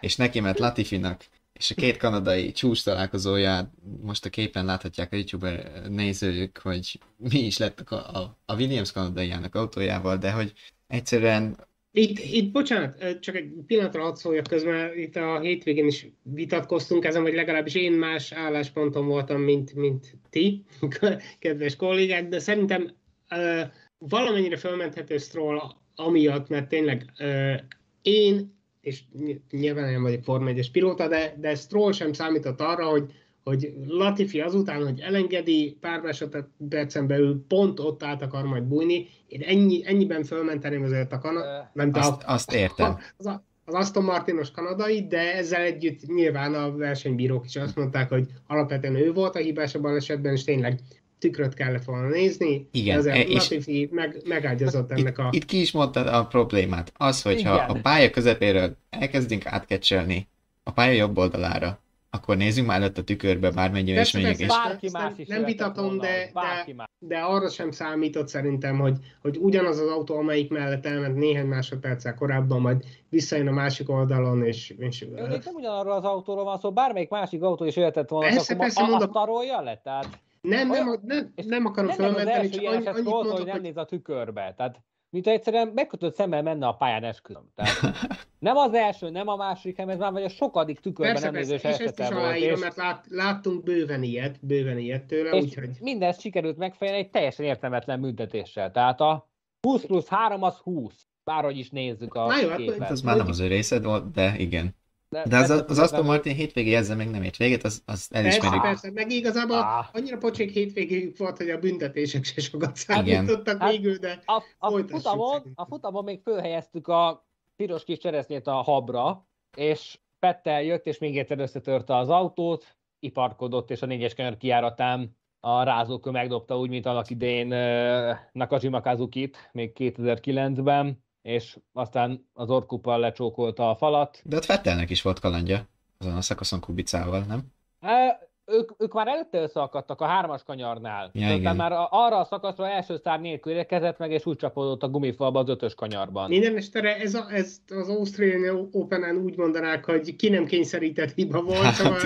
És 0.00 0.16
neki 0.16 0.40
ment 0.40 0.58
Latifinak 0.58 1.24
és 1.54 1.70
a 1.70 1.74
két 1.74 1.96
kanadai 1.96 2.52
csúcs 2.52 2.84
találkozóját 2.84 3.70
most 4.02 4.24
a 4.24 4.28
képen 4.30 4.64
láthatják 4.64 5.12
a 5.12 5.16
youtuber 5.16 5.82
nézők, 5.88 6.60
hogy 6.62 6.98
mi 7.16 7.38
is 7.38 7.58
lett 7.58 7.80
a, 7.80 7.94
a, 7.94 8.36
a 8.46 8.54
Williams 8.54 8.92
kanadaiának 8.92 9.54
autójával, 9.54 10.16
de 10.16 10.32
hogy 10.32 10.52
egyszerűen 10.86 11.56
Itt, 11.96 12.18
itt, 12.18 12.52
bocsánat, 12.52 13.18
csak 13.20 13.34
egy 13.34 13.52
pillanatra 13.66 14.02
hadd 14.02 14.14
szóljak 14.14 14.46
közben, 14.46 14.98
itt 14.98 15.16
a 15.16 15.40
hétvégén 15.40 15.86
is 15.86 16.08
vitatkoztunk 16.22 17.04
ezen, 17.04 17.22
vagy 17.22 17.34
legalábbis 17.34 17.74
én 17.74 17.92
más 17.92 18.32
állásponton 18.32 19.06
voltam, 19.06 19.40
mint, 19.40 19.74
mint 19.74 20.16
ti, 20.30 20.64
kedves 21.38 21.76
kollégák, 21.76 22.28
de 22.28 22.38
szerintem 22.38 22.90
uh, 23.30 23.60
valamennyire 23.98 24.56
fölmenthető 24.56 25.18
Stroll 25.18 25.58
amiatt, 25.94 26.48
mert 26.48 26.68
tényleg 26.68 27.04
uh, 27.18 27.54
én, 28.02 28.58
és 28.80 29.02
nyilván 29.50 29.92
nem 29.92 30.02
vagyok 30.02 30.24
Forma 30.24 30.48
1 30.48 30.70
pilóta, 30.70 31.08
de, 31.08 31.36
de 31.38 31.54
Stroll 31.54 31.92
sem 31.92 32.12
számított 32.12 32.60
arra, 32.60 32.86
hogy 32.86 33.12
hogy 33.44 33.72
Latifi 33.86 34.40
azután, 34.40 34.84
hogy 34.84 35.00
elengedi 35.00 35.76
pár 35.80 36.00
másodpercen 36.00 37.06
belül 37.06 37.44
pont 37.48 37.80
ott 37.80 38.02
át 38.02 38.22
akar 38.22 38.44
majd 38.44 38.62
bújni, 38.62 39.08
én 39.26 39.40
ennyi, 39.40 39.82
ennyiben 39.86 40.24
fölmenteném 40.24 40.82
azért 40.82 41.12
a 41.12 41.18
Kanada... 41.18 41.72
Azt, 41.92 42.22
a, 42.22 42.32
azt 42.32 42.52
értem. 42.52 42.98
Az, 43.16 43.26
az 43.64 43.74
Aston 43.74 44.04
Martinos 44.04 44.50
kanadai, 44.50 45.06
de 45.06 45.34
ezzel 45.34 45.60
együtt 45.60 46.06
nyilván 46.06 46.54
a 46.54 46.76
versenybírók 46.76 47.44
is 47.44 47.56
azt 47.56 47.76
mondták, 47.76 48.08
hogy 48.08 48.26
alapvetően 48.46 48.96
ő 48.96 49.12
volt 49.12 49.36
a 49.36 49.38
hibás 49.38 49.74
a 49.74 49.80
balesetben, 49.80 50.32
és 50.32 50.44
tényleg 50.44 50.80
tükröt 51.18 51.54
kellett 51.54 51.84
volna 51.84 52.08
nézni. 52.08 52.68
Igen. 52.72 52.98
Ezért 52.98 53.28
és 53.28 53.34
Latifi 53.34 53.88
meg, 53.92 54.22
megágyazott 54.24 54.90
ennek 54.90 55.18
a... 55.18 55.28
Itt 55.30 55.44
ki 55.44 55.60
is 55.60 55.72
mondtad 55.72 56.06
a 56.06 56.26
problémát. 56.26 56.92
Az, 56.96 57.22
hogyha 57.22 57.54
Igen. 57.54 57.76
a 57.76 57.80
pálya 57.80 58.10
közepéről 58.10 58.76
elkezdünk 58.90 59.46
átkecselni 59.46 60.28
a 60.62 60.70
pálya 60.72 60.92
jobb 60.92 61.18
oldalára, 61.18 61.78
akkor 62.14 62.36
nézzünk 62.36 62.66
már 62.66 62.80
előtt 62.80 62.98
a 62.98 63.04
tükörbe, 63.04 63.50
bármennyire 63.50 64.00
is 64.00 64.12
menjek. 64.12 64.38
És... 64.38 64.46
Bárki 64.46 64.88
más 64.92 65.12
is 65.16 65.26
nem 65.26 65.44
vitatom, 65.44 65.98
de, 65.98 66.30
de, 66.34 66.88
de, 66.98 67.18
arra 67.18 67.48
sem 67.48 67.70
számított 67.70 68.28
szerintem, 68.28 68.78
hogy, 68.78 68.98
hogy 69.22 69.36
ugyanaz 69.36 69.78
az 69.78 69.88
autó, 69.88 70.16
amelyik 70.16 70.50
mellett 70.50 70.86
elment 70.86 71.16
néhány 71.16 71.46
másodperccel 71.46 72.14
korábban, 72.14 72.60
majd 72.60 72.84
visszajön 73.08 73.48
a 73.48 73.52
másik 73.52 73.90
oldalon, 73.90 74.44
és... 74.44 74.74
és 74.78 75.00
Jó, 75.00 75.26
nem 75.26 75.40
ugyanarra 75.54 75.94
az 75.94 76.04
autóról 76.04 76.44
van 76.44 76.58
szó, 76.58 76.72
bármelyik 76.72 77.08
másik 77.08 77.42
autó 77.42 77.64
is 77.64 77.76
jöhetett 77.76 78.08
volna, 78.08 78.28
persze, 78.28 78.52
akkor 78.52 78.64
persze, 78.64 78.80
a, 78.80 78.86
mondom, 78.86 79.00
azt 79.02 79.12
tarolja 79.12 79.60
le? 79.60 79.80
Tehát, 79.84 80.08
nem, 80.40 80.68
nem, 80.68 81.00
nem, 81.02 81.32
nem 81.34 81.66
akarom 81.66 81.90
fölmenteni, 81.90 82.48
csak 82.48 82.64
annyi, 82.66 82.86
annyit 82.86 83.04
mondok, 83.04 83.36
hogy 83.36 83.46
nem 83.46 83.60
néz 83.60 83.76
a 83.76 83.84
tükörbe. 83.84 84.54
Tehát 84.56 84.80
mint 85.14 85.26
egyszerűen 85.26 85.68
megkötött 85.74 86.14
szemmel 86.14 86.42
menne 86.42 86.66
a 86.66 86.72
pályán 86.72 87.04
esküdöm. 87.04 87.50
Tehát 87.54 87.80
nem 88.38 88.56
az 88.56 88.74
első, 88.74 89.10
nem 89.10 89.28
a 89.28 89.36
második, 89.36 89.76
hanem 89.76 89.94
ez 89.94 89.98
már 90.00 90.12
vagy 90.12 90.22
a 90.22 90.28
sokadik 90.28 90.80
tükörben 90.80 91.12
persze, 91.12 91.30
nem 91.30 91.40
nézős 91.40 91.60
persze, 91.60 91.82
és 91.82 91.88
ezt 91.88 91.98
is 91.98 92.06
aláírom, 92.06 92.56
és... 92.56 92.60
mert 92.60 92.76
lát, 92.76 93.06
láttunk 93.08 93.62
bőven 93.62 94.02
ilyet, 94.02 94.46
bőven 94.46 94.78
ilyet 94.78 95.04
tőle, 95.04 95.30
és 95.30 95.42
úgyhogy... 95.42 95.70
mindezt 95.80 96.20
sikerült 96.20 96.56
megfejelni 96.56 97.00
egy 97.00 97.10
teljesen 97.10 97.46
értelmetlen 97.46 98.00
büntetéssel. 98.00 98.70
Tehát 98.70 99.00
a 99.00 99.28
20 99.60 99.84
plusz 99.84 100.08
3 100.08 100.42
az 100.42 100.56
20. 100.56 101.06
Bárhogy 101.24 101.58
is 101.58 101.70
nézzük 101.70 102.14
a 102.14 102.26
Na 102.26 102.40
jó, 102.40 102.48
hát 102.48 102.58
képet. 102.58 102.78
Hát, 102.78 102.90
az 102.90 103.00
már 103.00 103.16
nem 103.16 103.28
az 103.28 103.40
ő 103.40 103.46
részed 103.46 103.84
volt, 103.84 104.10
de 104.12 104.34
igen. 104.38 104.76
De, 105.14 105.28
de 105.28 105.36
az, 105.36 105.50
az, 105.50 105.64
az 105.68 105.78
Aston 105.78 106.04
Martin 106.04 106.34
hétvégé 106.34 106.74
ezzel 106.74 106.96
még 106.96 107.08
nem 107.08 107.22
ért 107.22 107.36
véget, 107.36 107.64
az, 107.64 107.82
az 107.86 108.08
elismerjük. 108.10 108.62
Persze, 108.62 108.80
persze, 108.80 108.90
meg 108.90 109.10
igazából 109.10 109.56
ah. 109.56 109.86
annyira 109.92 110.16
pocsék 110.16 110.50
hétvégéjük 110.50 111.16
volt, 111.16 111.36
hogy 111.36 111.50
a 111.50 111.58
büntetések 111.58 112.24
se 112.24 112.40
sokat 112.40 112.76
számítottak 112.76 113.60
hát, 113.60 113.70
végül, 113.70 113.96
de 113.96 114.22
a, 114.24 114.42
a, 114.58 114.78
futamon, 114.78 115.52
a 115.54 115.64
futamon 115.64 116.04
még 116.04 116.20
fölhelyeztük 116.22 116.88
a 116.88 117.26
piros 117.56 117.84
kis 117.84 117.98
cseresznyét 117.98 118.46
a 118.46 118.52
habra, 118.52 119.28
és 119.56 119.98
Pettel 120.18 120.62
jött, 120.62 120.86
és 120.86 120.98
még 120.98 121.18
egyszer 121.18 121.38
összetörte 121.38 121.96
az 121.96 122.08
autót, 122.08 122.76
iparkodott, 122.98 123.70
és 123.70 123.82
a 123.82 123.86
négyes 123.86 124.14
kanyar 124.14 124.36
kiáratán 124.36 125.16
a 125.40 125.62
rázókő 125.62 126.10
megdobta 126.10 126.58
úgy, 126.58 126.70
mint 126.70 126.86
annak 126.86 127.10
idején 127.10 127.52
uh, 127.52 128.16
Nakajima 128.32 128.80
Kazukit, 128.80 129.50
még 129.52 129.72
2009-ben 129.74 131.03
és 131.24 131.58
aztán 131.72 132.28
az 132.32 132.50
orkuppal 132.50 132.98
lecsókolta 132.98 133.70
a 133.70 133.76
falat. 133.76 134.20
De 134.24 134.36
ott 134.36 134.44
Fettelnek 134.44 134.90
is 134.90 135.02
volt 135.02 135.20
kalandja, 135.20 135.68
azon 135.98 136.16
a 136.16 136.20
szakaszon 136.20 136.60
Kubicával, 136.60 137.20
nem? 137.20 137.52
Hát, 137.80 138.28
ők, 138.46 138.70
ők 138.78 138.92
már 138.92 139.06
előtte 139.08 139.38
összeakadtak 139.42 140.00
a 140.00 140.04
hármas 140.04 140.42
kanyarnál. 140.42 141.10
Ja, 141.12 141.34
igen. 141.34 141.56
már 141.56 141.72
arra 141.72 142.18
a 142.18 142.24
szakaszra 142.24 142.68
első 142.68 142.96
szár 142.96 143.20
nélkül 143.20 143.52
érkezett 143.52 143.98
meg, 143.98 144.10
és 144.10 144.26
úgy 144.26 144.36
csapódott 144.36 144.82
a 144.82 144.88
gumifalba 144.88 145.38
az 145.38 145.48
ötös 145.48 145.74
kanyarban. 145.74 146.28
Minden 146.28 146.56
estere 146.56 146.96
ez, 146.96 147.14
a, 147.14 147.26
ez 147.30 147.56
az 147.68 147.88
Australian 147.88 148.68
Open-en 148.72 149.16
úgy 149.16 149.36
mondanák, 149.36 149.84
hogy 149.84 150.16
ki 150.16 150.28
nem 150.28 150.44
kényszerített 150.46 151.14
hiba 151.14 151.42
volt, 151.42 151.58
hát, 151.58 151.74
szóval 151.74 151.98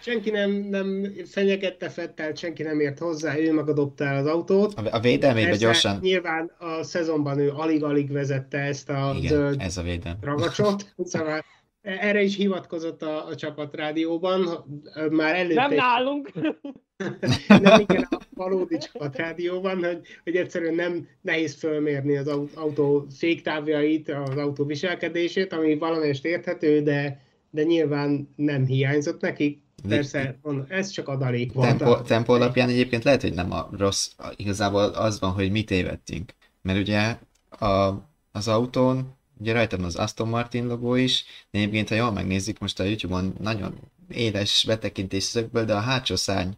senki 0.00 0.30
nem, 0.30 0.50
nem 0.50 1.06
fenyegette 1.24 1.88
Fettel, 1.88 2.34
senki 2.34 2.62
nem 2.62 2.80
ért 2.80 2.98
hozzá, 2.98 3.38
ő 3.38 3.52
maga 3.54 3.72
dobta 3.72 4.04
el 4.04 4.16
az 4.16 4.26
autót. 4.26 4.74
A, 4.74 4.96
a 4.96 5.00
védelmébe 5.00 5.56
gyorsan. 5.56 5.98
Nyilván 6.00 6.50
a 6.58 6.82
szezonban 6.82 7.38
ő 7.38 7.50
alig-alig 7.50 8.12
vezette 8.12 8.58
ezt 8.58 8.90
a 8.90 9.12
Igen, 9.16 9.28
zöld 9.28 9.60
ez 9.60 9.76
a 9.76 9.82
védelm. 9.82 10.16
ragacsot, 10.20 10.94
szóval 11.04 11.44
erre 11.84 12.22
is 12.22 12.36
hivatkozott 12.36 13.02
a, 13.02 13.26
a 13.26 13.34
csapat 13.34 13.74
rádióban, 13.74 14.64
már 15.10 15.34
előtte... 15.34 15.60
Nem 15.60 15.74
nálunk! 15.74 16.32
nem 17.62 17.80
igen, 17.80 18.06
a 18.10 18.18
valódi 18.34 18.78
csapat 18.78 19.16
rádióban, 19.16 19.84
hogy, 19.84 20.00
hogy 20.24 20.36
egyszerűen 20.36 20.74
nem 20.74 21.08
nehéz 21.20 21.54
fölmérni 21.54 22.16
az 22.16 22.28
autó 22.54 23.06
féktávjait, 23.16 24.08
az 24.08 24.36
autó 24.36 24.64
viselkedését, 24.64 25.52
ami 25.52 25.78
valamelyest 25.78 26.24
érthető, 26.24 26.82
de, 26.82 27.20
de 27.50 27.62
nyilván 27.62 28.28
nem 28.36 28.66
hiányzott 28.66 29.20
nekik. 29.20 29.62
Persze, 29.88 30.38
ez 30.68 30.88
csak 30.88 31.08
adalék 31.08 31.52
volt. 31.52 31.68
Tempo, 31.68 31.92
a... 31.92 32.02
tempo 32.02 32.32
alapján 32.32 32.68
egyébként 32.68 33.04
lehet, 33.04 33.22
hogy 33.22 33.34
nem 33.34 33.52
a 33.52 33.68
rossz, 33.78 34.10
igazából 34.36 34.82
az 34.82 35.20
van, 35.20 35.30
hogy 35.30 35.50
mit 35.50 35.66
tévedtünk. 35.66 36.32
Mert 36.62 36.78
ugye 36.78 37.18
a, 37.66 37.94
az 38.32 38.48
autón 38.48 39.16
ugye 39.38 39.52
rajta 39.52 39.76
van 39.76 39.86
az 39.86 39.96
Aston 39.96 40.28
Martin 40.28 40.66
logó 40.66 40.94
is, 40.94 41.24
de 41.50 41.58
egyébként, 41.58 41.88
ha 41.88 41.94
jól 41.94 42.12
megnézzük 42.12 42.58
most 42.58 42.80
a 42.80 42.84
YouTube-on, 42.84 43.34
nagyon 43.40 43.74
éles 44.08 44.64
betekintés 44.66 45.22
szögből, 45.22 45.64
de 45.64 45.74
a 45.74 45.80
hátsó 45.80 46.16
szárny 46.16 46.50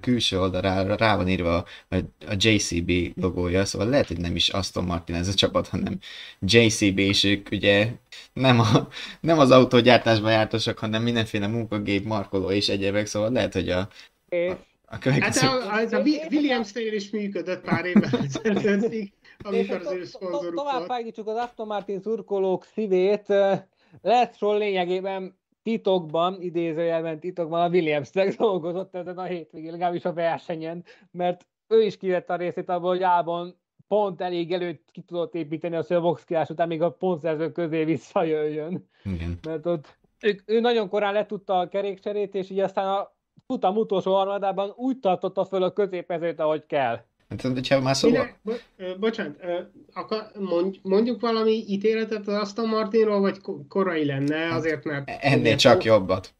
külső 0.00 0.40
oldalra 0.40 0.96
rá 0.96 1.16
van 1.16 1.28
írva 1.28 1.56
a, 1.88 1.96
a 2.26 2.34
JCB 2.36 2.92
logója, 3.20 3.64
szóval 3.64 3.88
lehet, 3.88 4.06
hogy 4.06 4.18
nem 4.18 4.36
is 4.36 4.48
Aston 4.48 4.84
Martin 4.84 5.14
ez 5.14 5.28
a 5.28 5.34
csapat, 5.34 5.68
hanem 5.68 5.98
JCB, 6.40 6.98
és 6.98 7.24
ők 7.24 7.48
ugye 7.50 7.88
nem, 8.32 8.60
a, 8.60 8.88
nem 9.20 9.38
az 9.38 9.50
autógyártásban 9.50 10.32
jártosak, 10.32 10.78
hanem 10.78 11.02
mindenféle 11.02 11.46
munkagép, 11.46 12.04
markoló 12.04 12.50
és 12.50 12.68
egyébek, 12.68 13.06
szóval 13.06 13.30
lehet, 13.32 13.52
hogy 13.52 13.68
a, 13.68 13.88
a, 14.28 14.36
a 14.84 14.98
következő... 14.98 15.46
Hát 15.46 15.90
a, 15.92 15.96
a, 15.96 16.00
a 16.00 16.02
Williams-nél 16.30 16.92
is 16.92 17.10
működött 17.10 17.64
pár 17.64 17.84
évvel 17.84 18.20
ezelőttig 18.42 19.12
amikor 19.38 19.76
az 19.76 19.92
ő 19.92 20.04
szponzoruk 20.04 20.54
Tovább 20.54 20.84
fájdítsuk 20.84 21.28
az 21.28 21.36
Aston 21.36 21.66
Martin 21.66 22.00
szurkolók 22.00 22.64
szívét. 22.64 23.26
Lehet 24.02 24.34
Stroll 24.34 24.58
lényegében 24.58 25.40
titokban, 25.62 26.40
idézőjelben 26.40 27.20
titokban 27.20 27.60
a 27.60 27.68
Williams-nek 27.68 28.34
dolgozott 28.36 28.94
ezen 28.94 29.18
a 29.18 29.24
hétvégén, 29.24 29.70
legalábbis 29.70 30.04
a 30.04 30.12
versenyen, 30.12 30.84
mert 31.10 31.46
ő 31.68 31.82
is 31.82 31.96
kivett 31.96 32.30
a 32.30 32.36
részét 32.36 32.68
abból, 32.68 32.88
hogy 32.88 33.02
Álban 33.02 33.60
pont 33.88 34.20
elég 34.20 34.52
előtt 34.52 34.88
ki 34.90 35.00
tudott 35.00 35.34
építeni 35.34 35.76
a 35.76 36.00
box 36.00 36.24
után 36.48 36.68
még 36.68 36.82
a 36.82 36.90
pontszerző 36.90 37.52
közé 37.52 37.84
visszajöjjön. 37.84 38.88
Igen. 39.04 39.38
Mert 39.42 39.66
ott 39.66 39.98
ő, 40.20 40.42
ő 40.46 40.60
nagyon 40.60 40.88
korán 40.88 41.12
letudta 41.12 41.58
a 41.58 41.68
kerékcserét, 41.68 42.34
és 42.34 42.50
így 42.50 42.60
aztán 42.60 42.86
a 42.86 43.14
futam 43.46 43.76
utolsó 43.76 44.14
harmadában 44.14 44.72
úgy 44.76 44.98
tartotta 44.98 45.44
föl 45.44 45.62
a 45.62 45.72
középezőt, 45.72 46.40
ahogy 46.40 46.66
kell. 46.66 47.00
Hát, 47.42 47.52
hogyha 47.52 47.80
már 47.80 47.96
szóval... 47.96 48.36
Bo- 48.42 48.62
bocsánat, 49.00 49.36
mondjuk 50.82 51.20
valami 51.20 51.64
ítéletet 51.68 52.28
az 52.28 52.34
Aston 52.34 52.68
Martinról, 52.68 53.20
vagy 53.20 53.40
korai 53.68 54.04
lenne, 54.04 54.36
hát, 54.36 54.58
azért 54.58 54.84
mert... 54.84 55.10
Ennél 55.20 55.56
csak 55.56 55.84
jobbat. 55.84 56.34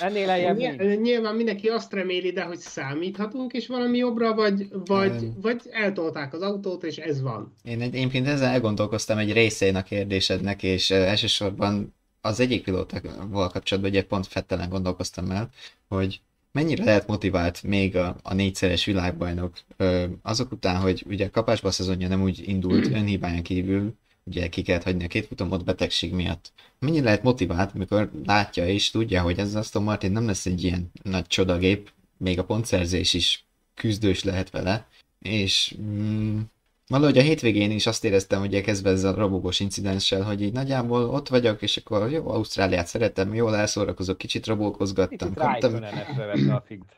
Ennél 0.00 0.26
lejjebb 0.26 1.00
Nyilván 1.00 1.34
mindenki 1.34 1.68
azt 1.68 1.92
reméli, 1.92 2.30
de 2.30 2.42
hogy 2.42 2.58
számíthatunk 2.58 3.52
is 3.52 3.66
valami 3.66 3.98
jobbra, 3.98 4.34
vagy, 4.34 4.66
vagy, 4.84 5.28
vagy 5.40 5.60
eltolták 5.70 6.34
az 6.34 6.42
autót, 6.42 6.84
és 6.84 6.96
ez 6.96 7.22
van. 7.22 7.54
Én 7.62 7.80
egyébként 7.80 8.26
ezzel 8.26 8.48
elgondolkoztam 8.48 9.18
egy 9.18 9.32
részén 9.32 9.76
a 9.76 9.82
kérdésednek, 9.82 10.62
és 10.62 10.90
elsősorban 10.90 11.94
az 12.20 12.40
egyik 12.40 12.64
pilótával 12.64 13.48
kapcsolatban, 13.48 13.92
ugye 13.92 14.04
pont 14.04 14.26
Fettelen 14.26 14.68
gondolkoztam 14.68 15.30
el, 15.30 15.50
hogy 15.88 16.20
mennyire 16.56 16.84
lehet 16.84 17.06
motivált 17.06 17.62
még 17.62 17.96
a, 17.96 18.16
a 18.22 18.34
négyszeres 18.34 18.84
világbajnok 18.84 19.58
ö, 19.76 20.04
azok 20.22 20.52
után, 20.52 20.80
hogy 20.80 21.04
ugye 21.06 21.30
kapásba 21.30 21.68
a 21.68 21.70
szezonja 21.70 22.08
nem 22.08 22.22
úgy 22.22 22.48
indult, 22.48 22.86
önhibáján 22.86 23.42
kívül, 23.42 23.94
ugye 24.24 24.48
ki 24.48 24.62
kellett 24.62 24.82
hagyni 24.82 25.04
a 25.04 25.08
két 25.08 25.26
futamot 25.26 25.64
betegség 25.64 26.12
miatt. 26.12 26.52
Mennyire 26.78 27.04
lehet 27.04 27.22
motivált, 27.22 27.70
amikor 27.74 28.10
látja 28.26 28.66
és 28.66 28.90
tudja, 28.90 29.22
hogy 29.22 29.38
ez 29.38 29.54
Aston 29.54 29.82
Martin 29.82 30.12
nem 30.12 30.26
lesz 30.26 30.46
egy 30.46 30.64
ilyen 30.64 30.90
nagy 31.02 31.26
csodagép, 31.26 31.90
még 32.16 32.38
a 32.38 32.44
pontszerzés 32.44 33.14
is 33.14 33.44
küzdős 33.74 34.24
lehet 34.24 34.50
vele, 34.50 34.86
és 35.20 35.76
mm, 35.80 36.40
Valahogy 36.88 37.18
a 37.18 37.22
hétvégén 37.22 37.70
is 37.70 37.86
azt 37.86 38.04
éreztem, 38.04 38.40
hogy 38.40 38.60
kezdve 38.60 38.90
ezzel 38.90 39.12
a 39.12 39.16
robogós 39.16 39.60
incidenssel, 39.60 40.22
hogy 40.22 40.42
így 40.42 40.52
nagyjából 40.52 41.08
ott 41.08 41.28
vagyok, 41.28 41.62
és 41.62 41.76
akkor 41.76 42.10
jó, 42.10 42.28
Ausztráliát 42.28 42.86
szeretem, 42.86 43.34
jól 43.34 43.56
elszórakozok, 43.56 44.18
kicsit 44.18 44.46
robókozgattam. 44.46 45.34
Kaptam, 45.34 45.84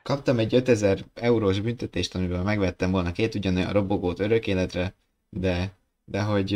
kaptam 0.02 0.38
egy 0.38 0.54
5000 0.54 1.04
eurós 1.14 1.60
büntetést, 1.60 2.14
amiből 2.14 2.42
megvettem 2.42 2.90
volna 2.90 3.12
két 3.12 3.34
ugyanolyan 3.34 3.72
robogót 3.72 4.20
örök 4.20 4.46
életre, 4.46 4.94
de, 5.30 5.72
de 6.04 6.22
hogy 6.22 6.52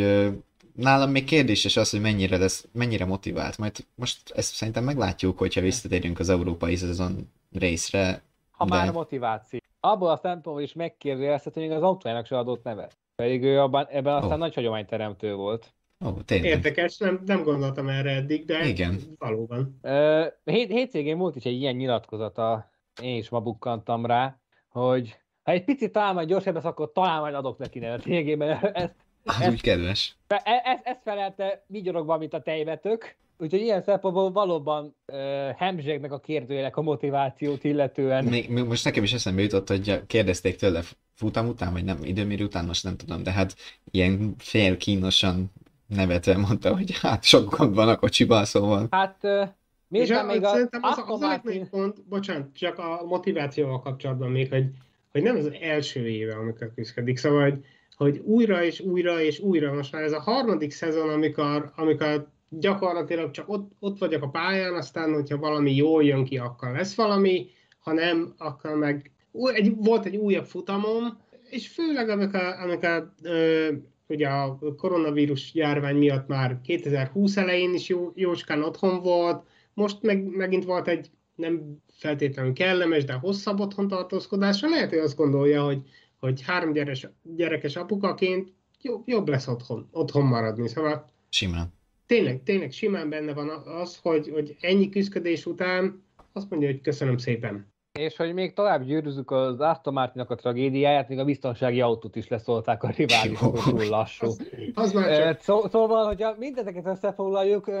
nálam 0.75 1.11
még 1.11 1.23
kérdéses 1.23 1.77
az, 1.77 1.89
hogy 1.89 2.01
mennyire, 2.01 2.37
lesz, 2.37 2.67
mennyire 2.71 3.05
motivált. 3.05 3.57
Majd 3.57 3.85
most 3.95 4.31
ezt 4.35 4.53
szerintem 4.53 4.83
meglátjuk, 4.83 5.37
hogyha 5.37 5.61
visszatérünk 5.61 6.19
az 6.19 6.29
európai 6.29 6.75
szezon 6.75 7.29
részre. 7.51 8.21
Ha 8.51 8.65
de... 8.65 8.75
már 8.75 8.91
motiváció. 8.91 9.59
Abból 9.79 10.09
a 10.09 10.19
szempontból 10.21 10.63
is 10.63 10.73
megkérdezhet, 10.73 11.53
hogy 11.53 11.63
még 11.63 11.71
az 11.71 11.81
autójának 11.81 12.25
se 12.25 12.37
adott 12.37 12.63
nevet. 12.63 13.01
Pedig 13.15 13.43
ő 13.43 13.59
abban, 13.59 13.87
ebben 13.89 14.13
aztán 14.15 14.33
Ó. 14.33 14.37
nagy 14.37 14.53
hagyományteremtő 14.53 15.33
volt. 15.35 15.73
Ó, 16.05 16.11
tényleg. 16.11 16.49
Érdekes, 16.49 16.97
nem, 16.97 17.21
nem 17.25 17.43
gondoltam 17.43 17.89
erre 17.89 18.11
eddig, 18.11 18.45
de 18.45 18.65
Igen. 18.65 18.99
valóban. 19.17 19.79
Ö, 19.81 20.25
hét, 20.43 20.71
hétvégén 20.71 21.17
volt 21.17 21.35
is 21.35 21.43
egy 21.43 21.61
ilyen 21.61 21.75
nyilatkozata, 21.75 22.71
én 23.01 23.17
is 23.17 23.29
ma 23.29 23.39
bukkantam 23.39 24.05
rá, 24.05 24.39
hogy 24.69 25.17
ha 25.43 25.51
egy 25.51 25.63
picit 25.63 25.91
talán 25.91 26.13
majd 26.13 26.27
gyorsabb 26.27 26.53
lesz, 26.53 26.63
akkor 26.63 26.91
talán 26.91 27.19
majd 27.19 27.33
adok 27.35 27.57
neki 27.57 27.79
nevet. 27.79 28.03
Lényegében 28.05 28.65
ezt, 28.73 28.95
Az 29.23 29.47
úgy 29.49 29.61
kedves. 29.61 30.17
Fe- 30.27 30.41
e- 30.45 30.61
ez, 30.63 30.79
ez 30.83 31.01
felelte 31.03 31.63
vigyorogva, 31.67 32.17
mint 32.17 32.33
a 32.33 32.41
tejvetök. 32.41 33.17
Úgyhogy 33.43 33.61
ilyen 33.61 33.83
szempontból 33.83 34.31
valóban 34.31 34.95
uh, 35.07 35.17
Hemzségnek 35.57 36.11
a 36.11 36.19
kérdőjelek 36.19 36.77
a 36.77 36.81
motivációt 36.81 37.63
illetően. 37.63 38.23
Még, 38.23 38.49
még 38.49 38.63
most 38.63 38.85
nekem 38.85 39.03
is 39.03 39.13
eszembe 39.13 39.41
jutott, 39.41 39.67
hogy 39.67 40.05
kérdezték 40.07 40.55
tőle 40.55 40.81
futam 41.13 41.47
után, 41.47 41.73
vagy 41.73 41.83
nem, 41.83 41.97
időmérő 42.03 42.43
után, 42.43 42.65
most 42.65 42.83
nem 42.83 42.97
tudom, 42.97 43.23
de 43.23 43.31
hát 43.31 43.55
ilyen 43.91 44.35
fél 44.37 44.77
kínosan 44.77 45.51
nevetve 45.87 46.37
mondta, 46.37 46.75
hogy 46.75 46.99
hát 46.99 47.23
sok 47.23 47.57
gond 47.57 47.75
van 47.75 47.89
a 47.89 47.95
kocsiban, 47.95 48.45
szóval 48.45 48.87
Hát 48.91 49.17
uh, 49.21 49.47
miután 49.87 50.29
a, 50.29 50.31
még 50.31 50.43
a 50.43 50.47
szerintem 50.49 50.83
az, 50.83 51.03
az 51.07 51.19
Martin... 51.19 51.69
pont, 51.69 52.07
bocsánat, 52.07 52.47
csak 52.53 52.77
a 52.79 53.03
motivációval 53.07 53.81
kapcsolatban 53.81 54.31
még, 54.31 54.49
hogy, 54.49 54.65
hogy 55.11 55.21
nem 55.21 55.35
az 55.35 55.51
első 55.61 56.07
éve, 56.07 56.35
amikor 56.35 56.71
küzdik, 56.75 57.17
szóval, 57.17 57.41
hogy, 57.41 57.65
hogy 57.95 58.17
újra 58.17 58.63
és 58.63 58.79
újra 58.79 59.21
és 59.21 59.39
újra, 59.39 59.73
most 59.73 59.91
már 59.91 60.03
ez 60.03 60.11
a 60.11 60.21
harmadik 60.21 60.71
szezon, 60.71 61.09
amikor, 61.09 61.71
amikor 61.75 62.31
gyakorlatilag 62.59 63.31
csak 63.31 63.49
ott, 63.49 63.71
ott 63.79 63.97
vagyok 63.97 64.23
a 64.23 64.29
pályán, 64.29 64.73
aztán, 64.73 65.13
hogyha 65.13 65.37
valami 65.37 65.75
jól 65.75 66.03
jön 66.03 66.23
ki, 66.23 66.37
akkor 66.37 66.71
lesz 66.71 66.95
valami, 66.95 67.49
ha 67.79 67.93
nem, 67.93 68.33
akkor 68.37 68.75
meg 68.75 69.11
egy, 69.53 69.75
volt 69.75 70.05
egy 70.05 70.15
újabb 70.15 70.45
futamom, 70.45 71.17
és 71.49 71.67
főleg 71.67 72.09
amikor, 72.09 72.41
amikor 72.41 73.11
ö, 73.23 73.71
ugye 74.07 74.27
a 74.27 74.59
koronavírus 74.77 75.53
járvány 75.53 75.95
miatt 75.95 76.27
már 76.27 76.61
2020 76.61 77.37
elején 77.37 77.73
is 77.73 77.87
jó, 77.87 78.11
jóskán 78.15 78.63
otthon 78.63 79.01
volt, 79.01 79.47
most 79.73 80.01
meg, 80.01 80.23
megint 80.23 80.63
volt 80.63 80.87
egy 80.87 81.09
nem 81.35 81.77
feltétlenül 81.91 82.53
kellemes, 82.53 83.03
de 83.03 83.13
hosszabb 83.13 83.59
otthon 83.59 83.87
tartózkodása. 83.87 84.69
Lehet, 84.69 84.89
hogy 84.89 84.97
azt 84.97 85.15
gondolja, 85.15 85.63
hogy, 85.63 85.81
hogy 86.19 86.41
három 86.41 86.73
gyerekes, 86.73 87.07
gyerekes 87.23 87.75
apukaként 87.75 88.53
jobb, 88.81 89.07
jobb 89.07 89.27
lesz 89.27 89.47
otthon, 89.47 89.87
otthon 89.91 90.25
maradni. 90.25 90.67
Szóval 90.67 91.09
simán. 91.29 91.73
Tényleg, 92.05 92.43
tényleg 92.43 92.71
simán 92.71 93.09
benne 93.09 93.33
van 93.33 93.49
az, 93.49 93.99
hogy, 94.01 94.29
hogy 94.33 94.55
ennyi 94.59 94.89
küzdködés 94.89 95.45
után 95.45 96.03
azt 96.33 96.49
mondja, 96.49 96.69
hogy 96.69 96.81
köszönöm 96.81 97.17
szépen. 97.17 97.71
És 97.99 98.15
hogy 98.15 98.33
még 98.33 98.53
tovább 98.53 98.83
győrűzzük 98.83 99.31
az 99.31 99.59
Aston 99.59 99.93
Martinnak 99.93 100.29
a 100.29 100.35
tragédiáját, 100.35 101.09
még 101.09 101.19
a 101.19 101.25
biztonsági 101.25 101.81
autót 101.81 102.15
is 102.15 102.27
leszólták 102.27 102.83
a 102.83 102.93
riválisok, 102.95 103.63
túl 103.63 103.85
lassú. 103.85 104.25
Az, 104.25 104.41
az 104.73 104.93
már 104.93 105.17
csak, 105.17 105.39
Szó, 105.39 105.67
szóval, 105.67 106.05
hogyha 106.05 106.35
mindezeket 106.37 106.85
összefoglaljuk, 106.85 107.71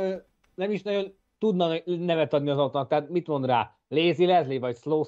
nem 0.55 0.71
is 0.71 0.81
nagyon 0.81 1.13
tudna 1.39 1.73
nevet 1.85 2.33
adni 2.33 2.49
az 2.49 2.57
autónak. 2.57 2.89
Tehát 2.89 3.09
mit 3.09 3.27
mond 3.27 3.45
rá? 3.45 3.77
Lazy 3.87 4.25
Leslie, 4.25 4.59
vagy 4.59 4.75
Slow, 4.75 5.03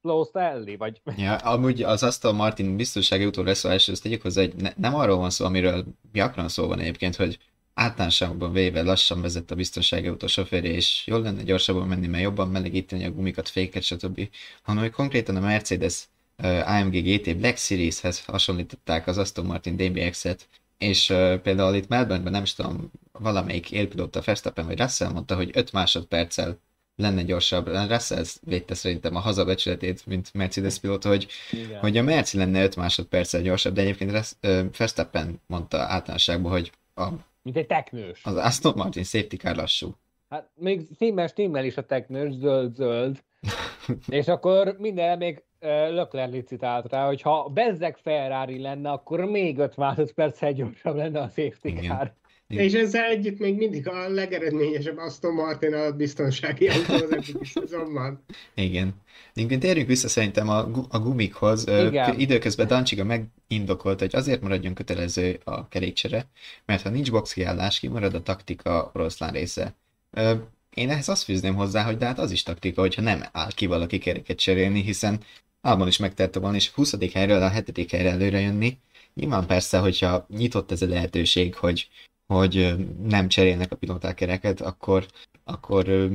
slow 0.00 0.24
Sally, 0.32 0.76
vagy... 0.76 1.00
Ja, 1.16 1.36
amúgy 1.36 1.82
az 1.82 2.02
Aston 2.02 2.34
Martin 2.34 2.76
biztonsági 2.76 3.24
utó 3.24 3.42
leszólásra, 3.42 3.92
ezt 3.92 4.02
tegyük 4.02 4.22
hozzá, 4.22 4.40
hogy 4.42 4.54
ne, 4.56 4.70
nem 4.76 4.94
arról 4.94 5.16
van 5.16 5.30
szó, 5.30 5.44
amiről 5.44 5.84
gyakran 6.12 6.48
szó 6.48 6.66
van 6.66 6.80
egyébként, 6.80 7.16
hogy 7.16 7.38
általánosságban 7.78 8.52
véve 8.52 8.82
lassan 8.82 9.20
vezet 9.20 9.50
a 9.50 9.54
biztonsági 9.54 10.06
autó 10.06 10.26
sofőrje, 10.26 10.70
és 10.70 11.02
jól 11.06 11.20
lenne 11.20 11.42
gyorsabban 11.42 11.88
menni, 11.88 12.06
mert 12.06 12.22
jobban 12.22 12.48
melegíteni 12.48 13.04
a 13.04 13.10
gumikat, 13.10 13.48
féket, 13.48 13.82
stb. 13.82 14.28
Hanem 14.62 14.82
hogy 14.82 14.92
konkrétan 14.92 15.36
a 15.36 15.40
Mercedes 15.40 16.08
uh, 16.38 16.70
AMG 16.70 17.02
GT 17.02 17.36
Black 17.36 17.56
Series-hez 17.56 18.24
hasonlították 18.24 19.06
az 19.06 19.18
Aston 19.18 19.46
Martin 19.46 19.76
DBX-et, 19.76 20.48
és 20.78 21.10
uh, 21.10 21.36
például 21.36 21.74
itt 21.74 21.88
Melbourneben 21.88 22.32
nem 22.32 22.42
is 22.42 22.54
tudom, 22.54 22.90
valamelyik 23.12 23.70
élpilóta 23.70 24.20
Verstappen 24.24 24.66
vagy 24.66 24.78
Russell 24.78 25.10
mondta, 25.10 25.34
hogy 25.34 25.50
5 25.52 25.72
másodperccel 25.72 26.58
lenne 26.96 27.22
gyorsabb. 27.22 27.68
Russell 27.88 28.24
védte 28.40 28.74
szerintem 28.74 29.16
a 29.16 29.20
hazabecsületét, 29.20 30.06
mint 30.06 30.34
Mercedes 30.34 30.78
pilóta, 30.78 31.08
hogy 31.08 31.26
Igen. 31.50 31.80
hogy 31.80 31.96
a 31.96 32.02
Merci 32.02 32.36
lenne 32.36 32.62
5 32.62 32.76
másodperccel 32.76 33.42
gyorsabb, 33.42 33.74
de 33.74 33.80
egyébként 33.80 34.36
Verstappen 34.76 35.40
mondta 35.46 35.78
általánosságban, 35.78 36.52
hogy 36.52 36.72
a, 36.94 37.08
Mint 37.46 37.58
egy 37.58 37.66
teknős. 37.66 38.20
az 38.24 38.36
Aston 38.36 38.72
Martin 38.76 39.04
safety 39.04 39.36
car 39.36 39.56
lassú. 39.56 39.94
Hát 40.28 40.50
még 40.54 40.88
stimmel, 40.94 41.26
stimmel 41.26 41.64
is 41.64 41.76
a 41.76 41.86
teknős, 41.86 42.32
zöld-zöld. 42.34 43.22
És 44.08 44.28
akkor 44.28 44.76
minden 44.78 45.18
még 45.18 45.42
Leclerc 45.90 46.32
licitált 46.32 46.92
rá, 46.92 47.06
hogy 47.06 47.22
ha 47.22 47.48
bezzeg 47.48 47.96
Ferrari 47.96 48.60
lenne, 48.60 48.90
akkor 48.90 49.24
még 49.24 49.58
5 49.58 49.76
másodperccel 49.76 50.52
gyorsabb 50.52 50.96
lenne 50.96 51.20
a 51.20 51.28
safety 51.28 51.68
Igen. 52.48 52.64
és 52.64 52.72
ezzel 52.72 53.04
együtt 53.04 53.38
még 53.38 53.56
mindig 53.56 53.88
a 53.88 54.08
legeredményesebb 54.08 54.96
Aston 54.98 55.34
Martin 55.34 55.74
a 55.74 55.90
biztonsági 55.92 56.68
autó 56.68 56.94
az 56.94 57.12
eddigi 57.12 57.44
szezonban. 57.54 58.24
Igen. 58.54 58.94
Egyébként 59.34 59.60
térjünk 59.60 59.88
vissza 59.88 60.08
szerintem 60.08 60.48
a, 60.48 60.64
gu- 60.70 60.86
a 60.94 60.98
gumikhoz. 60.98 61.66
Ö, 61.66 61.86
Igen. 61.86 62.10
k- 62.14 62.20
Időközben 62.20 62.66
Dancsiga 62.66 63.04
megindokolt, 63.04 63.98
hogy 64.00 64.14
azért 64.14 64.40
maradjon 64.42 64.74
kötelező 64.74 65.40
a 65.44 65.68
kerékcsere, 65.68 66.26
mert 66.66 66.82
ha 66.82 66.88
nincs 66.88 67.10
boxkiállás, 67.10 67.78
kimarad 67.80 68.14
a 68.14 68.22
taktika 68.22 68.90
oroszlán 68.94 69.32
része. 69.32 69.74
Ö, 70.10 70.34
Én 70.74 70.90
ehhez 70.90 71.08
azt 71.08 71.22
fűzném 71.24 71.54
hozzá, 71.54 71.82
hogy 71.84 71.96
de 71.96 72.06
hát 72.06 72.18
az 72.18 72.30
is 72.30 72.42
taktika, 72.42 72.80
hogyha 72.80 73.02
nem 73.02 73.22
áll 73.32 73.50
ki 73.54 73.66
valaki 73.66 73.98
keréket 73.98 74.38
cserélni, 74.38 74.82
hiszen 74.82 75.20
abban 75.60 75.86
is 75.88 75.96
megtette 75.96 76.38
volna, 76.38 76.56
és 76.56 76.68
20. 76.70 77.12
helyről 77.12 77.42
a 77.42 77.50
7. 77.50 77.90
helyre 77.90 78.10
előre 78.10 78.40
jönni. 78.40 78.78
Nyilván 79.14 79.46
persze, 79.46 79.78
hogyha 79.78 80.26
nyitott 80.36 80.70
ez 80.70 80.82
a 80.82 80.86
lehetőség, 80.86 81.54
hogy, 81.54 81.88
hogy 82.26 82.74
nem 83.02 83.28
cserélnek 83.28 83.72
a 83.72 83.76
pilóták 83.76 84.14
kereket, 84.14 84.60
akkor, 84.60 85.06
akkor 85.44 86.10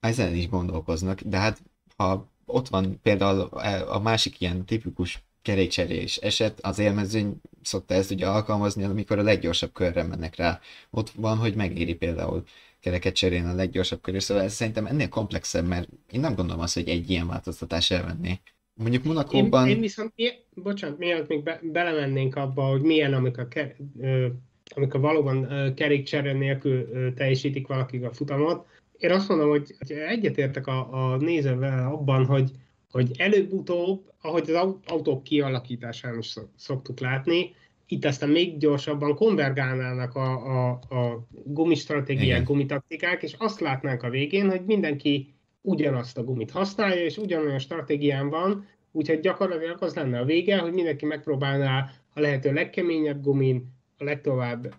ezen 0.00 0.34
is 0.34 0.48
gondolkoznak, 0.48 1.20
de 1.20 1.36
hát 1.36 1.62
ha 1.96 2.28
ott 2.46 2.68
van 2.68 3.00
például 3.02 3.40
a 3.40 3.94
a 3.94 4.00
másik 4.00 4.40
ilyen 4.40 4.64
tipikus 4.64 5.24
kerékcserés 5.42 6.16
eset, 6.16 6.60
az 6.60 6.78
élmezőny 6.78 7.40
szokta 7.62 7.94
ezt 7.94 8.10
ugye 8.10 8.26
alkalmazni, 8.26 8.84
amikor 8.84 9.18
a 9.18 9.22
leggyorsabb 9.22 9.72
körre 9.72 10.02
mennek 10.02 10.36
rá. 10.36 10.60
Ott 10.90 11.10
van, 11.10 11.36
hogy 11.36 11.54
megéri 11.54 11.94
például 11.94 12.44
kereket 12.80 13.14
cserélni 13.14 13.48
a 13.48 13.54
leggyorsabb 13.54 14.00
körül, 14.00 14.20
szóval 14.20 14.42
ez 14.42 14.54
szerintem 14.54 14.86
ennél 14.86 15.08
komplexebb, 15.08 15.66
mert 15.66 15.88
én 16.10 16.20
nem 16.20 16.34
gondolom 16.34 16.62
azt, 16.62 16.74
hogy 16.74 16.88
egy 16.88 17.10
ilyen 17.10 17.26
változtatás 17.26 17.90
elvenné. 17.90 18.40
Mondjuk 18.74 19.04
Én, 19.04 19.12
Monakóban... 19.12 19.68
én 19.68 19.80
viszont, 19.80 20.12
mi- 20.16 20.44
bocsánat, 20.54 20.98
mielőtt 20.98 21.28
még 21.28 21.42
be, 21.42 21.60
belemennénk 21.62 22.36
abba, 22.36 22.62
hogy 22.62 22.82
milyen, 22.82 23.12
amikor, 23.14 23.48
ke, 23.48 23.76
ö, 24.00 24.26
amikor 24.74 25.00
valóban 25.00 25.48
kerékcsere 25.74 26.32
nélkül 26.32 26.88
teljesítik 27.14 27.66
valakik 27.66 28.04
a 28.04 28.12
futamot, 28.12 28.66
én 28.98 29.10
azt 29.10 29.28
mondom, 29.28 29.48
hogy, 29.48 29.74
egyetértek 30.08 30.66
a, 30.66 31.12
a 31.12 31.16
nézővel 31.16 31.92
abban, 31.92 32.24
hogy, 32.24 32.50
hogy 32.90 33.10
előbb-utóbb, 33.16 34.12
ahogy 34.20 34.50
az 34.50 34.54
au- 34.54 34.90
autók 34.90 35.22
kialakításán 35.22 36.18
is 36.18 36.26
szok- 36.26 36.50
szoktuk 36.56 37.00
látni, 37.00 37.54
itt 37.88 38.04
aztán 38.04 38.28
még 38.28 38.58
gyorsabban 38.58 39.14
konvergálnának 39.14 40.14
a, 40.14 40.32
a, 40.46 40.70
a 40.70 41.26
gumistratégiák, 41.44 42.26
Igen. 42.26 42.44
gumitaktikák, 42.44 43.22
és 43.22 43.34
azt 43.38 43.60
látnánk 43.60 44.02
a 44.02 44.10
végén, 44.10 44.50
hogy 44.50 44.64
mindenki 44.64 45.34
ugyanazt 45.60 46.18
a 46.18 46.24
gumit 46.24 46.50
használja, 46.50 47.04
és 47.04 47.16
ugyanolyan 47.16 47.58
stratégián 47.58 48.28
van, 48.28 48.66
úgyhogy 48.92 49.20
gyakorlatilag 49.20 49.82
az 49.82 49.94
lenne 49.94 50.18
a 50.18 50.24
vége, 50.24 50.58
hogy 50.58 50.72
mindenki 50.72 51.06
megpróbálná 51.06 51.90
a 52.14 52.20
lehető 52.20 52.52
legkeményebb 52.52 53.22
gumin 53.22 53.75
a 53.98 54.04
legtovább 54.04 54.74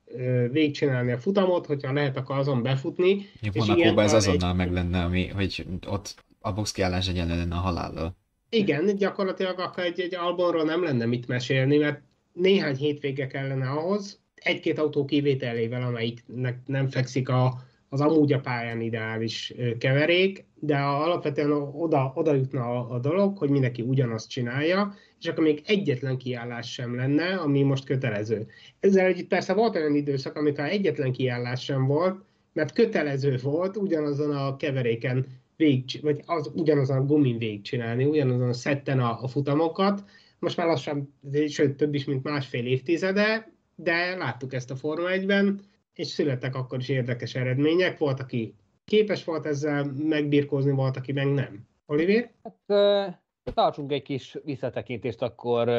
végigcsinálni 0.51 1.11
a 1.11 1.17
futamot, 1.17 1.65
hogyha 1.65 1.93
lehet, 1.93 2.17
akkor 2.17 2.37
azon 2.37 2.63
befutni. 2.63 3.29
És 3.41 3.49
Monakóban 3.53 4.03
ez 4.03 4.13
azonnal 4.13 4.53
meg 4.53 4.71
lenne, 4.71 5.03
ami, 5.03 5.27
hogy 5.27 5.65
ott 5.87 6.15
a 6.39 6.53
boxkiállás 6.53 7.07
egyenlő 7.07 7.35
lenne 7.35 7.55
a 7.55 7.59
halállal. 7.59 8.15
Igen, 8.49 8.95
gyakorlatilag 8.95 9.59
akkor 9.59 9.83
egy, 9.83 9.99
egy 9.99 10.15
Albonról 10.15 10.63
nem 10.63 10.83
lenne 10.83 11.05
mit 11.05 11.27
mesélni, 11.27 11.77
mert 11.77 12.01
néhány 12.33 12.75
hétvége 12.75 13.27
kellene 13.27 13.69
ahhoz, 13.69 14.19
egy-két 14.35 14.79
autó 14.79 15.05
kivételével, 15.05 15.81
amelyiknek 15.81 16.59
nem 16.65 16.87
fekszik 16.87 17.29
a, 17.29 17.61
az 17.89 18.01
amúgy 18.01 18.33
a 18.33 18.39
pályán 18.39 18.81
ideális 18.81 19.53
keverék, 19.79 20.45
de 20.59 20.77
alapvetően 20.77 21.51
oda, 21.51 22.11
oda 22.15 22.33
jutna 22.33 22.61
a, 22.61 22.93
a 22.93 22.99
dolog, 22.99 23.37
hogy 23.37 23.49
mindenki 23.49 23.81
ugyanazt 23.81 24.29
csinálja, 24.29 24.93
és 25.19 25.27
akkor 25.27 25.43
még 25.43 25.61
egyetlen 25.65 26.17
kiállás 26.17 26.71
sem 26.71 26.95
lenne, 26.95 27.35
ami 27.35 27.61
most 27.61 27.85
kötelező. 27.85 28.47
Ezzel 28.79 29.05
együtt 29.05 29.27
persze 29.27 29.53
volt 29.53 29.75
olyan 29.75 29.95
időszak, 29.95 30.35
amikor 30.35 30.63
egyetlen 30.63 31.11
kiállás 31.11 31.63
sem 31.63 31.85
volt, 31.85 32.21
mert 32.53 32.73
kötelező 32.73 33.37
volt 33.43 33.77
ugyanazon 33.77 34.35
a 34.35 34.55
keveréken 34.55 35.25
végig, 35.55 36.01
vagy 36.01 36.21
az, 36.25 36.51
ugyanazon 36.53 36.97
a 36.97 37.05
gumin 37.05 37.37
végigcsinálni, 37.37 38.05
ugyanazon 38.05 38.49
a 38.49 38.53
szetten 38.53 38.99
a, 38.99 39.21
a 39.21 39.27
futamokat. 39.27 40.03
Most 40.39 40.57
már 40.57 40.67
lassan, 40.67 41.13
sőt 41.47 41.75
több 41.75 41.93
is, 41.93 42.05
mint 42.05 42.23
másfél 42.23 42.65
évtizede, 42.65 43.51
de 43.75 44.15
láttuk 44.15 44.53
ezt 44.53 44.71
a 44.71 44.75
Forma 44.75 45.07
1-ben, 45.09 45.61
és 45.93 46.07
születtek 46.07 46.55
akkor 46.55 46.79
is 46.79 46.89
érdekes 46.89 47.35
eredmények. 47.35 47.97
Volt, 47.97 48.19
aki 48.19 48.53
képes 48.85 49.23
volt 49.23 49.45
ezzel 49.45 49.93
megbirkózni, 49.97 50.71
volt, 50.71 50.97
aki 50.97 51.11
meg 51.11 51.33
nem. 51.33 51.67
Olivier? 51.85 52.31
Hát, 52.67 53.21
tartsunk 53.53 53.91
egy 53.91 54.01
kis 54.01 54.37
visszatekintést 54.43 55.21
akkor 55.21 55.69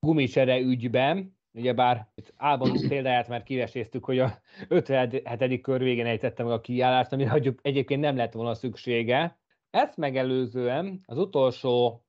gumicsere 0.00 0.58
ügyben. 0.58 1.34
Ugyebár 1.52 2.06
itt 2.14 2.32
Álban 2.36 2.72
példáját 2.88 3.28
már 3.28 3.42
kiveséztük, 3.42 4.04
hogy 4.04 4.18
a 4.18 4.38
57. 4.68 5.60
kör 5.60 5.82
végén 5.82 6.06
ejtette 6.06 6.42
meg 6.42 6.52
a 6.52 6.60
kiállást, 6.60 7.12
ami 7.12 7.26
egyébként 7.62 8.00
nem 8.00 8.16
lett 8.16 8.32
volna 8.32 8.54
szüksége. 8.54 9.38
Ezt 9.70 9.96
megelőzően 9.96 11.00
az 11.06 11.18
utolsó 11.18 12.04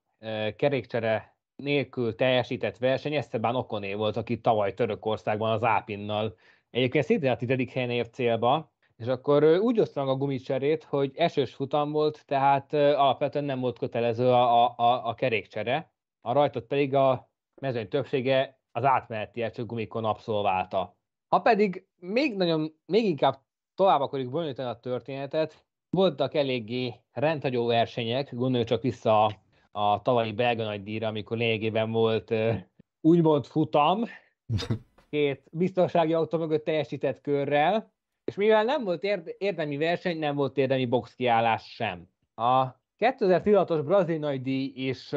kerékcsere 0.55 1.35
nélkül 1.55 2.15
teljesített 2.15 2.77
verseny 2.77 3.15
Esteban 3.15 3.55
Okoné 3.55 3.93
volt, 3.93 4.17
aki 4.17 4.41
tavaly 4.41 4.73
Törökországban 4.73 5.51
az 5.51 5.63
Ápinnal 5.63 6.35
egyébként 6.69 7.05
szintén 7.05 7.31
a 7.31 7.35
tizedik 7.35 7.71
helyen 7.71 7.89
ért 7.89 8.13
célba, 8.13 8.71
és 8.97 9.07
akkor 9.07 9.43
úgy 9.43 9.79
osztam 9.79 10.05
meg 10.05 10.13
a 10.13 10.17
gumicserét, 10.17 10.83
hogy 10.83 11.11
esős 11.15 11.53
futam 11.53 11.91
volt, 11.91 12.25
tehát 12.25 12.73
alapvetően 12.73 13.45
nem 13.45 13.59
volt 13.59 13.77
kötelező 13.79 14.27
a, 14.27 14.67
a, 14.77 15.07
a 15.07 15.13
kerékcsere, 15.13 15.91
a 16.21 16.31
rajtot 16.31 16.65
pedig 16.65 16.95
a 16.95 17.29
mezőny 17.61 17.87
többsége 17.87 18.59
az 18.71 18.83
átmeneti 18.83 19.41
első 19.41 19.65
gumikon 19.65 20.05
abszolválta. 20.05 20.97
Ha 21.27 21.39
pedig 21.39 21.87
még, 21.99 22.35
nagyon, 22.35 22.73
még 22.85 23.05
inkább 23.05 23.39
tovább 23.75 24.01
akarjuk 24.01 24.31
bonyolítani 24.31 24.69
a 24.69 24.79
történetet, 24.79 25.65
voltak 25.89 26.33
eléggé 26.33 26.93
rendhagyó 27.11 27.65
versenyek, 27.65 28.35
gondolj 28.35 28.63
csak 28.63 28.81
vissza 28.81 29.25
a, 29.25 29.31
a 29.71 30.01
tavalyi 30.01 30.31
belga 30.31 30.63
nagydíjra, 30.63 31.07
amikor 31.07 31.37
lényegében 31.37 31.91
volt 31.91 32.33
úgymond 33.01 33.45
futam, 33.45 34.03
két 35.09 35.43
biztonsági 35.51 36.13
autó 36.13 36.37
mögött 36.37 36.63
teljesített 36.63 37.21
körrel, 37.21 37.95
és 38.27 38.35
mivel 38.35 38.63
nem 38.63 38.83
volt 38.83 39.03
érdemi 39.37 39.77
verseny, 39.77 40.19
nem 40.19 40.35
volt 40.35 40.57
érdemi 40.57 40.85
boxkiállás 40.85 41.73
sem. 41.73 42.09
A 42.35 42.67
2016-os 42.99 43.81
brazil 43.85 44.19
nagydíj 44.19 44.71
is 44.75 45.13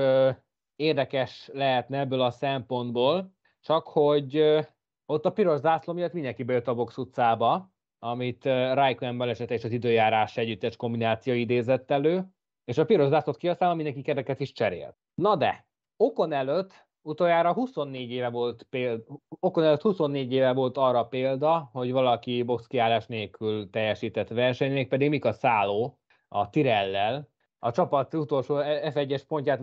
érdekes 0.76 1.50
lehetne 1.52 1.98
ebből 1.98 2.20
a 2.20 2.30
szempontból, 2.30 3.34
csak 3.60 3.86
hogy 3.86 4.58
ott 5.06 5.24
a 5.24 5.32
piros 5.32 5.60
zászló 5.60 5.92
miatt 5.92 6.12
mindenki 6.12 6.42
bejött 6.42 6.66
a 6.66 6.74
box 6.74 6.96
utcába, 6.96 7.72
amit 7.98 8.44
Raikkonen 8.44 9.18
balesete 9.18 9.54
és 9.54 9.64
az 9.64 9.72
időjárás 9.72 10.36
együttes 10.36 10.76
kombináció 10.76 11.34
idézett 11.34 11.90
elő, 11.90 12.24
és 12.64 12.78
a 12.78 12.84
piros 12.84 13.08
zászlót 13.08 13.36
kihasználva 13.36 13.74
mindenki 13.74 14.02
kereket 14.02 14.40
is 14.40 14.52
cserélt. 14.52 14.96
Na 15.14 15.36
de, 15.36 15.68
Okon 15.96 16.32
előtt 16.32 16.88
utoljára 17.02 17.52
24 17.52 18.10
éve 18.10 18.28
volt 18.28 18.62
példa, 18.62 19.04
Okon 19.28 19.64
előtt 19.64 19.80
24 19.80 20.32
éve 20.32 20.52
volt 20.52 20.76
arra 20.76 21.04
példa, 21.04 21.68
hogy 21.72 21.92
valaki 21.92 22.42
boxkiállás 22.42 23.06
nélkül 23.06 23.70
teljesített 23.70 24.28
verseny, 24.28 24.88
pedig 24.88 25.08
Mika 25.08 25.32
Szálló 25.32 25.98
a 26.28 26.50
Tirellel, 26.50 27.28
a 27.58 27.70
csapat 27.70 28.14
utolsó 28.14 28.54
F1-es 28.62 29.22
pontját 29.28 29.60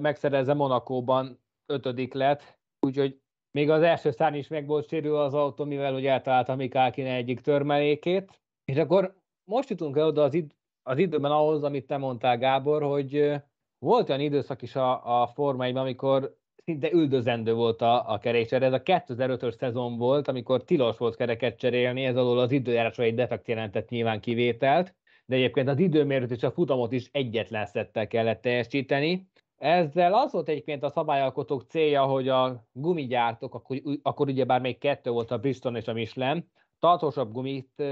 megszerezze 0.00 0.54
Monakóban 0.54 1.40
ötödik 1.66 2.12
lett, 2.12 2.58
úgyhogy 2.80 3.20
még 3.50 3.70
az 3.70 3.82
első 3.82 4.10
szárny 4.10 4.36
is 4.36 4.48
meg 4.48 4.66
volt 4.66 4.88
sérül 4.88 5.16
az 5.16 5.34
autó, 5.34 5.64
mivel 5.64 5.92
hogy 5.92 6.06
eltalálta 6.06 6.54
Mikálkine 6.54 7.14
egyik 7.14 7.40
törmelékét. 7.40 8.40
És 8.64 8.76
akkor 8.76 9.16
most 9.44 9.70
jutunk 9.70 9.96
el 9.96 10.06
oda 10.06 10.22
az, 10.22 10.34
id- 10.34 10.56
az 10.82 10.98
időben 10.98 11.30
ahhoz, 11.30 11.62
amit 11.62 11.86
te 11.86 11.96
mondtál, 11.96 12.38
Gábor, 12.38 12.82
hogy 12.82 13.34
volt 13.78 14.08
olyan 14.08 14.20
időszak 14.20 14.62
is 14.62 14.76
a, 14.76 15.22
a 15.22 15.26
Forma 15.26 15.66
amikor 15.66 16.36
szinte 16.64 16.92
üldözendő 16.92 17.54
volt 17.54 17.82
a, 17.82 18.12
a 18.12 18.18
kerékcsere. 18.18 18.66
Ez 18.66 18.72
a 18.72 18.82
2005-ös 18.82 19.58
szezon 19.58 19.96
volt, 19.96 20.28
amikor 20.28 20.64
tilos 20.64 20.98
volt 20.98 21.16
kereket 21.16 21.58
cserélni, 21.58 22.04
ez 22.04 22.16
alól 22.16 22.38
az 22.38 22.52
időjárásra 22.52 23.02
egy 23.02 23.14
defekt 23.14 23.48
jelentett 23.48 23.88
nyilván 23.88 24.20
kivételt, 24.20 24.94
de 25.26 25.36
egyébként 25.36 25.68
az 25.68 25.78
időmérőt 25.78 26.30
és 26.30 26.42
a 26.42 26.50
futamot 26.50 26.92
is 26.92 27.08
egyetlen 27.12 27.66
szettel 27.66 28.06
kellett 28.06 28.40
teljesíteni. 28.40 29.28
Ezzel 29.56 30.14
az 30.14 30.32
volt 30.32 30.48
egyébként 30.48 30.82
a 30.82 30.90
szabályalkotók 30.90 31.62
célja, 31.62 32.04
hogy 32.04 32.28
a 32.28 32.64
gumigyártók, 32.72 33.54
akkor, 33.54 33.80
akkor 34.02 34.28
ugyebár 34.28 34.60
még 34.60 34.78
kettő 34.78 35.10
volt 35.10 35.30
a 35.30 35.38
Bristol 35.38 35.76
és 35.76 35.88
a 35.88 35.92
Michelin, 35.92 36.50
tartósabb 36.78 37.32
gumit 37.32 37.82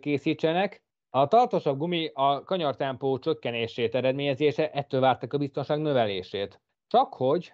készítsenek. 0.00 0.84
A 1.10 1.28
tartósabb 1.28 1.78
gumi 1.78 2.10
a 2.14 2.42
kanyartempó 2.42 3.18
csökkenését 3.18 3.94
eredményezése, 3.94 4.70
ettől 4.70 5.00
vártak 5.00 5.32
a 5.32 5.38
biztonság 5.38 5.80
növelését. 5.80 6.60
Csak 6.86 7.14
hogy 7.14 7.52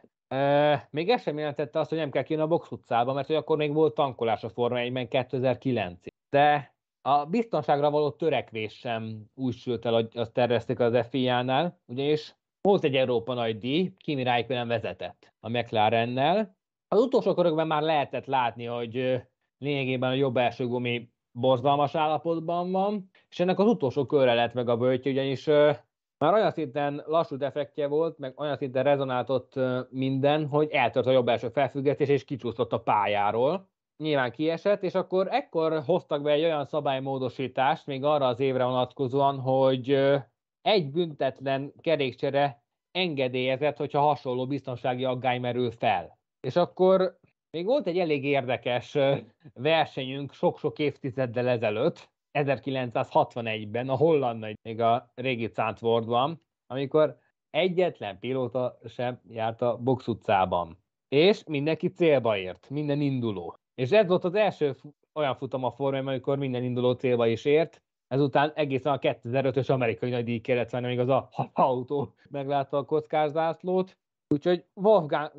még 0.90 1.08
ez 1.08 1.22
sem 1.22 1.38
jelentette 1.38 1.78
azt, 1.78 1.88
hogy 1.88 1.98
nem 1.98 2.10
kell 2.10 2.22
kijönni 2.22 2.44
a 2.44 2.48
box 2.48 2.70
utcába, 2.70 3.12
mert 3.12 3.26
hogy 3.26 3.36
akkor 3.36 3.56
még 3.56 3.72
volt 3.72 3.94
tankolás 3.94 4.44
a 4.44 4.48
Forma 4.48 4.78
1-ben 4.78 5.08
2009 5.08 5.98
De 6.30 6.74
a 7.02 7.24
biztonságra 7.24 7.90
való 7.90 8.10
törekvés 8.10 8.72
sem 8.72 9.24
úgy 9.34 9.54
sült 9.54 9.86
el, 9.86 9.92
hogy 9.92 10.08
azt 10.14 10.32
tervezték 10.32 10.80
az 10.80 11.06
FIA-nál, 11.08 11.80
ugyanis 11.86 12.36
volt 12.60 12.84
egy 12.84 12.96
Európa 12.96 13.34
nagy 13.34 13.58
díj, 13.58 13.92
Kimi 13.96 14.22
Räikkönen 14.22 14.68
vezetett 14.68 15.32
a 15.40 15.48
McLarennel. 15.48 16.56
Az 16.88 17.00
utolsó 17.00 17.34
körökben 17.34 17.66
már 17.66 17.82
lehetett 17.82 18.26
látni, 18.26 18.64
hogy 18.64 19.22
lényegében 19.58 20.10
a 20.10 20.14
jobb 20.14 20.36
első 20.36 20.66
gumi 20.66 21.10
borzalmas 21.32 21.94
állapotban 21.94 22.70
van, 22.70 23.10
és 23.30 23.40
ennek 23.40 23.58
az 23.58 23.66
utolsó 23.66 24.06
körre 24.06 24.34
lett 24.34 24.54
meg 24.54 24.68
a 24.68 24.76
bőtje, 24.76 25.10
ugyanis 25.10 25.48
már 26.22 26.32
olyan 26.32 26.50
szinten 26.50 27.02
lassú 27.06 27.36
defektje 27.36 27.86
volt, 27.86 28.18
meg 28.18 28.40
olyan 28.40 28.56
szinten 28.56 28.82
rezonáltott 28.82 29.52
minden, 29.90 30.46
hogy 30.46 30.70
eltört 30.70 31.06
a 31.06 31.10
jobb 31.10 31.28
első 31.28 31.48
felfüggesztés, 31.48 32.08
és 32.08 32.24
kicsúszott 32.24 32.72
a 32.72 32.80
pályáról. 32.80 33.70
Nyilván 33.96 34.30
kiesett, 34.30 34.82
és 34.82 34.94
akkor 34.94 35.28
ekkor 35.30 35.82
hoztak 35.86 36.22
be 36.22 36.30
egy 36.30 36.44
olyan 36.44 36.64
szabálymódosítást, 36.64 37.86
még 37.86 38.04
arra 38.04 38.26
az 38.26 38.40
évre 38.40 38.64
vonatkozóan, 38.64 39.38
hogy 39.38 39.90
egy 40.60 40.90
büntetlen 40.90 41.72
kerékcsere 41.80 42.62
engedélyezett, 42.90 43.76
hogyha 43.76 44.00
hasonló 44.00 44.46
biztonsági 44.46 45.04
aggály 45.04 45.38
merül 45.38 45.70
fel. 45.70 46.18
És 46.40 46.56
akkor 46.56 47.18
még 47.50 47.64
volt 47.64 47.86
egy 47.86 47.98
elég 47.98 48.24
érdekes 48.24 48.98
versenyünk 49.54 50.32
sok-sok 50.32 50.78
évtizeddel 50.78 51.48
ezelőtt, 51.48 52.10
1961-ben, 52.32 53.88
a 53.88 53.94
holland 53.94 54.38
nagy, 54.38 54.58
még 54.62 54.80
a 54.80 55.12
régi 55.14 55.46
Zandvoortban, 55.46 56.42
amikor 56.66 57.18
egyetlen 57.50 58.18
pilóta 58.18 58.78
sem 58.88 59.20
járt 59.28 59.62
a 59.62 59.76
box 59.76 60.06
utcában. 60.06 60.78
És 61.08 61.44
mindenki 61.44 61.88
célba 61.88 62.36
ért, 62.36 62.70
minden 62.70 63.00
induló. 63.00 63.56
És 63.74 63.90
ez 63.90 64.06
volt 64.06 64.24
az 64.24 64.34
első 64.34 64.76
olyan 65.14 65.36
futam 65.36 65.64
a 65.64 65.70
formában, 65.70 66.08
amikor 66.08 66.38
minden 66.38 66.62
induló 66.62 66.92
célba 66.92 67.26
is 67.26 67.44
ért, 67.44 67.82
ezután 68.08 68.52
egészen 68.54 68.92
a 68.92 68.98
2005-ös 68.98 69.70
amerikai 69.70 70.10
nagydíj 70.10 70.38
kellett 70.38 70.70
venni, 70.70 70.86
még 70.86 70.98
az 70.98 71.08
a 71.08 71.28
autó 71.52 72.14
meglátta 72.30 72.76
a 72.76 72.84
kockázzászlót, 72.84 73.96
úgyhogy 74.28 74.64
Wolfgang 74.74 75.32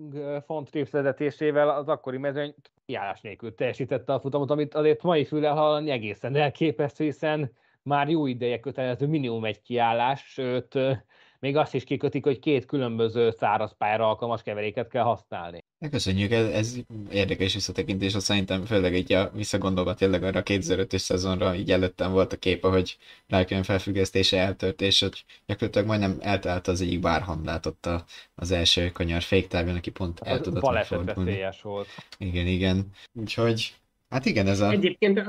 von 0.48 0.64
Trips 0.66 0.90
vezetésével 0.90 1.70
az 1.70 1.88
akkori 1.88 2.18
mezőny 2.18 2.56
kiállás 2.86 3.22
nélkül 3.22 3.56
teljesítette 3.56 4.14
a 4.14 4.20
futamot, 4.20 4.52
amit 4.52 4.76
azért 4.76 5.04
mai 5.04 5.26
füle 5.26 5.50
hallani 5.50 5.90
egészen 5.90 6.36
elképesztő, 6.36 7.04
hiszen 7.04 7.52
már 7.82 8.10
jó 8.10 8.26
ideje 8.26 8.60
kötelező 8.60 9.08
minimum 9.08 9.46
egy 9.46 9.62
kiállás, 9.62 10.24
sőt, 10.26 10.80
még 11.44 11.58
azt 11.58 11.74
is 11.74 11.84
kikötik, 11.84 12.24
hogy 12.24 12.40
két 12.40 12.66
különböző 12.66 13.32
szárazpályára 13.32 14.08
alkalmas 14.08 14.42
keveréket 14.42 14.90
kell 14.90 15.04
használni. 15.04 15.64
Köszönjük, 15.92 16.32
ez, 16.32 16.48
ez 16.48 16.76
érdekes 17.12 17.54
visszatekintés, 17.54 18.16
azt 18.16 18.26
szerintem 18.26 18.66
főleg 18.66 18.96
így 18.96 19.14
a 19.14 19.32
visszagondolva 19.34 19.94
tényleg 19.94 20.24
arra 20.24 20.40
a 20.40 20.44
2005-ös 20.44 20.98
szezonra 20.98 21.56
így 21.56 21.72
előttem 21.72 22.12
volt 22.12 22.34
a 22.34 22.38
kép, 22.38 22.66
hogy 22.66 22.98
Raikkonen 23.28 23.64
felfüggesztése 23.64 24.38
eltört, 24.40 24.82
és 24.82 25.00
hogy 25.00 25.26
gyakorlatilag 25.46 25.88
majdnem 25.88 26.18
eltalálta 26.22 26.72
az 26.72 26.82
egyik 26.82 27.00
bárhandát 27.00 27.66
ott 27.66 27.86
a, 27.86 28.04
az 28.36 28.52
első 28.52 28.90
kanyar 28.90 29.22
féktávon, 29.22 29.76
aki 29.76 29.92
pont 29.92 30.20
el 30.20 30.42
tudott 30.42 30.62
Baleset 30.62 31.62
volt. 31.62 31.88
Igen, 32.18 32.48
igen. 32.48 32.86
Úgyhogy 33.14 33.74
Hát 34.10 34.26
igen, 34.26 34.48
ez 34.48 34.60
a... 34.60 34.70
Egyébként 34.70 35.26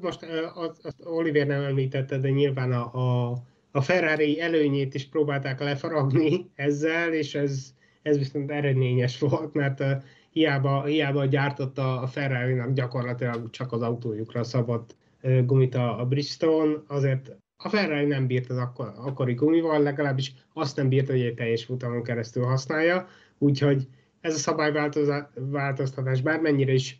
most 0.00 0.22
az, 0.54 0.80
az 0.82 0.94
Oliver 1.04 1.46
nem 1.46 1.62
említette, 1.62 2.18
de 2.18 2.28
nyilván 2.28 2.72
a, 2.72 2.94
a, 2.94 3.36
a 3.76 3.80
Ferrari 3.80 4.40
előnyét 4.40 4.94
is 4.94 5.08
próbálták 5.08 5.60
lefaragni 5.60 6.50
ezzel, 6.54 7.12
és 7.12 7.34
ez 7.34 7.74
ez 8.02 8.18
viszont 8.18 8.50
eredményes 8.50 9.18
volt, 9.18 9.54
mert 9.54 9.80
uh, 9.80 9.90
hiába, 10.30 10.84
hiába 10.84 11.24
gyártotta 11.24 12.00
a 12.00 12.06
ferrari 12.06 12.72
gyakorlatilag 12.72 13.50
csak 13.50 13.72
az 13.72 13.82
autójukra 13.82 14.44
szabad 14.44 14.84
uh, 15.22 15.44
gumit 15.44 15.74
a, 15.74 16.00
a 16.00 16.04
Bridgestone, 16.04 16.82
azért 16.86 17.36
a 17.56 17.68
Ferrari 17.68 18.06
nem 18.06 18.26
bírt 18.26 18.50
az 18.50 18.56
akkor, 18.56 18.92
akkori 18.96 19.34
gumival, 19.34 19.82
legalábbis 19.82 20.32
azt 20.52 20.76
nem 20.76 20.88
bírt, 20.88 21.10
hogy 21.10 21.20
egy 21.20 21.34
teljes 21.34 21.64
futamon 21.64 22.02
keresztül 22.02 22.44
használja, 22.44 23.08
úgyhogy 23.38 23.88
ez 24.20 24.34
a 24.34 24.38
szabályváltoztatás 24.38 26.20
bármennyire 26.20 26.72
is 26.72 26.98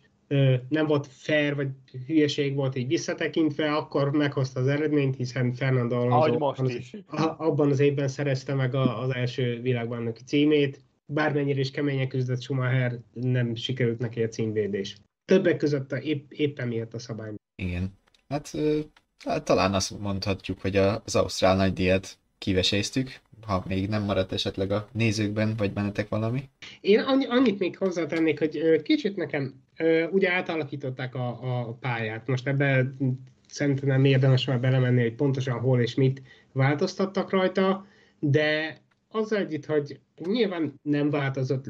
nem 0.69 0.85
volt 0.85 1.07
fair, 1.07 1.55
vagy 1.55 1.67
hülyeség 2.07 2.55
volt 2.55 2.75
így 2.75 2.87
visszatekintve, 2.87 3.75
akkor 3.75 4.11
meghozta 4.11 4.59
az 4.59 4.67
eredményt, 4.67 5.15
hiszen 5.15 5.53
Fernando 5.53 5.95
Alonso 5.95 6.37
most 6.37 6.59
az, 6.59 6.75
is. 6.75 6.93
abban 7.37 7.71
az 7.71 7.79
évben 7.79 8.07
szerezte 8.07 8.53
meg 8.53 8.75
a, 8.75 9.01
az 9.01 9.15
első 9.15 9.61
világbajnoki 9.61 10.23
címét, 10.23 10.79
bármennyire 11.05 11.59
is 11.59 11.71
keményen 11.71 12.07
küzdött 12.07 12.41
Schumacher, 12.41 12.99
nem 13.13 13.55
sikerült 13.55 13.99
neki 13.99 14.23
a 14.23 14.27
címvédés. 14.27 14.97
többek 15.25 15.57
között 15.57 15.91
a, 15.91 15.97
épp, 15.97 16.31
éppen 16.31 16.67
miatt 16.67 16.93
a 16.93 16.99
szabály. 16.99 17.33
Igen. 17.55 17.93
Hát, 18.27 18.51
hát 19.25 19.45
talán 19.45 19.73
azt 19.73 19.99
mondhatjuk, 19.99 20.61
hogy 20.61 20.75
az 20.75 21.15
Ausztrál 21.15 21.55
nagydíjat 21.55 22.17
kiveséztük, 22.37 23.19
ha 23.45 23.63
még 23.67 23.87
nem 23.87 24.03
maradt 24.03 24.31
esetleg 24.31 24.71
a 24.71 24.89
nézőkben, 24.91 25.53
vagy 25.57 25.73
bennetek 25.73 26.09
valami. 26.09 26.49
Én 26.81 26.99
annyit 27.29 27.59
még 27.59 27.77
hozzátennék, 27.77 28.39
hogy 28.39 28.81
kicsit 28.81 29.15
nekem, 29.15 29.53
ugye 30.11 30.31
átalakították 30.31 31.15
a, 31.15 31.27
a 31.27 31.73
pályát. 31.79 32.27
Most 32.27 32.47
ebbe 32.47 32.91
szerintem 33.47 33.87
nem 33.87 34.05
érdemes 34.05 34.45
már 34.45 34.59
belemenni, 34.59 35.01
hogy 35.01 35.15
pontosan 35.15 35.59
hol 35.59 35.81
és 35.81 35.95
mit 35.95 36.21
változtattak 36.51 37.29
rajta, 37.29 37.85
de 38.19 38.77
az 39.09 39.33
együtt, 39.33 39.65
hogy 39.65 39.99
nyilván 40.25 40.73
nem 40.81 41.09
változott 41.09 41.65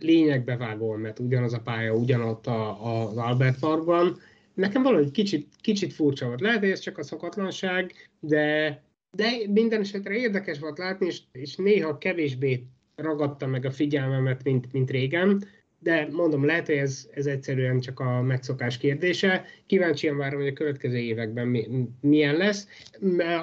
lényegbe 0.00 0.56
vágol, 0.56 0.98
mert 0.98 1.18
ugyanaz 1.18 1.52
a 1.52 1.60
pálya 1.60 1.94
ugyanott 1.94 2.46
a, 2.46 2.86
a, 2.86 3.08
az 3.08 3.16
Albert 3.16 3.58
Parkban. 3.58 4.16
Nekem 4.54 4.82
valahogy 4.82 5.10
kicsit, 5.10 5.48
kicsit 5.60 5.92
furcsa 5.92 6.26
volt. 6.26 6.40
Lehet, 6.40 6.58
hogy 6.58 6.70
ez 6.70 6.80
csak 6.80 6.98
a 6.98 7.02
szokatlanság, 7.02 7.92
de, 8.20 8.82
de 9.10 9.30
minden 9.48 9.80
esetre 9.80 10.14
érdekes 10.14 10.58
volt 10.58 10.78
látni, 10.78 11.06
és, 11.06 11.20
és 11.32 11.56
néha 11.56 11.98
kevésbé 11.98 12.66
ragadta 12.94 13.46
meg 13.46 13.64
a 13.64 13.70
figyelmemet, 13.70 14.42
mint, 14.42 14.72
mint 14.72 14.90
régen 14.90 15.44
de 15.86 16.08
mondom, 16.10 16.44
lehet, 16.44 16.66
hogy 16.66 16.74
ez, 16.76 17.08
ez 17.14 17.26
egyszerűen 17.26 17.80
csak 17.80 18.00
a 18.00 18.22
megszokás 18.22 18.78
kérdése. 18.78 19.44
Kíváncsian 19.66 20.16
várom, 20.16 20.40
hogy 20.40 20.48
a 20.48 20.52
következő 20.52 20.96
években 20.96 21.46
mi, 21.46 21.68
milyen 22.00 22.36
lesz. 22.36 22.68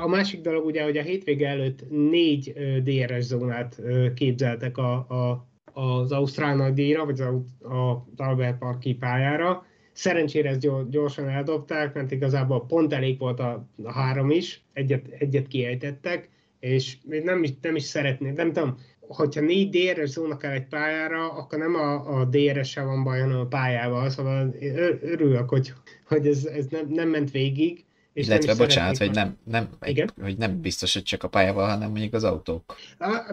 A 0.01 0.07
másik 0.07 0.41
dolog 0.41 0.65
ugye, 0.65 0.83
hogy 0.83 0.97
a 0.97 1.01
hétvége 1.01 1.47
előtt 1.47 1.89
négy 1.89 2.53
DRS 2.83 3.23
zónát 3.23 3.81
képzeltek 4.15 4.77
a, 4.77 4.93
a, 4.93 5.47
az 5.73 6.11
Ausztrál 6.11 6.55
nagydíjra, 6.55 7.05
vagy 7.05 7.21
az, 7.21 7.69
a 7.71 8.05
Albert 8.15 8.57
Parki 8.57 8.93
pályára. 8.93 9.65
Szerencsére 9.91 10.49
ezt 10.49 10.89
gyorsan 10.89 11.29
eldobták, 11.29 11.93
mert 11.93 12.11
igazából 12.11 12.65
pont 12.65 12.93
elég 12.93 13.19
volt 13.19 13.39
a, 13.39 13.67
a 13.83 13.91
három 13.91 14.31
is, 14.31 14.63
egyet, 14.73 15.07
egyet 15.17 15.47
kiejtettek, 15.47 16.29
és 16.59 16.97
nem 17.23 17.43
is, 17.43 17.49
nem 17.61 17.75
is 17.75 17.83
szeretném, 17.83 18.33
nem 18.33 18.53
tudom, 18.53 18.77
hogyha 19.07 19.41
négy 19.41 19.69
DRS 19.69 20.09
zóna 20.09 20.37
kell 20.37 20.51
egy 20.51 20.67
pályára, 20.67 21.31
akkor 21.31 21.59
nem 21.59 21.75
a, 21.75 22.19
a 22.19 22.25
DRS-sel 22.25 22.85
van 22.85 23.03
baj, 23.03 23.19
hanem 23.19 23.39
a 23.39 23.45
pályával. 23.45 24.09
Szóval 24.09 24.55
örülök, 25.01 25.49
hogy, 25.49 25.73
hogy 26.07 26.27
ez, 26.27 26.45
ez 26.45 26.65
nem, 26.69 26.87
nem 26.89 27.09
ment 27.09 27.31
végig. 27.31 27.85
És 28.13 28.27
Illetve 28.27 28.55
bocsánat, 28.55 28.97
hogy 28.97 29.11
nem, 29.11 29.37
nem, 29.43 29.69
egy, 29.79 30.05
hogy 30.21 30.37
nem 30.37 30.61
biztos, 30.61 30.93
hogy 30.93 31.03
csak 31.03 31.23
a 31.23 31.27
pályával, 31.27 31.69
hanem 31.69 31.89
mondjuk 31.89 32.13
az 32.13 32.23
autók. 32.23 32.75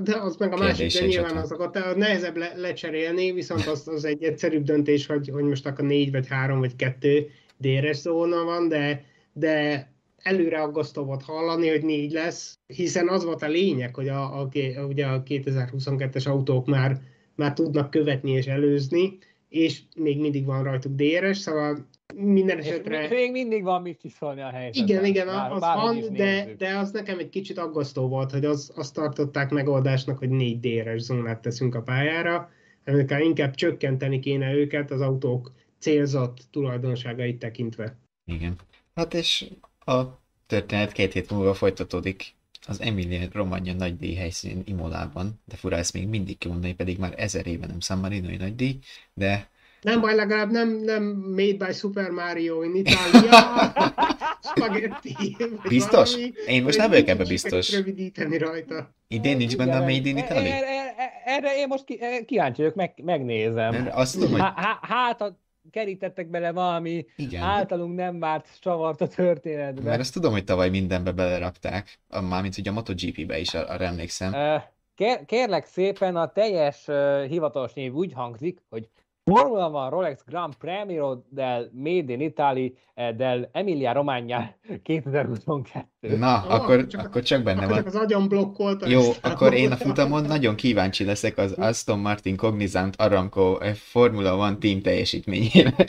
De 0.03 0.16
az 0.16 0.37
meg 0.37 0.53
a 0.53 0.57
másik, 0.57 0.93
de 0.93 1.07
nyilván 1.07 1.37
azokat 1.37 1.97
nehezebb 1.97 2.37
le, 2.37 2.53
lecserélni, 2.57 3.33
viszont 3.33 3.66
az, 3.66 3.89
az 3.89 4.05
egy 4.05 4.23
egyszerűbb 4.23 4.64
döntés, 4.64 5.07
hogy, 5.07 5.29
hogy 5.29 5.45
most 5.45 5.66
akkor 5.66 5.85
négy, 5.85 6.11
vagy 6.11 6.27
három, 6.29 6.59
vagy 6.59 6.77
kettő 6.77 7.31
DRS 7.57 7.97
zóna 7.97 8.45
van, 8.45 8.68
de, 8.68 9.05
de 9.33 9.87
előre 10.23 10.61
aggasztó 10.62 11.05
volt 11.05 11.23
hallani, 11.23 11.68
hogy 11.68 11.83
négy 11.83 12.12
lesz, 12.12 12.59
hiszen 12.66 13.09
az 13.09 13.25
volt 13.25 13.43
a 13.43 13.49
lényeg, 13.49 13.95
hogy 13.95 14.09
a, 14.09 14.41
a, 14.41 14.49
ugye 14.89 15.07
a 15.07 15.23
2022-es 15.23 16.29
autók 16.29 16.66
már, 16.66 17.01
már 17.35 17.53
tudnak 17.53 17.91
követni 17.91 18.31
és 18.31 18.47
előzni, 18.47 19.18
és 19.49 19.81
még 19.97 20.21
mindig 20.21 20.45
van 20.45 20.62
rajtuk 20.62 20.95
DRS, 20.95 21.39
szóval 21.39 21.89
minden 22.14 22.59
esetre... 22.59 23.03
És 23.03 23.11
még 23.11 23.31
mindig 23.31 23.62
van 23.62 23.83
mit 23.83 23.97
kiszólni 23.97 24.41
a 24.41 24.51
helyzetben. 24.51 24.89
Igen, 24.89 25.05
igen, 25.05 25.27
bár, 25.27 25.53
az 25.53 25.61
bár 25.61 25.77
van, 25.77 26.12
de, 26.12 26.55
de 26.59 26.77
az 26.77 26.91
nekem 26.91 27.18
egy 27.18 27.29
kicsit 27.29 27.59
aggasztó 27.59 28.09
volt, 28.09 28.31
hogy 28.31 28.45
az, 28.45 28.73
azt 28.77 28.95
tartották 28.95 29.51
megoldásnak, 29.51 30.18
hogy 30.18 30.29
négy 30.29 30.61
DRS 30.61 31.03
zónát 31.03 31.43
teszünk 31.43 31.75
a 31.75 31.83
pályára, 31.83 32.51
amikor 32.87 33.21
inkább 33.21 33.55
csökkenteni 33.55 34.18
kéne 34.18 34.53
őket 34.55 34.91
az 34.91 35.01
autók 35.01 35.53
célzott 35.79 36.39
tulajdonságait 36.51 37.39
tekintve. 37.39 37.97
Igen. 38.25 38.57
Hát 38.95 39.14
és 39.14 39.51
a 39.91 40.20
történet 40.47 40.93
két 40.93 41.12
hét 41.12 41.30
múlva 41.30 41.55
folytatódik 41.55 42.34
az 42.66 42.80
Emilia 42.80 43.28
Romagna 43.32 43.72
nagydíj 43.72 44.14
helyszínén 44.14 44.62
Imolában, 44.64 45.41
de 45.45 45.57
fura 45.57 45.76
ezt 45.76 45.93
még 45.93 46.09
mindig 46.09 46.38
kimondani, 46.38 46.74
pedig 46.74 46.99
már 46.99 47.14
ezer 47.16 47.47
éve 47.47 47.66
nem 47.66 47.80
San 47.80 47.99
Marinoi 47.99 48.36
nagydíj, 48.36 48.78
de 49.14 49.49
nem 49.82 50.01
baj, 50.01 50.14
legalább 50.14 50.51
nem, 50.51 50.68
nem 50.68 51.03
Made 51.05 51.66
by 51.66 51.72
Super 51.72 52.11
Mario 52.11 52.62
in 52.62 52.74
Italia, 52.74 53.72
spaghetti. 54.57 55.36
Biztos? 55.68 56.14
Valami, 56.14 56.32
Én 56.47 56.62
most 56.62 56.78
nem 56.78 56.91
vagyok 56.91 57.09
ebbe 57.09 57.24
biztos. 57.24 57.72
Rövidíteni 57.72 58.38
rajta. 58.38 58.95
Idén 59.09 59.36
nincs 59.36 59.57
benne 59.57 59.76
a 59.76 59.80
Made 59.80 60.09
in 60.09 60.16
Italy? 60.16 60.47
Erre, 60.47 60.95
erre 61.24 61.57
én 61.57 61.66
most 61.68 61.84
ki, 61.84 61.99
kíváncsi 62.26 62.61
vagyok, 62.61 62.76
meg, 62.76 62.93
megnézem. 63.05 63.70
Mert 63.72 63.95
azt 63.95 64.14
tudom, 64.14 64.30
hogy... 64.30 64.43
Hát 64.80 65.20
a 65.20 65.38
kerítettek 65.70 66.28
bele 66.28 66.52
valami 66.52 67.06
Igen. 67.16 67.42
általunk 67.42 67.94
nem 67.94 68.18
várt 68.18 68.48
csavart 68.61 69.00
a 69.00 69.08
történetbe. 69.08 69.82
Mert 69.82 70.00
azt 70.00 70.12
tudom, 70.12 70.32
hogy 70.32 70.44
tavaly 70.44 70.70
mindenbe 70.70 71.12
belerakták, 71.12 71.98
mármint 72.08 72.58
ugye 72.58 72.70
a 72.70 72.72
MotoGP-be 72.72 73.38
is, 73.38 73.54
arra 73.54 73.84
emlékszem. 73.84 74.62
Kér, 74.94 75.24
kérlek 75.24 75.64
szépen, 75.64 76.16
a 76.16 76.32
teljes 76.32 76.84
hivatalos 77.28 77.72
név 77.72 77.94
úgy 77.94 78.12
hangzik, 78.12 78.62
hogy 78.68 78.88
Formula 79.25 79.68
van 79.68 79.91
Rolex 79.91 80.25
Grand 80.27 80.55
Premio 80.55 81.25
del 81.29 81.71
Made 81.73 82.12
in 82.12 82.21
Italy 82.21 82.75
eh, 82.95 83.14
del 83.14 83.49
Emilia 83.53 83.93
Romagna 83.93 84.55
2022. 84.83 86.16
Na, 86.16 86.45
oh, 86.47 86.55
akkor, 86.55 86.87
csak, 86.87 87.07
akkor 87.07 87.23
csak 87.23 87.43
benne 87.43 87.62
akkor 87.62 87.73
van. 87.73 87.85
Csak 87.85 87.87
az 87.87 87.95
agyon 87.95 88.29
blokkolta. 88.29 88.89
Jó, 88.89 89.01
akkor 89.23 89.53
én 89.53 89.73
a 89.73 89.77
futamon 89.77 90.23
nagyon 90.23 90.55
kíváncsi 90.55 91.05
leszek 91.05 91.39
az 91.39 91.53
Aston 91.53 91.99
Martin 91.99 92.37
Cognizant 92.37 92.97
Aramco 92.97 93.59
Formula 93.75 94.37
One 94.37 94.57
team 94.57 94.81
teljesítményére. 94.81 95.75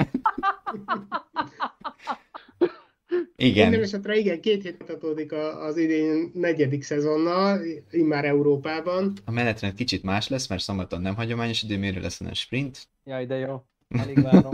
Igen. 3.35 3.69
Minden 3.69 3.85
esetre 3.85 4.17
igen, 4.17 4.41
két 4.41 4.63
hét 4.63 4.79
mutatódik 4.79 5.31
az 5.31 5.77
idén 5.77 6.31
negyedik 6.33 6.83
szezonnal, 6.83 7.59
immár 7.91 8.25
Európában. 8.25 9.13
A 9.25 9.31
menetrend 9.31 9.73
kicsit 9.73 10.03
más 10.03 10.27
lesz, 10.27 10.47
mert 10.47 10.61
szombaton 10.61 11.01
nem 11.01 11.15
hagyományos 11.15 11.63
időmérő 11.63 12.01
lesz, 12.01 12.17
hanem 12.17 12.33
sprint. 12.33 12.87
Jaj, 13.05 13.25
de 13.25 13.35
jó. 13.35 13.63
Alig 13.89 14.21
várom. 14.31 14.51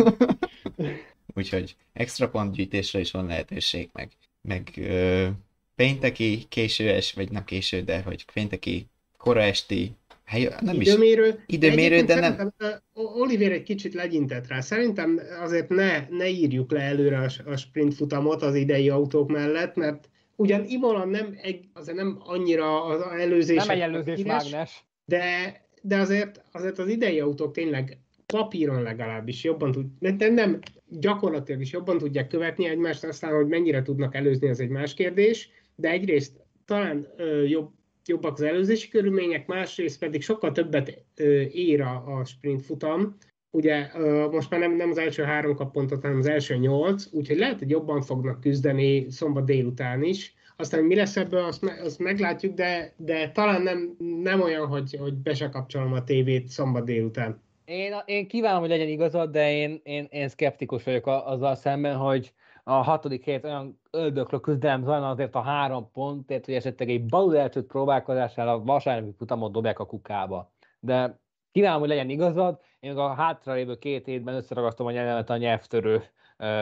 Úgyhogy 1.36 1.76
extra 1.94 2.30
pontgyűjtésre 2.30 3.00
is 3.00 3.12
van 3.12 3.26
lehetőség, 3.26 3.90
meg, 3.94 4.12
meg 4.42 4.70
ö, 4.76 5.28
pénteki, 5.76 6.46
későes, 6.50 7.14
vagy 7.14 7.32
nem 7.32 7.44
késő, 7.44 7.82
de 7.82 8.02
hogy 8.02 8.26
pénteki, 8.34 8.88
kora 9.18 9.42
esti 9.42 9.96
Hely, 10.28 10.50
nem 10.62 10.82
időmérő. 10.82 11.28
Is. 11.28 11.56
Időmérő, 11.56 12.02
de 12.02 12.20
nem... 12.20 12.54
Oliver 12.94 13.52
egy 13.52 13.64
kicsit 13.64 13.94
legyintett 13.94 14.48
rá. 14.48 14.60
Szerintem 14.60 15.20
azért 15.42 15.70
ne, 15.70 16.08
ne 16.10 16.28
írjuk 16.28 16.72
le 16.72 16.80
előre 16.80 17.18
a, 17.18 17.50
a 17.52 17.56
sprint 17.56 17.94
futamot 17.94 18.42
az 18.42 18.56
idei 18.56 18.90
autók 18.90 19.32
mellett, 19.32 19.76
mert 19.76 20.10
ugyan 20.36 20.66
Imola 20.68 21.06
nem, 21.06 21.38
egy, 21.42 21.66
azért 21.74 21.98
nem 21.98 22.18
annyira 22.20 22.84
az 22.84 23.02
előzés. 23.20 23.66
Nem 23.66 23.76
egy 23.76 23.80
előzés 23.80 24.24
mágnes. 24.24 24.86
De, 25.06 25.56
de 25.82 25.98
azért, 25.98 26.44
azért 26.52 26.80
az 26.80 26.88
idei 26.88 27.20
autók 27.20 27.54
tényleg 27.54 28.00
papíron 28.26 28.82
legalábbis 28.82 29.44
jobban 29.44 29.72
tud, 29.72 29.86
de 30.00 30.30
nem, 30.30 30.60
gyakorlatilag 30.90 31.62
is 31.62 31.72
jobban 31.72 31.98
tudják 31.98 32.28
követni 32.28 32.68
egymást, 32.68 33.04
aztán, 33.04 33.36
hogy 33.36 33.48
mennyire 33.48 33.82
tudnak 33.82 34.16
előzni, 34.16 34.50
az 34.50 34.60
egy 34.60 34.70
más 34.70 34.94
kérdés, 34.94 35.50
de 35.76 35.90
egyrészt 35.90 36.32
talán 36.66 37.08
ö, 37.18 37.44
jobb, 37.44 37.72
jobbak 38.08 38.34
az 38.34 38.42
előzési 38.42 38.90
körülmények, 38.90 39.48
másrészt 39.48 40.00
pedig 40.00 40.22
sokkal 40.22 40.52
többet 40.52 41.04
ér 41.52 41.82
a, 41.82 42.18
a 42.18 42.26
sprint 42.26 42.62
futam. 42.62 43.18
Ugye 43.52 43.88
most 44.32 44.50
már 44.50 44.60
nem, 44.60 44.76
nem 44.76 44.90
az 44.90 44.98
első 44.98 45.24
három 45.24 45.56
kap 45.56 45.72
pontot, 45.72 46.02
hanem 46.02 46.18
az 46.18 46.28
első 46.28 46.56
nyolc, 46.56 47.06
úgyhogy 47.12 47.38
lehet, 47.38 47.60
hogy 47.60 47.70
jobban 47.70 48.02
fognak 48.02 48.40
küzdeni 48.40 49.10
szombat 49.10 49.46
délután 49.46 50.04
is. 50.04 50.36
Aztán 50.56 50.84
mi 50.84 50.96
lesz 50.96 51.18
ebből, 51.18 51.44
azt, 51.44 51.62
me, 51.62 51.82
azt 51.84 52.00
meglátjuk, 52.00 52.54
de, 52.54 52.94
de 52.98 53.32
talán 53.32 53.62
nem, 53.62 53.96
nem 54.22 54.42
olyan, 54.42 54.68
hogy, 54.68 54.98
hogy 55.00 55.14
be 55.14 55.34
se 55.34 55.50
kapcsolom 55.50 55.94
a 55.94 56.04
tévét 56.04 56.48
szombat 56.48 56.86
délután. 56.86 57.42
Én, 57.66 57.94
én 58.06 58.28
kívánom, 58.28 58.60
hogy 58.60 58.70
legyen 58.70 58.88
igazad, 58.88 59.32
de 59.32 59.52
én, 59.52 59.82
én, 59.84 60.08
én 60.10 60.28
szkeptikus 60.28 60.84
vagyok 60.84 61.08
azzal 61.08 61.56
szemben, 61.56 61.96
hogy 61.96 62.34
a 62.70 62.82
hatodik 62.82 63.24
hét 63.24 63.44
olyan 63.44 63.80
öldöklő 63.92 64.40
küzdelem 64.40 64.84
zajlana 64.84 65.10
azért 65.10 65.36
a 65.36 65.42
három 65.42 65.92
pontért, 65.92 66.46
hogy 66.46 66.54
esetleg 66.54 66.90
egy 66.90 67.06
balul 67.06 67.38
eltőtt 67.38 67.68
próbálkozásnál 67.68 68.48
a 68.48 68.64
vasárnapi 68.64 69.14
futamot 69.18 69.52
dobják 69.52 69.80
a 69.80 69.86
kukába. 69.86 70.52
De 70.80 71.20
kívánom, 71.52 71.80
hogy 71.80 71.90
legyen 71.90 72.10
igazad, 72.10 72.60
én 72.80 72.98
a 72.98 73.14
hátralévő 73.14 73.76
két 73.76 74.08
évben 74.08 74.36
összeragasztom 74.36 74.88
a 74.88 74.92
jelenet 74.92 75.30
a 75.30 75.38
nyelvtörő 75.38 76.04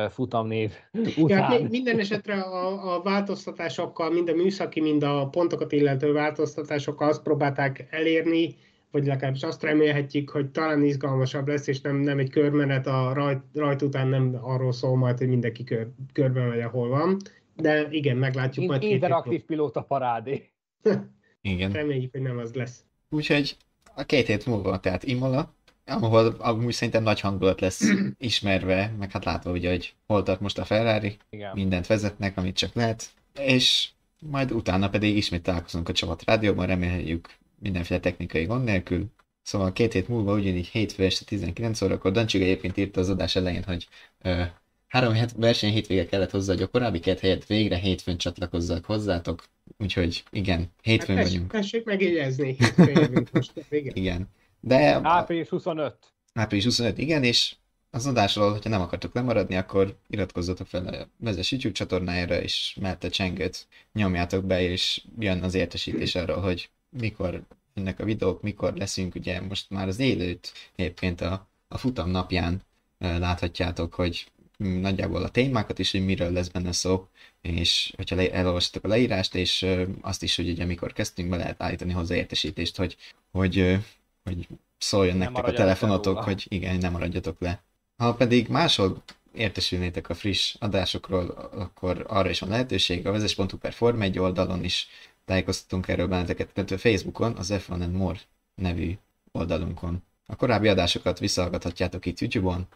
futamnév 0.10 0.74
után. 1.18 1.52
Ja, 1.52 1.68
minden 1.70 2.00
esetre 2.00 2.42
a, 2.42 2.96
a 2.96 3.02
változtatásokkal, 3.02 4.10
mind 4.10 4.30
a 4.30 4.34
műszaki, 4.34 4.82
mind 4.82 5.04
a 5.04 5.28
pontokat 5.30 5.72
illető 5.72 6.14
változtatásokkal 6.14 7.08
azt 7.08 7.24
próbálták 7.24 7.88
elérni, 7.90 8.56
vagy 8.96 9.06
legalábbis 9.06 9.44
azt 9.44 9.64
remélhetjük, 9.64 10.30
hogy 10.30 10.50
talán 10.50 10.84
izgalmasabb 10.84 11.48
lesz, 11.48 11.68
és 11.68 11.82
nem, 11.82 11.96
nem 11.96 12.20
egy 12.20 12.30
körmenet 12.30 12.88
a 12.88 13.14
rajt, 13.14 13.42
rajt 13.54 13.82
után 13.82 14.08
nem 14.08 14.38
arról 14.42 14.72
szól 14.72 14.98
majd, 14.98 15.18
hogy 15.18 15.28
mindenki 15.28 15.64
kör, 15.64 15.88
körben 16.14 16.48
megy, 16.48 16.60
ahol 16.60 16.90
van. 16.90 17.18
De 17.56 17.88
igen, 17.90 18.18
meglátjuk 18.18 18.64
In, 18.64 18.70
majd. 18.70 18.84
Interaktív 18.84 19.42
pilóta 19.42 19.82
parádé. 19.82 20.50
igen. 21.42 21.72
Reméljük, 21.72 22.12
hogy 22.12 22.22
nem 22.22 22.38
az 22.38 22.54
lesz. 22.54 22.84
Úgyhogy 23.10 23.58
a 23.96 24.04
két 24.04 24.28
hét 24.28 24.46
múlva, 24.46 24.80
tehát 24.80 25.04
Imola, 25.04 25.54
ahol 25.86 26.36
amúgy 26.38 26.74
szerintem 26.74 27.04
nagy 27.04 27.20
hangulat 27.20 27.62
lesz 27.62 27.84
ismerve, 28.18 28.94
meg 29.00 29.12
hát 29.12 29.26
látva 29.26 29.52
ugye, 29.52 29.70
hogy 29.70 29.94
hol 30.08 30.24
tart 30.24 30.40
most 30.40 30.60
a 30.60 30.66
Ferrari, 30.66 31.18
Igen. 31.30 31.52
mindent 31.54 31.88
vezetnek, 31.88 32.38
amit 32.38 32.58
csak 32.58 32.74
lehet, 32.74 33.10
és 33.40 33.90
majd 34.20 34.52
utána 34.52 34.90
pedig 34.90 35.18
ismét 35.18 35.44
találkozunk 35.44 35.90
a 35.90 35.94
csapat 35.94 36.24
rádióban, 36.24 36.66
reméljük 36.66 37.28
mindenféle 37.66 38.00
technikai 38.00 38.46
gond 38.46 38.64
nélkül. 38.64 39.06
Szóval 39.42 39.74
két 39.74 39.94
hét 39.94 40.08
múlva 40.08 40.34
ugyanígy 40.34 40.68
hétfő 40.68 41.04
este 41.04 41.26
19 41.26 41.82
órakor, 41.82 42.12
Dancsig 42.12 42.42
egyébként 42.42 42.78
írta 42.78 43.00
az 43.00 43.10
adás 43.10 43.36
elején, 43.36 43.64
hogy 43.64 43.88
ö, 44.22 44.42
három 44.88 45.14
het, 45.14 45.32
verseny 45.38 45.72
hétvége 45.72 46.06
kellett 46.06 46.32
hozzá, 46.32 46.54
hogy 46.54 46.62
a 46.62 46.68
korábbi 46.68 47.00
két 47.00 47.20
helyet 47.20 47.46
végre 47.46 47.76
hétfőn 47.76 48.18
csatlakozzak 48.18 48.86
hozzátok. 48.86 49.44
Úgyhogy 49.78 50.24
igen, 50.32 50.72
hétfőn 50.82 51.16
Hát 51.16 51.26
vagyunk. 51.26 51.52
tessék, 51.52 51.84
megjegyezni. 51.86 52.56
Hétfőn 52.60 53.00
jövünk 53.02 53.32
most. 53.32 53.52
Igen. 53.70 53.96
Igen. 53.96 54.30
De 54.60 55.00
Április 55.04 55.50
25. 55.50 55.96
április 56.34 56.64
25, 56.64 56.98
igen, 56.98 57.24
és 57.24 57.56
az 57.90 58.06
adásról, 58.06 58.52
hogyha 58.52 58.70
nem 58.70 58.82
akartok 58.82 59.14
lemaradni, 59.14 59.56
akkor 59.56 59.98
iratkozzatok 60.08 60.68
fel 60.68 60.88
a 60.88 61.08
vezes 61.18 61.52
YouTube 61.52 61.74
csatornájára, 61.74 62.42
és 62.42 62.78
mellette 62.82 63.10
csengőt 63.10 63.68
nyomjátok 63.94 64.46
be, 64.46 64.62
és 64.62 65.02
jön 65.20 65.44
az 65.44 65.54
értesítés 65.54 66.16
arról, 66.16 66.42
hogy 66.42 66.70
mikor 67.00 67.42
jönnek 67.74 68.00
a 68.00 68.04
videók, 68.04 68.42
mikor 68.42 68.74
leszünk, 68.74 69.16
ugye 69.16 69.42
most 69.42 69.70
már 69.70 69.88
az 69.88 70.00
élőt 70.00 70.54
egyébként 70.76 71.22
a, 71.22 71.48
a 71.68 71.78
futam 71.78 72.10
napján 72.10 72.62
láthatjátok, 72.98 73.94
hogy 73.94 74.32
mm, 74.64 74.80
nagyjából 74.80 75.24
a 75.24 75.30
témákat 75.30 75.80
is, 75.80 75.92
hogy 75.92 76.06
miről 76.06 76.32
lesz 76.32 76.48
benne 76.48 76.72
szó, 76.72 77.08
és 77.42 77.94
hogyha 77.96 78.16
le, 78.16 78.32
elolvastatok 78.32 78.84
a 78.84 78.88
leírást, 78.88 79.36
és 79.36 79.66
azt 80.02 80.24
is, 80.24 80.36
hogy 80.36 80.50
ugye 80.50 80.66
mikor 80.66 80.94
kezdtünk, 80.94 81.30
be 81.30 81.38
lehet 81.38 81.62
állítani 81.62 81.94
hozzá 81.94 82.16
értesítést, 82.16 82.78
hogy, 82.78 82.98
hogy, 83.32 83.80
hogy 84.24 84.48
szóljon 84.78 85.18
nektek 85.18 85.48
a 85.48 85.54
telefonotok, 85.54 86.24
hogy 86.24 86.46
igen, 86.50 86.78
nem 86.78 86.92
maradjatok 86.92 87.40
le. 87.40 87.64
Ha 87.98 88.14
pedig 88.14 88.48
máshol 88.48 89.04
értesülnétek 89.34 90.10
a 90.10 90.14
friss 90.14 90.56
adásokról, 90.60 91.30
akkor 91.52 92.06
arra 92.08 92.30
is 92.30 92.40
van 92.40 92.50
lehetőség. 92.50 93.08
A 93.08 93.12
vezes.hu 93.12 93.58
per 93.58 93.74
Form 93.74 94.02
egy 94.02 94.20
oldalon 94.20 94.64
is 94.64 94.88
tájékoztatunk 95.26 95.88
erről 95.88 96.08
benneteket, 96.08 96.50
illetve 96.56 96.78
Facebookon, 96.78 97.36
az 97.38 97.54
F1 97.54 97.70
and 97.70 97.96
More 97.96 98.20
nevű 98.56 98.98
oldalunkon. 99.32 100.04
A 100.26 100.36
korábbi 100.36 100.68
adásokat 100.68 101.20
visszahallgathatjátok 101.20 102.06
itt 102.06 102.20
YouTube-on, 102.20 102.68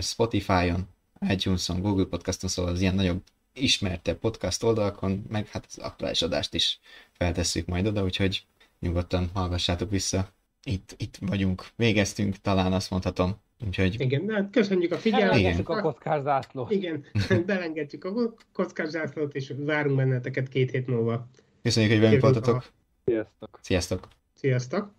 Spotify-on, 0.00 0.88
iTunes-on, 1.28 1.80
Google 1.80 2.04
Podcaston, 2.04 2.50
szóval 2.50 2.72
az 2.72 2.80
ilyen 2.80 2.94
nagyobb 2.94 3.22
ismertebb 3.52 4.18
podcast 4.18 4.62
oldalakon, 4.62 5.24
meg 5.28 5.48
hát 5.48 5.64
az 5.68 5.78
aktuális 5.78 6.22
adást 6.22 6.54
is 6.54 6.80
feltesszük 7.12 7.66
majd 7.66 7.86
oda, 7.86 8.02
úgyhogy 8.02 8.44
nyugodtan 8.80 9.30
hallgassátok 9.34 9.90
vissza. 9.90 10.28
Itt, 10.64 10.94
itt 10.98 11.18
vagyunk, 11.20 11.66
végeztünk, 11.76 12.36
talán 12.36 12.72
azt 12.72 12.90
mondhatom. 12.90 13.36
Úgyhogy 13.66 14.00
Igen, 14.00 14.26
de 14.26 14.34
hát 14.34 14.50
köszönjük 14.50 14.92
a 14.92 14.96
figyelmet. 14.96 15.30
Elengedjük 15.30 15.68
a 15.68 15.80
kockázzászlót. 15.80 16.70
Igen, 16.70 17.04
belengedjük 17.46 18.04
a 18.04 18.34
kockázászlót, 18.52 19.34
és 19.34 19.52
várunk 19.56 19.96
benneteket 19.96 20.48
két 20.48 20.70
hét 20.70 20.86
múlva. 20.86 21.28
Köszönjük, 21.66 21.92
hogy 21.92 22.00
velünk 22.00 22.22
voltatok. 22.22 22.64
Sziasztok. 23.04 23.58
Sziasztok! 23.62 24.08
Sziasztok! 24.34 24.95